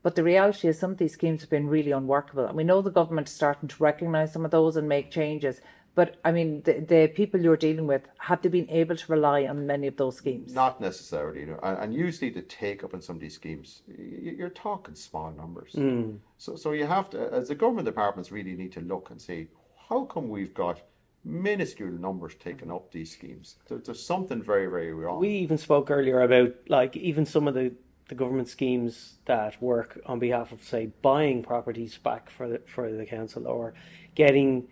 But 0.03 0.15
the 0.15 0.23
reality 0.23 0.67
is 0.67 0.79
some 0.79 0.91
of 0.91 0.97
these 0.97 1.13
schemes 1.13 1.41
have 1.41 1.49
been 1.49 1.67
really 1.67 1.91
unworkable. 1.91 2.45
And 2.45 2.55
we 2.55 2.63
know 2.63 2.81
the 2.81 2.89
government 2.89 3.27
is 3.27 3.33
starting 3.33 3.69
to 3.69 3.83
recognise 3.83 4.33
some 4.33 4.45
of 4.45 4.51
those 4.51 4.75
and 4.75 4.89
make 4.89 5.11
changes. 5.11 5.61
But 5.93 6.17
I 6.23 6.31
mean, 6.31 6.61
the, 6.63 6.79
the 6.79 7.07
people 7.07 7.41
you're 7.41 7.57
dealing 7.57 7.85
with, 7.85 8.03
have 8.19 8.41
they 8.41 8.49
been 8.49 8.69
able 8.69 8.95
to 8.95 9.11
rely 9.11 9.45
on 9.45 9.67
many 9.67 9.87
of 9.87 9.97
those 9.97 10.15
schemes? 10.15 10.53
Not 10.53 10.79
necessarily. 10.79 11.41
You 11.41 11.47
know, 11.47 11.59
and, 11.61 11.77
and 11.79 11.93
usually 11.93 12.31
the 12.31 12.41
take 12.41 12.83
up 12.83 12.93
on 12.93 13.01
some 13.01 13.17
of 13.17 13.21
these 13.21 13.35
schemes, 13.35 13.81
you're 13.87 14.49
talking 14.49 14.95
small 14.95 15.31
numbers. 15.31 15.73
Mm. 15.73 16.19
So, 16.37 16.55
so 16.55 16.71
you 16.71 16.85
have 16.85 17.09
to, 17.11 17.31
as 17.33 17.49
the 17.49 17.55
government 17.55 17.85
departments 17.85 18.31
really 18.31 18.55
need 18.55 18.71
to 18.73 18.81
look 18.81 19.09
and 19.11 19.21
say, 19.21 19.49
how 19.89 20.05
come 20.05 20.29
we've 20.29 20.53
got 20.53 20.81
minuscule 21.25 21.91
numbers 21.91 22.35
taking 22.39 22.71
up 22.71 22.91
these 22.91 23.11
schemes? 23.11 23.57
There, 23.67 23.77
there's 23.77 24.01
something 24.01 24.41
very, 24.41 24.67
very 24.67 24.93
wrong. 24.93 25.19
We 25.19 25.29
even 25.29 25.57
spoke 25.57 25.91
earlier 25.91 26.21
about 26.21 26.53
like 26.69 26.95
even 26.95 27.25
some 27.25 27.49
of 27.49 27.53
the 27.53 27.73
the 28.11 28.15
government 28.15 28.49
schemes 28.49 29.13
that 29.23 29.61
work 29.61 29.97
on 30.05 30.19
behalf 30.19 30.51
of, 30.51 30.61
say, 30.61 30.87
buying 31.01 31.41
properties 31.41 31.97
back 31.97 32.29
for 32.29 32.45
the 32.49 32.59
for 32.67 32.91
the 32.91 33.05
council 33.05 33.47
or 33.47 33.73
getting 34.15 34.67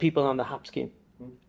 people 0.00 0.24
on 0.24 0.36
the 0.36 0.42
HAP 0.42 0.66
scheme, 0.66 0.90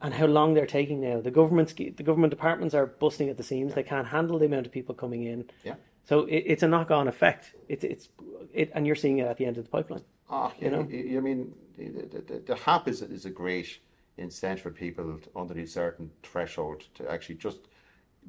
and 0.03 0.13
how 0.13 0.27
long 0.27 0.53
they're 0.53 0.67
taking 0.67 1.01
now. 1.01 1.19
The 1.19 1.31
government 1.31 1.75
the 1.75 2.03
government 2.03 2.29
departments 2.29 2.75
are 2.75 2.85
busting 2.85 3.27
at 3.27 3.37
the 3.37 3.43
seams. 3.43 3.73
They 3.73 3.81
can't 3.81 4.05
handle 4.05 4.37
the 4.37 4.45
amount 4.45 4.67
of 4.67 4.71
people 4.71 4.93
coming 4.93 5.23
in. 5.23 5.49
Yeah. 5.63 5.77
So 6.05 6.25
it, 6.25 6.43
it's 6.45 6.61
a 6.61 6.67
knock-on 6.67 7.07
effect. 7.07 7.55
It's 7.67 7.83
it's 7.83 8.09
it, 8.53 8.71
and 8.75 8.85
you're 8.85 8.95
seeing 8.95 9.17
it 9.17 9.25
at 9.25 9.37
the 9.37 9.47
end 9.47 9.57
of 9.57 9.63
the 9.63 9.71
pipeline. 9.71 10.03
Ah, 10.29 10.53
You 10.59 10.69
know? 10.69 10.81
I, 10.81 11.19
mean, 11.21 11.55
the, 11.75 12.21
the, 12.27 12.39
the 12.45 12.55
HAP 12.55 12.87
is, 12.87 13.01
is 13.01 13.25
a 13.25 13.31
great 13.31 13.79
incentive 14.17 14.61
for 14.61 14.69
people 14.69 15.19
underneath 15.35 15.69
a 15.69 15.71
certain 15.71 16.11
threshold 16.21 16.83
to 16.93 17.11
actually 17.11 17.35
just 17.35 17.61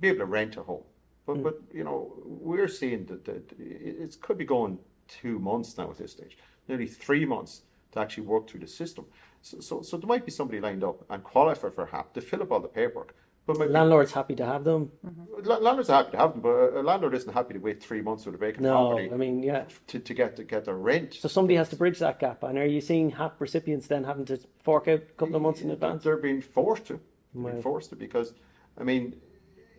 be 0.01 0.09
able 0.09 0.21
to 0.21 0.25
rent 0.25 0.57
a 0.57 0.63
home. 0.63 0.85
But, 1.27 1.37
hmm. 1.37 1.43
but 1.43 1.61
you 1.73 1.85
know, 1.85 2.13
we're 2.25 2.69
seeing 2.69 3.07
that, 3.07 3.25
that 3.25 3.53
it 3.59 3.97
it 4.01 4.21
could 4.21 4.39
be 4.39 4.45
going 4.45 4.79
two 5.09 5.39
months 5.39 5.77
now 5.79 5.91
at 5.91 5.99
this 5.99 6.13
stage, 6.13 6.37
nearly 6.69 6.87
three 6.87 7.25
months 7.25 7.63
to 7.93 8.01
actually 8.01 8.25
work 8.25 8.49
through 8.49 8.61
the 8.61 8.67
system. 8.67 9.05
So, 9.43 9.61
so, 9.61 9.83
so 9.83 9.97
there 9.97 10.09
might 10.09 10.25
be 10.25 10.31
somebody 10.33 10.61
lined 10.61 10.85
up 10.85 11.05
and 11.11 11.23
qualify 11.23 11.69
for 11.71 11.87
HAP 11.87 12.15
to 12.15 12.21
fill 12.21 12.43
up 12.43 12.53
all 12.53 12.61
the 12.61 12.69
paperwork. 12.69 13.15
But 13.45 13.59
be- 13.59 13.67
Landlords 13.67 14.13
happy 14.13 14.37
to 14.37 14.47
have 14.47 14.63
them. 14.63 14.91
Mm-hmm. 15.05 15.47
la- 15.49 15.59
landlords 15.59 15.91
are 15.91 15.97
happy 16.05 16.13
to 16.13 16.17
have 16.19 16.33
them, 16.33 16.43
but 16.43 16.75
a 16.75 16.81
landlord 16.83 17.15
isn't 17.15 17.33
happy 17.33 17.55
to 17.55 17.59
wait 17.61 17.83
three 17.83 18.01
months 18.01 18.25
with 18.25 18.37
a 18.37 18.39
vacant 18.39 18.63
No, 18.63 18.91
property 18.91 19.11
I 19.13 19.17
mean, 19.17 19.43
yeah. 19.43 19.65
to, 19.89 19.99
to 19.99 20.15
get 20.15 20.37
to 20.37 20.45
get 20.45 20.65
their 20.65 20.77
rent. 20.77 21.15
So 21.15 21.27
somebody 21.29 21.57
has 21.57 21.69
to 21.71 21.77
bridge 21.77 21.99
that 21.99 22.21
gap. 22.21 22.45
And 22.45 22.57
are 22.57 22.67
you 22.67 22.81
seeing 22.81 23.11
HAP 23.11 23.41
recipients 23.41 23.89
then 23.89 24.05
having 24.05 24.25
to 24.27 24.39
fork 24.63 24.87
out 24.87 25.01
a 25.01 25.13
couple 25.19 25.35
of 25.35 25.43
months 25.43 25.61
in 25.61 25.71
advance? 25.73 26.05
They're 26.05 26.17
being 26.17 26.41
forced 26.41 26.87
to. 26.87 27.01
They're 27.35 27.43
Wow. 27.43 27.51
being 27.51 27.63
forced 27.63 27.91
to 27.91 27.97
because, 27.97 28.33
I 28.79 28.85
mean, 28.85 29.17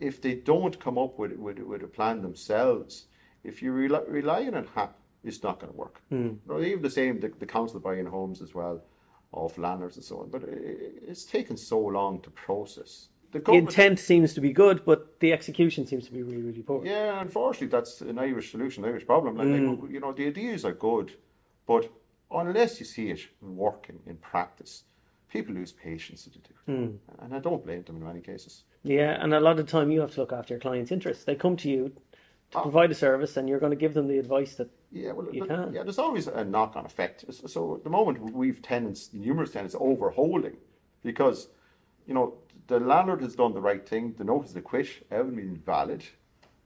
if 0.04 0.20
they 0.20 0.34
don't 0.34 0.78
come 0.78 0.98
up 0.98 1.18
with 1.18 1.32
with, 1.46 1.58
with 1.58 1.82
a 1.82 1.86
plan 1.86 2.22
themselves, 2.22 3.06
if 3.42 3.62
you 3.62 3.72
rely, 3.72 4.02
relying 4.08 4.54
on 4.54 4.66
HAP, 4.74 4.92
it's 5.24 5.42
not 5.42 5.58
going 5.60 5.72
to 5.72 5.78
work. 5.78 6.00
Hmm. 6.10 6.32
No, 6.46 6.60
even 6.60 6.82
the 6.82 6.90
same, 6.90 7.20
the, 7.20 7.30
the 7.38 7.46
council 7.46 7.80
buying 7.80 8.06
homes 8.06 8.42
as 8.42 8.54
well, 8.54 8.82
of 9.32 9.56
landlords 9.58 9.96
and 9.96 10.04
so 10.04 10.20
on. 10.20 10.30
But 10.30 10.42
i 10.44 10.52
it's 11.10 11.24
taken 11.24 11.56
so 11.56 11.78
long 11.80 12.20
to 12.22 12.30
process. 12.30 13.08
The 13.32 13.40
The 13.40 13.52
intent 13.52 13.98
seems 13.98 14.32
to 14.34 14.40
be 14.40 14.52
good, 14.52 14.84
but 14.84 15.00
the 15.20 15.32
execution 15.32 15.86
seems 15.86 16.04
to 16.06 16.12
be 16.12 16.22
really, 16.22 16.42
really 16.42 16.62
poor. 16.62 16.84
yeah, 16.86 17.20
unfortunately, 17.20 17.68
that's 17.76 18.00
an 18.00 18.18
Irish 18.18 18.50
solution, 18.52 18.84
an 18.84 18.90
Irish 18.90 19.06
problem. 19.06 19.36
Like, 19.36 19.48
Hmm. 19.48 19.82
like, 19.82 19.90
you 19.94 20.00
know, 20.00 20.12
the 20.12 20.26
ideas 20.26 20.64
are 20.64 20.76
good, 20.90 21.08
but 21.66 21.90
unless 22.30 22.78
you 22.80 22.86
see 22.86 23.10
it 23.10 23.20
working 23.40 23.98
in 24.06 24.16
practice, 24.32 24.84
people 25.34 25.54
lose 25.54 25.72
patience 25.72 26.22
to 26.24 26.38
do. 26.50 26.54
Hmm. 26.66 26.90
And 27.22 27.34
I 27.34 27.40
don't 27.40 27.64
blame 27.66 27.82
them 27.82 27.96
in 27.96 28.04
many 28.04 28.20
cases. 28.20 28.64
Yeah, 28.84 29.16
and 29.20 29.32
a 29.34 29.40
lot 29.40 29.58
of 29.58 29.66
time 29.66 29.90
you 29.90 30.00
have 30.02 30.12
to 30.14 30.20
look 30.20 30.32
after 30.32 30.54
your 30.54 30.60
client's 30.60 30.92
interests. 30.92 31.24
They 31.24 31.34
come 31.34 31.56
to 31.56 31.68
you 31.70 31.88
to 32.50 32.58
Oh. 32.58 32.62
provide 32.62 32.90
a 32.90 32.94
service, 32.94 33.36
and 33.36 33.48
you're 33.48 33.58
going 33.58 33.70
to 33.70 33.76
give 33.76 33.94
them 33.94 34.06
the 34.06 34.18
advice 34.18 34.54
that 34.56 34.68
Yeah, 34.92 35.10
well, 35.12 35.26
You 35.34 35.44
can. 35.46 35.72
yeah, 35.72 35.82
there's 35.82 35.98
always 35.98 36.28
a 36.28 36.44
knock-on 36.44 36.84
effect. 36.86 37.24
So- 37.48 37.74
at 37.76 37.82
the 37.82 37.90
moment 37.90 38.32
we've 38.32 38.62
tenants, 38.62 39.12
numerous 39.12 39.50
tenants 39.50 39.74
overholding, 39.80 40.56
because 41.02 41.48
you 42.06 42.14
know 42.14 42.34
the 42.68 42.78
landlord 42.78 43.20
has 43.22 43.34
done 43.34 43.54
the 43.54 43.60
right 43.60 43.84
thing. 43.88 44.14
The 44.16 44.22
notice 44.24 44.52
to 44.52 44.60
quit, 44.62 44.88
everything 45.10 45.36
been 45.54 45.56
valid, 45.56 46.04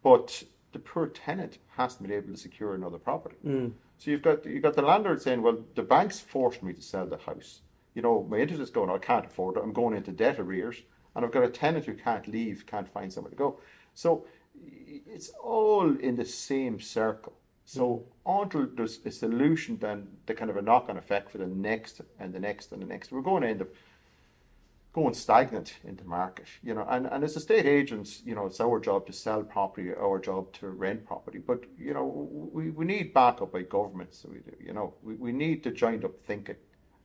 but 0.02 0.42
the 0.72 0.78
poor 0.78 1.06
tenant 1.06 1.56
hasn't 1.68 2.02
been 2.02 2.12
able 2.16 2.28
to 2.32 2.36
secure 2.36 2.74
another 2.74 2.98
property. 2.98 3.36
Mm. 3.44 3.72
So 3.96 4.10
you've 4.10 4.22
got 4.22 4.44
you've 4.44 4.62
got 4.62 4.74
the 4.74 4.82
landlord 4.82 5.22
saying, 5.22 5.40
"Well, 5.40 5.64
the 5.74 5.82
bank's 5.82 6.20
forced 6.20 6.62
me 6.62 6.74
to 6.74 6.82
sell 6.82 7.06
the 7.06 7.16
house. 7.16 7.62
You 7.94 8.02
know, 8.02 8.24
my 8.24 8.38
interest 8.38 8.60
is 8.60 8.70
going. 8.70 8.90
I 8.90 8.98
can't 8.98 9.24
afford 9.24 9.56
it. 9.56 9.62
I'm 9.62 9.72
going 9.72 9.96
into 9.96 10.12
debt 10.12 10.38
arrears, 10.38 10.82
and 11.14 11.24
I've 11.24 11.32
got 11.32 11.44
a 11.44 11.48
tenant 11.48 11.86
who 11.86 11.94
can't 11.94 12.26
leave, 12.28 12.66
can't 12.66 12.88
find 12.88 13.12
somewhere 13.12 13.30
to 13.30 13.36
go." 13.36 13.60
So 13.94 14.24
it's 15.06 15.30
all 15.42 15.96
in 15.98 16.16
the 16.16 16.24
same 16.24 16.80
circle. 16.80 17.34
So 17.64 18.06
mm. 18.26 18.42
until 18.42 18.66
there's 18.74 18.98
a 19.04 19.10
solution, 19.10 19.78
then 19.78 20.08
the 20.26 20.34
kind 20.34 20.50
of 20.50 20.56
a 20.56 20.62
knock-on 20.62 20.96
effect 20.96 21.30
for 21.30 21.38
the 21.38 21.46
next 21.46 22.00
and 22.18 22.32
the 22.32 22.40
next 22.40 22.72
and 22.72 22.80
the 22.80 22.86
next, 22.86 23.12
we're 23.12 23.20
going 23.20 23.42
to 23.42 23.48
end 23.48 23.60
up 23.60 23.68
going 24.94 25.14
stagnant 25.14 25.76
in 25.84 25.96
the 25.96 26.04
market. 26.04 26.46
You 26.62 26.74
know, 26.74 26.86
and, 26.88 27.06
and 27.06 27.22
as 27.22 27.36
estate 27.36 27.66
agents, 27.66 28.22
you 28.24 28.34
know, 28.34 28.46
it's 28.46 28.60
our 28.60 28.80
job 28.80 29.06
to 29.06 29.12
sell 29.12 29.42
property, 29.42 29.92
our 29.94 30.18
job 30.18 30.52
to 30.54 30.68
rent 30.68 31.06
property. 31.06 31.38
But 31.38 31.64
you 31.78 31.92
know, 31.92 32.28
we, 32.52 32.70
we 32.70 32.84
need 32.84 33.12
backup 33.12 33.52
by 33.52 33.62
government. 33.62 34.14
So 34.14 34.30
we 34.30 34.38
do. 34.38 34.56
You 34.64 34.72
know, 34.72 34.94
we, 35.02 35.14
we 35.14 35.32
need 35.32 35.62
to 35.64 35.70
joined 35.70 36.04
up 36.04 36.18
thinking, 36.18 36.56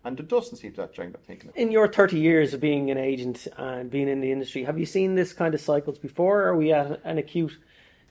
and 0.03 0.17
there 0.17 0.25
doesn't 0.25 0.57
seem 0.57 0.71
to 0.71 0.81
that 0.81 0.93
joined 0.93 1.15
up 1.15 1.25
thinking. 1.25 1.51
in 1.55 1.71
your 1.71 1.87
30 1.87 2.19
years 2.19 2.53
of 2.53 2.59
being 2.59 2.91
an 2.91 2.97
agent 2.97 3.47
and 3.57 3.89
being 3.89 4.07
in 4.07 4.21
the 4.21 4.31
industry, 4.31 4.63
have 4.63 4.77
you 4.77 4.85
seen 4.85 5.15
this 5.15 5.33
kind 5.33 5.53
of 5.53 5.61
cycles 5.61 5.97
before? 5.97 6.43
Are 6.43 6.55
we 6.55 6.73
at 6.73 6.99
an 7.03 7.17
acute 7.17 7.57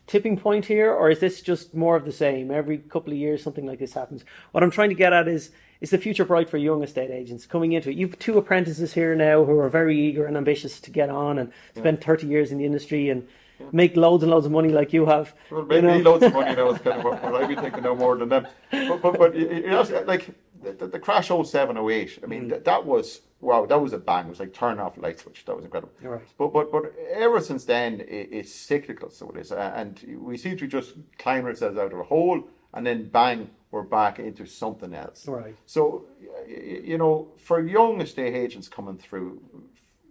tipping 0.07 0.37
point 0.37 0.65
here, 0.65 0.93
or 0.93 1.11
is 1.11 1.21
this 1.21 1.41
just 1.41 1.75
more 1.75 1.97
of 1.97 2.05
the 2.05 2.13
same? 2.13 2.51
Every 2.51 2.79
couple 2.79 3.13
of 3.13 3.19
years, 3.19 3.43
something 3.43 3.67
like 3.67 3.79
this 3.79 3.93
happens. 3.93 4.25
What 4.53 4.63
I'm 4.63 4.71
trying 4.71 4.89
to 4.89 4.95
get 4.95 5.13
at 5.13 5.29
is 5.29 5.51
is 5.81 5.91
the 5.91 5.99
future 5.99 6.25
bright 6.25 6.49
for 6.49 6.59
young 6.59 6.83
estate 6.85 7.11
agents 7.11 7.45
coming 7.45 7.73
into 7.73 7.91
it? 7.91 7.97
You've 7.97 8.17
two 8.21 8.39
apprentices 8.39 8.95
here 8.95 9.17
now 9.17 9.45
who 9.45 9.59
are 9.59 9.69
very 9.69 10.01
eager 10.01 10.27
and 10.27 10.37
ambitious 10.37 10.81
to 10.81 10.93
get 10.93 11.11
on 11.11 11.41
and 11.41 11.53
spend 11.75 12.01
30 12.01 12.29
years 12.29 12.53
in 12.53 12.59
the 12.59 12.65
industry 12.65 13.11
and 13.11 13.27
make 13.73 13.97
loads 13.97 14.23
and 14.23 14.31
loads 14.31 14.47
of 14.47 14.53
money 14.53 14.71
like 14.71 14.93
you 14.93 15.07
have. 15.07 15.35
Well, 15.51 15.63
you 15.63 15.67
maybe 15.69 15.87
know? 15.87 16.11
loads 16.11 16.25
of 16.25 16.33
money 16.33 16.55
now 16.55 16.71
is 16.71 16.81
kind 16.81 16.99
of 16.99 17.05
what, 17.05 17.23
what 17.23 17.43
I'd 17.43 17.49
be 17.49 17.57
thinking 17.57 17.83
no 17.83 17.95
more 17.95 18.17
than 18.17 18.29
them. 18.29 18.47
But, 18.71 19.03
but, 19.03 19.19
but 19.19 19.35
you 19.35 19.49
you 19.49 19.67
know, 19.67 19.83
like 20.07 20.31
the, 20.63 20.73
the, 20.73 20.87
the 20.87 20.99
crash 20.99 21.29
07, 21.29 21.77
08, 21.77 22.19
I 22.23 22.27
mean, 22.27 22.47
mm. 22.47 22.49
that, 22.51 22.65
that 22.65 22.85
was, 22.85 23.21
wow, 23.41 23.67
that 23.67 23.81
was 23.81 23.93
a 23.93 23.99
bang. 23.99 24.27
It 24.27 24.31
was 24.31 24.41
like 24.41 24.53
turn 24.53 24.79
off 24.79 24.97
light 24.97 25.21
switch. 25.21 25.45
That 25.45 25.57
was 25.57 25.65
incredible. 25.65 25.93
Right. 26.03 26.23
But, 26.39 26.53
but, 26.53 26.73
but 26.73 26.93
ever 27.13 27.41
since 27.41 27.65
then, 27.65 28.01
it, 28.01 28.29
it's 28.33 28.55
cyclical, 28.55 29.11
so 29.11 29.31
it 29.31 29.41
is. 29.41 29.53
And 29.53 30.19
we 30.19 30.37
seem 30.37 30.57
to 30.59 30.67
just 30.67 30.95
climb 31.19 31.45
ourselves 31.45 31.79
out 31.79 31.93
of 31.93 31.99
a 31.99 32.05
hole 32.05 32.45
and 32.75 32.87
then 32.87 33.09
bang, 33.09 33.51
we're 33.71 33.83
back 33.83 34.19
into 34.19 34.47
something 34.47 34.95
else. 34.95 35.27
Right. 35.27 35.57
So, 35.67 36.07
you 36.47 36.99
know, 36.99 37.33
for 37.37 37.61
young 37.61 38.01
estate 38.01 38.35
agents 38.35 38.69
coming 38.69 38.99
through, 38.99 39.43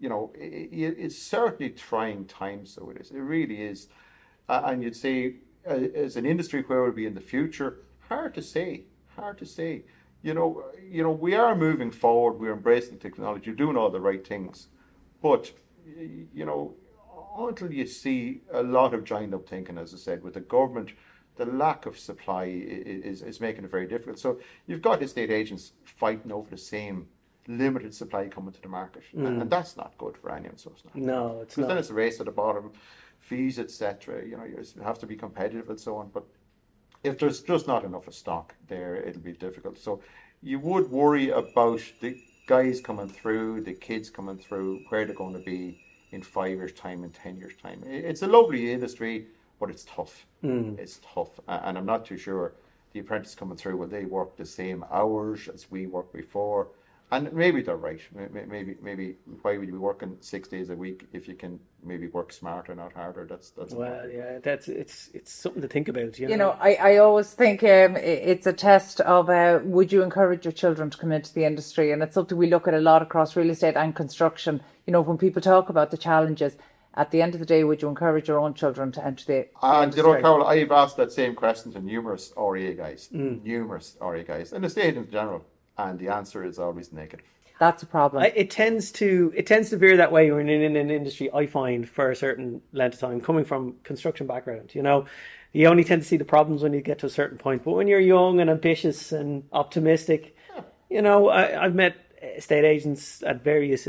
you 0.01 0.09
know, 0.09 0.33
i- 0.35 0.67
i- 0.79 0.97
it's 1.05 1.17
certainly 1.17 1.71
trying 1.71 2.25
times. 2.25 2.73
So 2.73 2.89
it 2.89 2.97
is. 3.01 3.11
It 3.11 3.19
really 3.19 3.61
is. 3.61 3.87
Uh, 4.49 4.61
and 4.65 4.83
you'd 4.83 4.95
say, 4.95 5.35
uh, 5.65 5.73
as 6.05 6.17
an 6.17 6.25
industry, 6.25 6.61
where 6.63 6.81
will 6.83 6.91
be 6.91 7.05
in 7.05 7.13
the 7.13 7.21
future? 7.35 7.69
Hard 8.09 8.33
to 8.33 8.41
say. 8.41 8.85
Hard 9.15 9.37
to 9.37 9.45
say. 9.45 9.83
You 10.23 10.33
know, 10.33 10.49
you 10.95 11.03
know, 11.03 11.11
we 11.11 11.35
are 11.35 11.55
moving 11.55 11.91
forward. 11.91 12.39
We're 12.39 12.53
embracing 12.53 12.97
technology. 12.99 13.45
You're 13.47 13.55
doing 13.55 13.77
all 13.77 13.91
the 13.91 14.01
right 14.01 14.25
things, 14.25 14.67
but 15.21 15.51
you 16.33 16.45
know, 16.45 16.75
until 17.37 17.71
you 17.71 17.85
see 17.87 18.41
a 18.51 18.63
lot 18.63 18.93
of 18.93 19.03
joined 19.03 19.33
up 19.33 19.47
thinking, 19.47 19.77
as 19.77 19.93
I 19.93 19.97
said, 19.97 20.23
with 20.23 20.33
the 20.33 20.41
government, 20.41 20.89
the 21.37 21.45
lack 21.45 21.85
of 21.85 21.97
supply 21.97 22.45
is, 22.45 23.21
is 23.21 23.39
making 23.39 23.63
it 23.65 23.71
very 23.71 23.87
difficult. 23.87 24.19
So 24.19 24.39
you've 24.67 24.81
got 24.81 25.01
estate 25.01 25.31
agents 25.31 25.73
fighting 25.83 26.31
over 26.31 26.49
the 26.49 26.57
same 26.57 27.07
limited 27.47 27.93
supply 27.93 28.27
coming 28.27 28.53
to 28.53 28.61
the 28.61 28.69
market, 28.69 29.03
and, 29.13 29.27
and 29.27 29.41
mm. 29.41 29.49
that's 29.49 29.77
not 29.77 29.97
good 29.97 30.17
for 30.17 30.31
anyone. 30.31 30.57
So 30.57 30.71
it's 30.73 30.85
not. 30.85 30.95
No, 30.95 31.41
it's 31.41 31.55
Because 31.55 31.67
then 31.67 31.77
it's 31.77 31.89
a 31.89 31.93
race 31.93 32.19
at 32.19 32.25
the 32.25 32.31
bottom, 32.31 32.71
fees, 33.19 33.59
etc. 33.59 34.25
You 34.25 34.37
know, 34.37 34.45
you 34.45 34.63
have 34.83 34.99
to 34.99 35.05
be 35.05 35.15
competitive 35.15 35.69
and 35.69 35.79
so 35.79 35.97
on. 35.97 36.09
But 36.13 36.23
if 37.03 37.17
there's 37.17 37.41
just 37.41 37.67
not 37.67 37.83
enough 37.83 38.07
of 38.07 38.15
stock 38.15 38.55
there, 38.67 38.95
it'll 38.95 39.21
be 39.21 39.33
difficult. 39.33 39.77
So 39.77 40.01
you 40.41 40.59
would 40.59 40.89
worry 40.89 41.29
about 41.29 41.81
the 41.99 42.21
guys 42.47 42.81
coming 42.81 43.07
through, 43.07 43.61
the 43.61 43.73
kids 43.73 44.09
coming 44.09 44.37
through, 44.37 44.83
where 44.89 45.05
they're 45.05 45.15
going 45.15 45.33
to 45.33 45.39
be 45.39 45.81
in 46.11 46.21
five 46.21 46.57
years' 46.57 46.73
time, 46.73 47.03
in 47.03 47.09
ten 47.11 47.37
years' 47.37 47.55
time. 47.61 47.83
It's 47.85 48.21
a 48.21 48.27
lovely 48.27 48.71
industry, 48.71 49.27
but 49.59 49.69
it's 49.69 49.85
tough. 49.85 50.25
Mm. 50.43 50.77
It's 50.77 50.99
tough, 51.13 51.39
and 51.47 51.77
I'm 51.77 51.85
not 51.85 52.05
too 52.05 52.17
sure 52.17 52.53
the 52.93 52.99
apprentices 52.99 53.35
coming 53.35 53.57
through 53.57 53.77
will 53.77 53.87
they 53.87 54.05
work 54.05 54.35
the 54.35 54.45
same 54.45 54.83
hours 54.91 55.47
as 55.47 55.71
we 55.71 55.87
worked 55.87 56.13
before. 56.13 56.69
And 57.13 57.31
maybe 57.33 57.61
they're 57.61 57.75
right. 57.75 57.99
May- 58.15 58.29
may- 58.29 58.45
Maybe, 58.45 58.75
maybe 58.81 59.15
why 59.41 59.57
would 59.57 59.67
you 59.67 59.73
be 59.73 59.77
working 59.79 60.15
six 60.21 60.47
days 60.47 60.69
a 60.69 60.75
week 60.75 61.07
if 61.11 61.27
you 61.27 61.35
can 61.35 61.59
maybe 61.83 62.07
work 62.07 62.31
smarter, 62.31 62.73
not 62.73 62.93
harder? 62.93 63.27
That's 63.29 63.49
that's. 63.51 63.73
Well, 63.73 64.09
yeah, 64.09 64.39
that's 64.41 64.67
it's 64.69 65.09
it's 65.13 65.31
something 65.31 65.61
to 65.61 65.67
think 65.67 65.89
about. 65.89 66.17
You 66.19 66.27
know, 66.27 66.31
You 66.31 66.37
know, 66.37 66.57
I, 66.59 66.75
I 66.75 66.97
always 66.97 67.33
think 67.33 67.63
um, 67.63 67.97
it's 67.97 68.47
a 68.47 68.53
test 68.53 69.01
of 69.01 69.29
uh, 69.29 69.59
would 69.63 69.91
you 69.91 70.03
encourage 70.03 70.45
your 70.45 70.53
children 70.53 70.89
to 70.89 70.97
come 70.97 71.11
into 71.11 71.33
the 71.33 71.43
industry? 71.43 71.91
And 71.91 72.01
it's 72.01 72.13
something 72.13 72.37
we 72.37 72.47
look 72.47 72.67
at 72.67 72.73
a 72.73 72.79
lot 72.79 73.01
across 73.01 73.35
real 73.35 73.49
estate 73.49 73.75
and 73.75 73.93
construction. 73.95 74.61
You 74.87 74.93
know, 74.93 75.01
when 75.01 75.17
people 75.17 75.41
talk 75.41 75.69
about 75.69 75.91
the 75.91 75.97
challenges, 75.97 76.55
at 76.95 77.11
the 77.11 77.21
end 77.21 77.33
of 77.33 77.39
the 77.39 77.45
day, 77.45 77.63
would 77.63 77.81
you 77.81 77.89
encourage 77.89 78.27
your 78.29 78.39
own 78.39 78.53
children 78.53 78.91
to 78.93 79.05
enter 79.05 79.25
the, 79.25 79.47
the 79.61 79.65
And 79.65 79.95
you 79.95 80.03
know. 80.03 80.21
Carol, 80.21 80.45
I've 80.47 80.71
asked 80.71 80.97
that 80.97 81.11
same 81.11 81.35
question 81.35 81.71
to 81.73 81.81
numerous 81.81 82.33
REA 82.37 82.73
guys, 82.73 83.09
numerous 83.11 83.97
REA 84.01 84.23
guys, 84.23 84.51
and 84.53 84.63
the 84.63 84.69
state 84.69 84.95
in 84.97 85.09
general, 85.09 85.45
and 85.77 85.99
the 85.99 86.09
answer 86.09 86.43
is 86.43 86.59
always 86.59 86.91
negative. 86.91 87.25
That's 87.59 87.83
a 87.83 87.85
problem. 87.85 88.23
I, 88.23 88.27
it 88.35 88.49
tends 88.49 88.91
to 88.93 89.31
it 89.35 89.45
tends 89.45 89.69
to 89.69 89.77
veer 89.77 89.97
that 89.97 90.11
way 90.11 90.31
when 90.31 90.47
you're 90.47 90.63
in 90.63 90.75
an 90.75 90.89
industry. 90.89 91.29
I 91.31 91.45
find 91.45 91.87
for 91.87 92.09
a 92.09 92.15
certain 92.15 92.61
length 92.73 92.95
of 92.95 92.99
time, 93.01 93.21
coming 93.21 93.45
from 93.45 93.75
construction 93.83 94.25
background, 94.25 94.73
you 94.73 94.81
know, 94.81 95.05
you 95.53 95.67
only 95.67 95.83
tend 95.83 96.01
to 96.01 96.07
see 96.07 96.17
the 96.17 96.25
problems 96.25 96.63
when 96.63 96.73
you 96.73 96.81
get 96.81 96.99
to 96.99 97.05
a 97.05 97.09
certain 97.09 97.37
point. 97.37 97.63
But 97.63 97.73
when 97.73 97.87
you're 97.87 97.99
young 97.99 98.39
and 98.39 98.49
ambitious 98.49 99.11
and 99.11 99.43
optimistic, 99.53 100.35
you 100.89 101.01
know, 101.01 101.29
I, 101.29 101.65
I've 101.65 101.75
met 101.75 101.95
estate 102.21 102.65
agents 102.65 103.21
at 103.23 103.43
various 103.43 103.87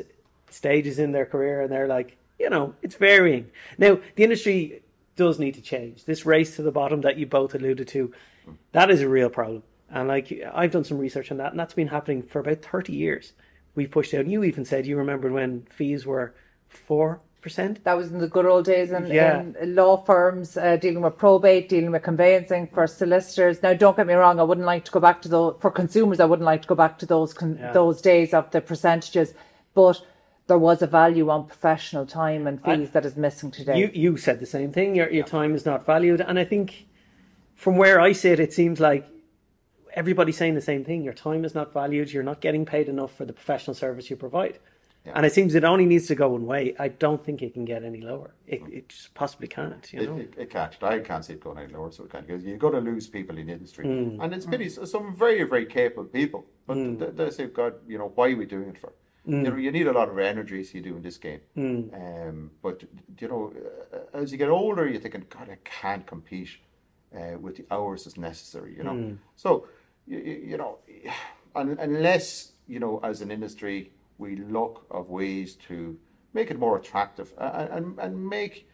stages 0.50 0.98
in 0.98 1.12
their 1.12 1.26
career, 1.26 1.62
and 1.62 1.72
they're 1.72 1.88
like, 1.88 2.16
you 2.38 2.50
know, 2.50 2.74
it's 2.82 2.96
varying. 2.96 3.50
Now, 3.78 3.98
the 4.16 4.24
industry 4.24 4.82
does 5.16 5.38
need 5.38 5.54
to 5.54 5.62
change. 5.62 6.04
This 6.04 6.26
race 6.26 6.56
to 6.56 6.62
the 6.62 6.72
bottom 6.72 7.02
that 7.02 7.16
you 7.16 7.26
both 7.26 7.54
alluded 7.54 7.88
to, 7.88 8.12
mm. 8.48 8.56
that 8.72 8.90
is 8.90 9.00
a 9.00 9.08
real 9.08 9.30
problem. 9.30 9.62
And 9.92 10.08
like 10.08 10.32
I've 10.54 10.70
done 10.70 10.84
some 10.84 10.98
research 10.98 11.30
on 11.30 11.36
that, 11.38 11.50
and 11.52 11.60
that's 11.60 11.74
been 11.74 11.88
happening 11.88 12.22
for 12.22 12.40
about 12.40 12.62
thirty 12.62 12.94
years. 12.94 13.32
We've 13.74 13.90
pushed 13.90 14.14
out. 14.14 14.26
You 14.26 14.42
even 14.44 14.64
said 14.64 14.86
you 14.86 14.96
remembered 14.96 15.32
when 15.32 15.66
fees 15.70 16.06
were 16.06 16.34
four 16.68 17.20
percent. 17.42 17.82
That 17.84 17.96
was 17.96 18.10
in 18.12 18.18
the 18.18 18.28
good 18.28 18.46
old 18.46 18.64
days 18.64 18.92
in, 18.92 19.06
Yeah. 19.06 19.42
in 19.60 19.74
law 19.74 19.96
firms 20.04 20.56
uh, 20.56 20.76
dealing 20.76 21.02
with 21.02 21.18
probate, 21.18 21.68
dealing 21.68 21.90
with 21.90 22.02
conveyancing 22.04 22.68
for 22.72 22.86
solicitors. 22.86 23.62
Now, 23.62 23.74
don't 23.74 23.96
get 23.96 24.06
me 24.06 24.14
wrong, 24.14 24.38
I 24.38 24.44
wouldn't 24.44 24.66
like 24.66 24.84
to 24.86 24.92
go 24.92 25.00
back 25.00 25.20
to 25.22 25.28
those 25.28 25.56
for 25.60 25.70
consumers. 25.70 26.20
I 26.20 26.24
wouldn't 26.24 26.46
like 26.46 26.62
to 26.62 26.68
go 26.68 26.74
back 26.76 26.98
to 27.00 27.06
those 27.06 27.34
con- 27.34 27.58
Yeah. 27.60 27.72
those 27.72 28.00
days 28.00 28.32
of 28.32 28.50
the 28.52 28.60
percentages, 28.60 29.34
but 29.74 30.00
there 30.46 30.58
was 30.58 30.82
a 30.82 30.86
value 30.86 31.28
on 31.30 31.46
professional 31.46 32.06
time 32.06 32.46
and 32.46 32.62
fees 32.64 32.90
that 32.92 33.04
is 33.04 33.16
missing 33.16 33.50
today. 33.50 33.78
You 33.78 33.90
you 33.92 34.16
said 34.16 34.38
the 34.40 34.46
same 34.46 34.70
thing. 34.72 34.94
Your 34.94 35.10
your 35.10 35.24
time 35.24 35.54
is 35.54 35.66
not 35.66 35.84
valued, 35.84 36.20
and 36.20 36.38
I 36.38 36.44
think 36.44 36.86
from 37.54 37.76
where 37.76 38.00
I 38.00 38.12
sit, 38.12 38.38
it 38.40 38.52
seems 38.52 38.78
like 38.80 39.04
everybody's 39.94 40.36
saying 40.36 40.54
the 40.54 40.60
same 40.60 40.84
thing. 40.84 41.02
Your 41.02 41.12
time 41.14 41.44
is 41.44 41.54
not 41.54 41.72
valued. 41.72 42.12
You're 42.12 42.22
not 42.22 42.40
getting 42.40 42.64
paid 42.64 42.88
enough 42.88 43.14
for 43.14 43.24
the 43.24 43.32
professional 43.32 43.74
service 43.74 44.10
you 44.10 44.16
provide. 44.16 44.58
And 45.04 45.26
it 45.26 45.32
seems 45.32 45.56
it 45.56 45.64
only 45.64 45.84
needs 45.84 46.06
to 46.06 46.14
go 46.14 46.28
one 46.28 46.46
way. 46.46 46.76
I 46.78 46.86
don't 46.86 47.24
think 47.24 47.42
it 47.42 47.54
can 47.54 47.64
get 47.64 47.82
any 47.82 48.00
lower. 48.00 48.34
It, 48.46 48.62
it 48.70 48.88
just 48.88 49.12
possibly 49.14 49.48
can't. 49.48 49.92
You 49.92 50.00
It, 50.00 50.08
know. 50.08 50.16
it, 50.16 50.34
it 50.38 50.50
can't. 50.50 50.72
I 50.80 51.00
can't 51.00 51.24
see 51.24 51.32
it 51.32 51.40
going 51.40 51.58
any 51.58 51.72
lower, 51.72 51.90
so 51.90 52.04
it 52.04 52.12
can't. 52.12 52.24
Because 52.24 52.44
you're 52.44 52.56
going 52.56 52.74
to 52.74 52.80
lose 52.80 53.08
people 53.08 53.36
in 53.36 53.46
the 53.48 53.52
industry, 53.52 53.84
Hmm. 53.84 54.20
and 54.20 54.32
it's 54.32 54.46
pity. 54.46 54.68
Some 54.68 55.16
very, 55.16 55.42
very 55.42 55.66
capable 55.66 56.04
people, 56.04 56.46
but 56.68 56.76
they, 57.00 57.06
they 57.24 57.30
say, 57.30 57.46
"God, 57.46 57.74
you 57.88 57.98
know, 57.98 58.12
why 58.14 58.30
are 58.30 58.36
we 58.36 58.46
doing 58.46 58.68
it 58.68 58.78
for?" 58.78 58.92
Hmm. 59.24 59.44
You 59.44 59.50
know, 59.50 59.56
you 59.56 59.72
need 59.72 59.88
a 59.88 59.92
lot 59.92 60.08
of 60.08 60.16
energy, 60.20 60.62
so 60.62 60.78
you 60.78 60.82
do 60.84 60.94
in 60.94 61.02
this 61.02 61.18
game. 61.18 61.40
Um, 61.56 62.52
but 62.62 62.84
you 63.20 63.26
know, 63.26 63.52
uh, 63.92 64.18
as 64.18 64.30
you 64.30 64.38
get 64.38 64.50
older, 64.50 64.86
you're 64.88 65.00
thinking, 65.00 65.24
"God, 65.28 65.48
I 65.50 65.58
can't 65.64 66.06
compete 66.06 66.50
uh, 67.16 67.38
with 67.40 67.56
the 67.56 67.66
hours 67.72 68.04
that's 68.04 68.16
necessary." 68.16 68.76
You 68.76 68.84
know, 68.84 68.94
Hmm. 68.94 69.14
so 69.34 69.66
you, 70.06 70.18
you 70.18 70.42
you 70.50 70.56
know, 70.56 70.78
un- 71.54 71.78
unless 71.80 72.52
you 72.68 72.78
know, 72.78 73.00
as 73.02 73.20
an 73.20 73.30
industry, 73.30 73.92
we 74.18 74.36
look 74.36 74.86
of 74.90 75.10
ways 75.10 75.56
to 75.68 75.98
make 76.32 76.50
it 76.50 76.58
more 76.58 76.76
attractive 76.76 77.32
and 77.38 77.70
and, 77.70 77.98
and 77.98 78.28
make 78.28 78.68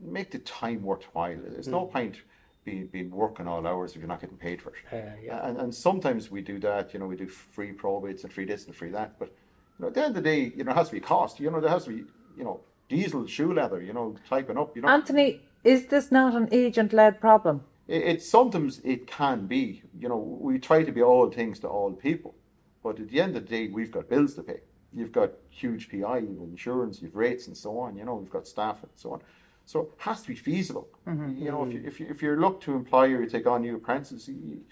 make 0.00 0.30
the 0.30 0.38
time 0.38 0.82
worthwhile. 0.82 1.38
There's 1.48 1.68
no 1.68 1.86
point 1.86 2.16
being, 2.64 2.86
being 2.88 3.10
working 3.10 3.48
all 3.48 3.66
hours 3.66 3.92
if 3.92 3.98
you're 3.98 4.08
not 4.08 4.20
getting 4.20 4.36
paid 4.36 4.60
for 4.60 4.70
it. 4.70 4.76
Uh, 4.92 5.16
yeah. 5.22 5.46
And, 5.46 5.58
and 5.58 5.74
sometimes 5.74 6.30
we 6.30 6.42
do 6.42 6.58
that, 6.58 6.92
you 6.92 7.00
know, 7.00 7.06
we 7.06 7.16
do 7.16 7.28
free 7.28 7.72
probates 7.72 8.24
and 8.24 8.32
free 8.32 8.44
this 8.44 8.66
and 8.66 8.74
free 8.74 8.90
that. 8.90 9.18
But 9.18 9.28
you 9.28 9.82
know, 9.82 9.88
at 9.88 9.94
the 9.94 10.00
end 10.00 10.16
of 10.16 10.22
the 10.22 10.28
day, 10.28 10.52
you 10.54 10.64
know, 10.64 10.72
it 10.72 10.76
has 10.76 10.88
to 10.88 10.94
be 10.94 11.00
cost. 11.00 11.40
You 11.40 11.50
know, 11.50 11.60
there 11.60 11.70
has 11.70 11.84
to 11.84 11.90
be, 11.90 12.04
you 12.36 12.44
know, 12.44 12.60
diesel, 12.88 13.26
shoe 13.26 13.52
leather, 13.52 13.80
you 13.80 13.92
know, 13.92 14.16
typing 14.28 14.58
up, 14.58 14.76
you 14.76 14.82
know. 14.82 14.88
Anthony, 14.88 15.40
is 15.64 15.86
this 15.86 16.12
not 16.12 16.34
an 16.34 16.48
agent-led 16.52 17.20
problem? 17.20 17.62
It, 17.88 18.02
it 18.02 18.22
sometimes 18.22 18.80
it 18.84 19.06
can 19.06 19.46
be. 19.46 19.82
You 19.98 20.08
know, 20.08 20.16
we 20.16 20.58
try 20.58 20.82
to 20.82 20.92
be 20.92 21.02
all 21.02 21.30
things 21.30 21.58
to 21.60 21.68
all 21.68 21.92
people, 21.92 22.34
but 22.82 22.98
at 23.00 23.08
the 23.08 23.20
end 23.20 23.36
of 23.36 23.44
the 23.44 23.48
day, 23.48 23.68
we've 23.68 23.90
got 23.90 24.08
bills 24.08 24.34
to 24.34 24.42
pay. 24.42 24.60
You've 24.92 25.12
got 25.12 25.32
huge 25.50 25.90
PI, 25.90 26.18
you've 26.18 26.40
insurance, 26.40 27.02
you've 27.02 27.16
rates, 27.16 27.46
and 27.46 27.56
so 27.56 27.78
on. 27.78 27.96
You 27.96 28.04
know, 28.04 28.14
we've 28.14 28.30
got 28.30 28.46
staff 28.46 28.82
and 28.82 28.92
so 28.94 29.12
on. 29.12 29.20
So 29.66 29.80
it 29.80 29.88
has 29.98 30.22
to 30.22 30.28
be 30.28 30.36
feasible. 30.36 30.88
Mm-hmm. 31.06 31.42
You 31.42 31.50
know, 31.50 31.64
if 31.64 31.72
you, 31.72 31.78
mm-hmm. 31.80 31.88
if 31.88 32.00
you 32.00 32.06
if 32.08 32.22
you 32.22 32.36
look 32.36 32.60
to 32.62 32.74
employ 32.74 33.12
or 33.12 33.22
you 33.22 33.28
take 33.28 33.46
on 33.46 33.62
new 33.62 33.76
apprentices, 33.76 34.28
you, 34.28 34.62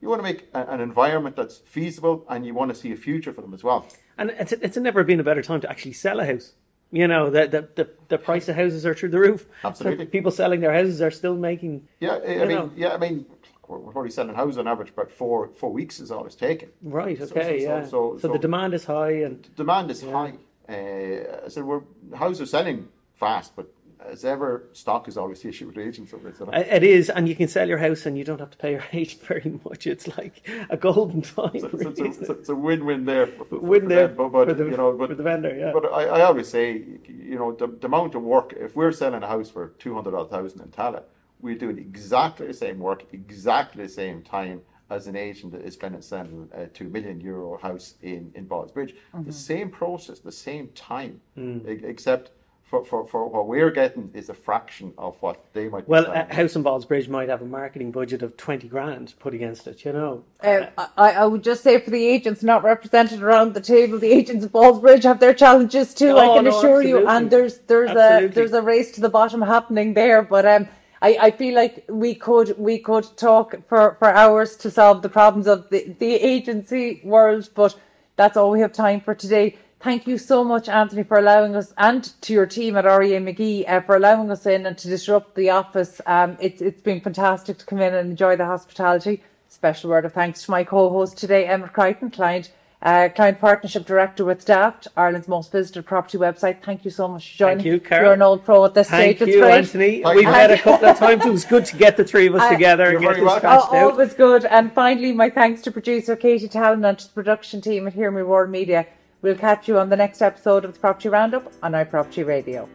you 0.00 0.08
want 0.08 0.20
to 0.20 0.22
make 0.22 0.48
a, 0.54 0.64
an 0.68 0.80
environment 0.80 1.34
that's 1.36 1.58
feasible, 1.58 2.24
and 2.28 2.46
you 2.46 2.54
want 2.54 2.72
to 2.72 2.74
see 2.74 2.92
a 2.92 2.96
future 2.96 3.32
for 3.32 3.42
them 3.42 3.52
as 3.52 3.64
well. 3.64 3.86
And 4.16 4.30
it's 4.30 4.52
it's 4.52 4.76
never 4.76 5.02
been 5.02 5.20
a 5.20 5.24
better 5.24 5.42
time 5.42 5.60
to 5.62 5.70
actually 5.70 5.94
sell 5.94 6.20
a 6.20 6.24
house. 6.24 6.52
You 6.90 7.08
know, 7.08 7.30
the 7.30 7.46
the, 7.48 7.68
the, 7.74 7.90
the 8.08 8.18
price 8.18 8.48
of 8.48 8.54
houses 8.56 8.86
are 8.86 8.94
through 8.94 9.10
the 9.10 9.18
roof. 9.18 9.44
Absolutely. 9.64 10.06
So 10.06 10.10
people 10.10 10.30
selling 10.30 10.60
their 10.60 10.72
houses 10.72 11.02
are 11.02 11.10
still 11.10 11.36
making 11.36 11.88
Yeah, 12.00 12.14
I, 12.24 12.42
I 12.42 12.44
mean, 12.46 12.48
know. 12.48 12.72
yeah, 12.76 12.94
I 12.94 12.96
mean, 12.96 13.26
we're, 13.68 13.92
probably 13.92 14.10
selling 14.10 14.34
houses 14.34 14.58
on 14.58 14.66
average 14.68 14.90
about 14.90 15.10
four 15.10 15.48
four 15.54 15.72
weeks 15.72 16.00
is 16.00 16.10
all 16.10 16.24
it's 16.26 16.34
taking. 16.34 16.70
right. 16.82 17.16
So- 17.18 17.24
Okay, 17.24 17.60
so- 17.60 17.64
so- 17.66 17.76
yeah. 17.76 17.84
so- 17.84 18.18
so 18.18 18.28
the 18.28 18.34
so- 18.34 18.38
demand 18.40 18.74
is 18.74 18.84
high, 18.84 19.10
and 19.26 19.48
demand 19.56 19.90
is 19.90 20.02
high. 20.02 20.34
Uh, 20.68 21.44
I 21.46 21.48
said 21.48 21.64
we're 21.64 21.82
houses 22.14 22.42
are 22.42 22.46
selling 22.46 22.88
fast, 23.14 23.56
but 23.56 23.66
as 24.04 24.24
ever, 24.24 24.68
stock 24.74 25.08
is 25.08 25.16
always 25.18 25.40
the 25.42 25.48
issue 25.48 25.66
with 25.66 25.76
agents. 25.76 26.12
So 26.12 26.20
it's, 26.24 26.40
it 26.70 26.84
is, 26.84 27.10
and 27.10 27.28
you 27.28 27.34
can 27.34 27.48
sell 27.48 27.66
your 27.68 27.78
house, 27.78 28.06
and 28.06 28.16
you 28.16 28.22
don't 28.22 28.38
have 28.38 28.50
to 28.50 28.58
pay 28.58 28.72
your 28.72 28.84
agent 28.92 29.22
very 29.22 29.58
much. 29.64 29.86
It's 29.88 30.06
like 30.16 30.46
a 30.70 30.76
golden 30.76 31.22
time. 31.22 31.50
it's, 31.54 31.64
really, 31.64 31.90
isn't 31.92 32.06
it's, 32.06 32.28
a, 32.28 32.32
it? 32.32 32.38
it's 32.38 32.48
a 32.48 32.54
win-win 32.54 33.06
there. 33.06 33.26
For, 33.26 33.44
for, 33.46 33.58
Win 33.58 33.82
for 33.82 33.88
there 33.88 34.06
them, 34.08 34.16
but, 34.16 34.28
but 34.28 34.48
for 34.48 34.54
the- 34.54 34.64
you 34.66 34.76
know, 34.76 34.92
but, 34.92 35.08
for 35.08 35.14
the 35.16 35.22
vendor, 35.24 35.54
yeah. 35.56 35.72
But 35.72 35.86
I, 35.92 36.04
I 36.04 36.20
always 36.22 36.48
say, 36.48 36.84
you 37.08 37.36
know, 37.38 37.52
the, 37.52 37.66
the 37.66 37.86
amount 37.86 38.14
of 38.14 38.22
work. 38.22 38.52
If 38.56 38.76
we're 38.76 38.92
selling 38.92 39.22
a 39.22 39.26
house 39.26 39.50
for 39.50 39.70
two 39.78 39.94
hundred 39.94 40.14
odd 40.14 40.30
thousand 40.30 40.60
in 40.60 40.68
Tallaght, 40.68 41.04
we're 41.40 41.54
doing 41.56 41.78
exactly 41.78 42.46
the 42.46 42.54
same 42.54 42.78
work, 42.78 43.04
exactly 43.12 43.82
the 43.84 43.88
same 43.88 44.22
time 44.22 44.60
as 44.90 45.06
an 45.06 45.16
agent 45.16 45.52
that 45.52 45.62
is 45.62 45.74
spending 45.74 46.00
selling 46.00 46.48
a 46.54 46.66
two 46.66 46.88
million 46.88 47.20
euro 47.20 47.58
house 47.58 47.94
in 48.02 48.32
in 48.34 48.46
Ballsbridge. 48.46 48.94
Mm-hmm. 49.14 49.24
The 49.24 49.32
same 49.32 49.70
process, 49.70 50.18
the 50.20 50.32
same 50.32 50.68
time, 50.74 51.20
Mm. 51.36 51.68
e- 51.68 51.84
except. 51.86 52.30
For, 52.70 52.84
for, 52.84 53.06
for 53.06 53.26
what 53.30 53.46
we're 53.48 53.70
getting 53.70 54.10
is 54.12 54.28
a 54.28 54.34
fraction 54.34 54.92
of 54.98 55.16
what 55.22 55.42
they 55.54 55.70
might 55.70 55.86
be 55.86 55.90
Well, 55.90 56.04
a 56.12 56.30
House 56.34 56.54
in 56.54 56.62
Ballsbridge 56.62 57.08
might 57.08 57.30
have 57.30 57.40
a 57.40 57.46
marketing 57.46 57.90
budget 57.92 58.20
of 58.22 58.36
twenty 58.36 58.68
grand 58.68 59.14
put 59.18 59.32
against 59.32 59.66
it. 59.66 59.86
You 59.86 59.94
know, 59.94 60.22
Uh, 60.42 60.66
I, 60.98 61.12
I 61.12 61.24
would 61.24 61.42
just 61.42 61.62
say 61.62 61.80
for 61.80 61.88
the 61.88 62.06
agents 62.06 62.42
not 62.42 62.62
represented 62.62 63.22
around 63.22 63.54
the 63.54 63.62
table, 63.62 63.98
the 63.98 64.12
agents 64.12 64.44
of 64.44 64.52
Ballsbridge 64.52 65.04
have 65.04 65.18
their 65.18 65.32
challenges 65.32 65.94
too. 65.94 66.18
I 66.18 66.26
Oh, 66.26 66.34
can 66.34 66.44
no, 66.44 66.58
assure 66.58 66.82
you, 66.82 67.08
and 67.08 67.30
there's 67.30 67.56
there's 67.70 67.88
Absolutely. 67.88 68.26
a 68.26 68.28
there's 68.34 68.52
a 68.52 68.60
race 68.60 68.92
to 68.96 69.00
the 69.00 69.08
bottom 69.08 69.40
happening 69.40 69.94
there. 69.94 70.20
But 70.20 70.44
um, 70.44 70.68
I, 71.00 71.18
I 71.20 71.30
feel 71.30 71.54
like 71.54 71.84
we 71.88 72.14
could 72.14 72.58
we 72.58 72.78
could 72.78 73.16
talk 73.16 73.54
for, 73.68 73.96
for 73.98 74.08
hours 74.08 74.56
to 74.56 74.70
solve 74.70 75.02
the 75.02 75.08
problems 75.08 75.46
of 75.46 75.68
the 75.70 75.94
the 75.98 76.14
agency 76.14 77.00
world, 77.04 77.50
but 77.54 77.78
that's 78.16 78.36
all 78.36 78.50
we 78.50 78.60
have 78.60 78.72
time 78.72 79.00
for 79.00 79.14
today. 79.14 79.56
Thank 79.80 80.08
you 80.08 80.18
so 80.18 80.42
much, 80.42 80.68
Anthony, 80.68 81.04
for 81.04 81.18
allowing 81.18 81.54
us, 81.54 81.72
and 81.78 82.02
to 82.22 82.32
your 82.32 82.46
team 82.46 82.76
at 82.76 82.84
REA 82.84 83.18
McGee 83.20 83.68
uh, 83.68 83.80
for 83.82 83.94
allowing 83.94 84.28
us 84.28 84.44
in 84.44 84.66
and 84.66 84.76
to 84.76 84.88
disrupt 84.88 85.36
the 85.36 85.50
office. 85.50 86.00
Um, 86.04 86.36
it's 86.40 86.60
it's 86.60 86.80
been 86.80 87.00
fantastic 87.00 87.58
to 87.58 87.64
come 87.66 87.80
in 87.80 87.94
and 87.94 88.10
enjoy 88.10 88.34
the 88.34 88.46
hospitality. 88.46 89.22
Special 89.48 89.90
word 89.90 90.04
of 90.04 90.12
thanks 90.12 90.42
to 90.42 90.50
my 90.50 90.64
co-host 90.64 91.16
today, 91.16 91.46
Emmet 91.46 91.72
Creighton, 91.72 92.10
client 92.10 92.50
uh, 92.80 93.08
client 93.14 93.40
partnership 93.40 93.84
director 93.86 94.24
with 94.24 94.44
Daft, 94.44 94.86
Ireland's 94.96 95.26
most 95.26 95.50
visited 95.50 95.84
property 95.84 96.16
website. 96.16 96.62
Thank 96.62 96.84
you 96.84 96.92
so 96.92 97.08
much 97.08 97.32
for 97.32 97.38
joining. 97.38 97.56
Thank 97.58 97.66
you, 97.66 97.80
Carol. 97.80 98.04
You're 98.04 98.12
an 98.14 98.22
old 98.22 98.44
pro 98.44 98.64
at 98.66 98.74
this 98.74 98.88
thank 98.88 99.16
stage. 99.16 99.28
It's 99.28 99.34
you, 99.36 99.42
great. 99.42 99.54
Anthony. 99.58 100.02
Thank 100.02 100.14
We've 100.14 100.24
you. 100.24 100.30
met 100.30 100.50
a 100.52 100.58
couple 100.58 100.86
of 100.88 100.96
times. 100.96 101.26
It 101.26 101.30
was 101.32 101.44
good 101.44 101.64
to 101.66 101.76
get 101.76 101.96
the 101.96 102.04
three 102.04 102.28
of 102.28 102.36
us 102.36 102.42
I- 102.50 102.52
together 102.54 102.84
and 102.84 102.92
You're 102.92 103.00
get 103.00 103.06
very 103.08 103.20
this 103.20 103.26
welcome. 103.26 103.50
hashed 103.50 103.66
Oh, 103.72 103.76
out. 103.76 103.90
always 103.92 104.14
good. 104.14 104.44
And 104.44 104.72
finally, 104.72 105.12
my 105.12 105.28
thanks 105.28 105.60
to 105.62 105.72
producer 105.72 106.14
Katie 106.14 106.46
Tallon 106.48 106.84
and 106.84 106.98
to 106.98 107.06
the 107.08 107.12
production 107.12 107.60
team 107.60 107.86
at 107.88 107.94
Hear 107.94 108.10
Me 108.12 108.22
Roar 108.22 108.46
Media. 108.46 108.86
We'll 109.22 109.34
catch 109.34 109.66
you 109.66 109.78
on 109.80 109.88
the 109.88 109.96
next 109.96 110.22
episode 110.22 110.64
of 110.64 110.74
the 110.74 110.78
Property 110.78 111.08
Roundup 111.08 111.52
on 111.64 111.72
iProperty 111.72 112.24
Radio. 112.24 112.68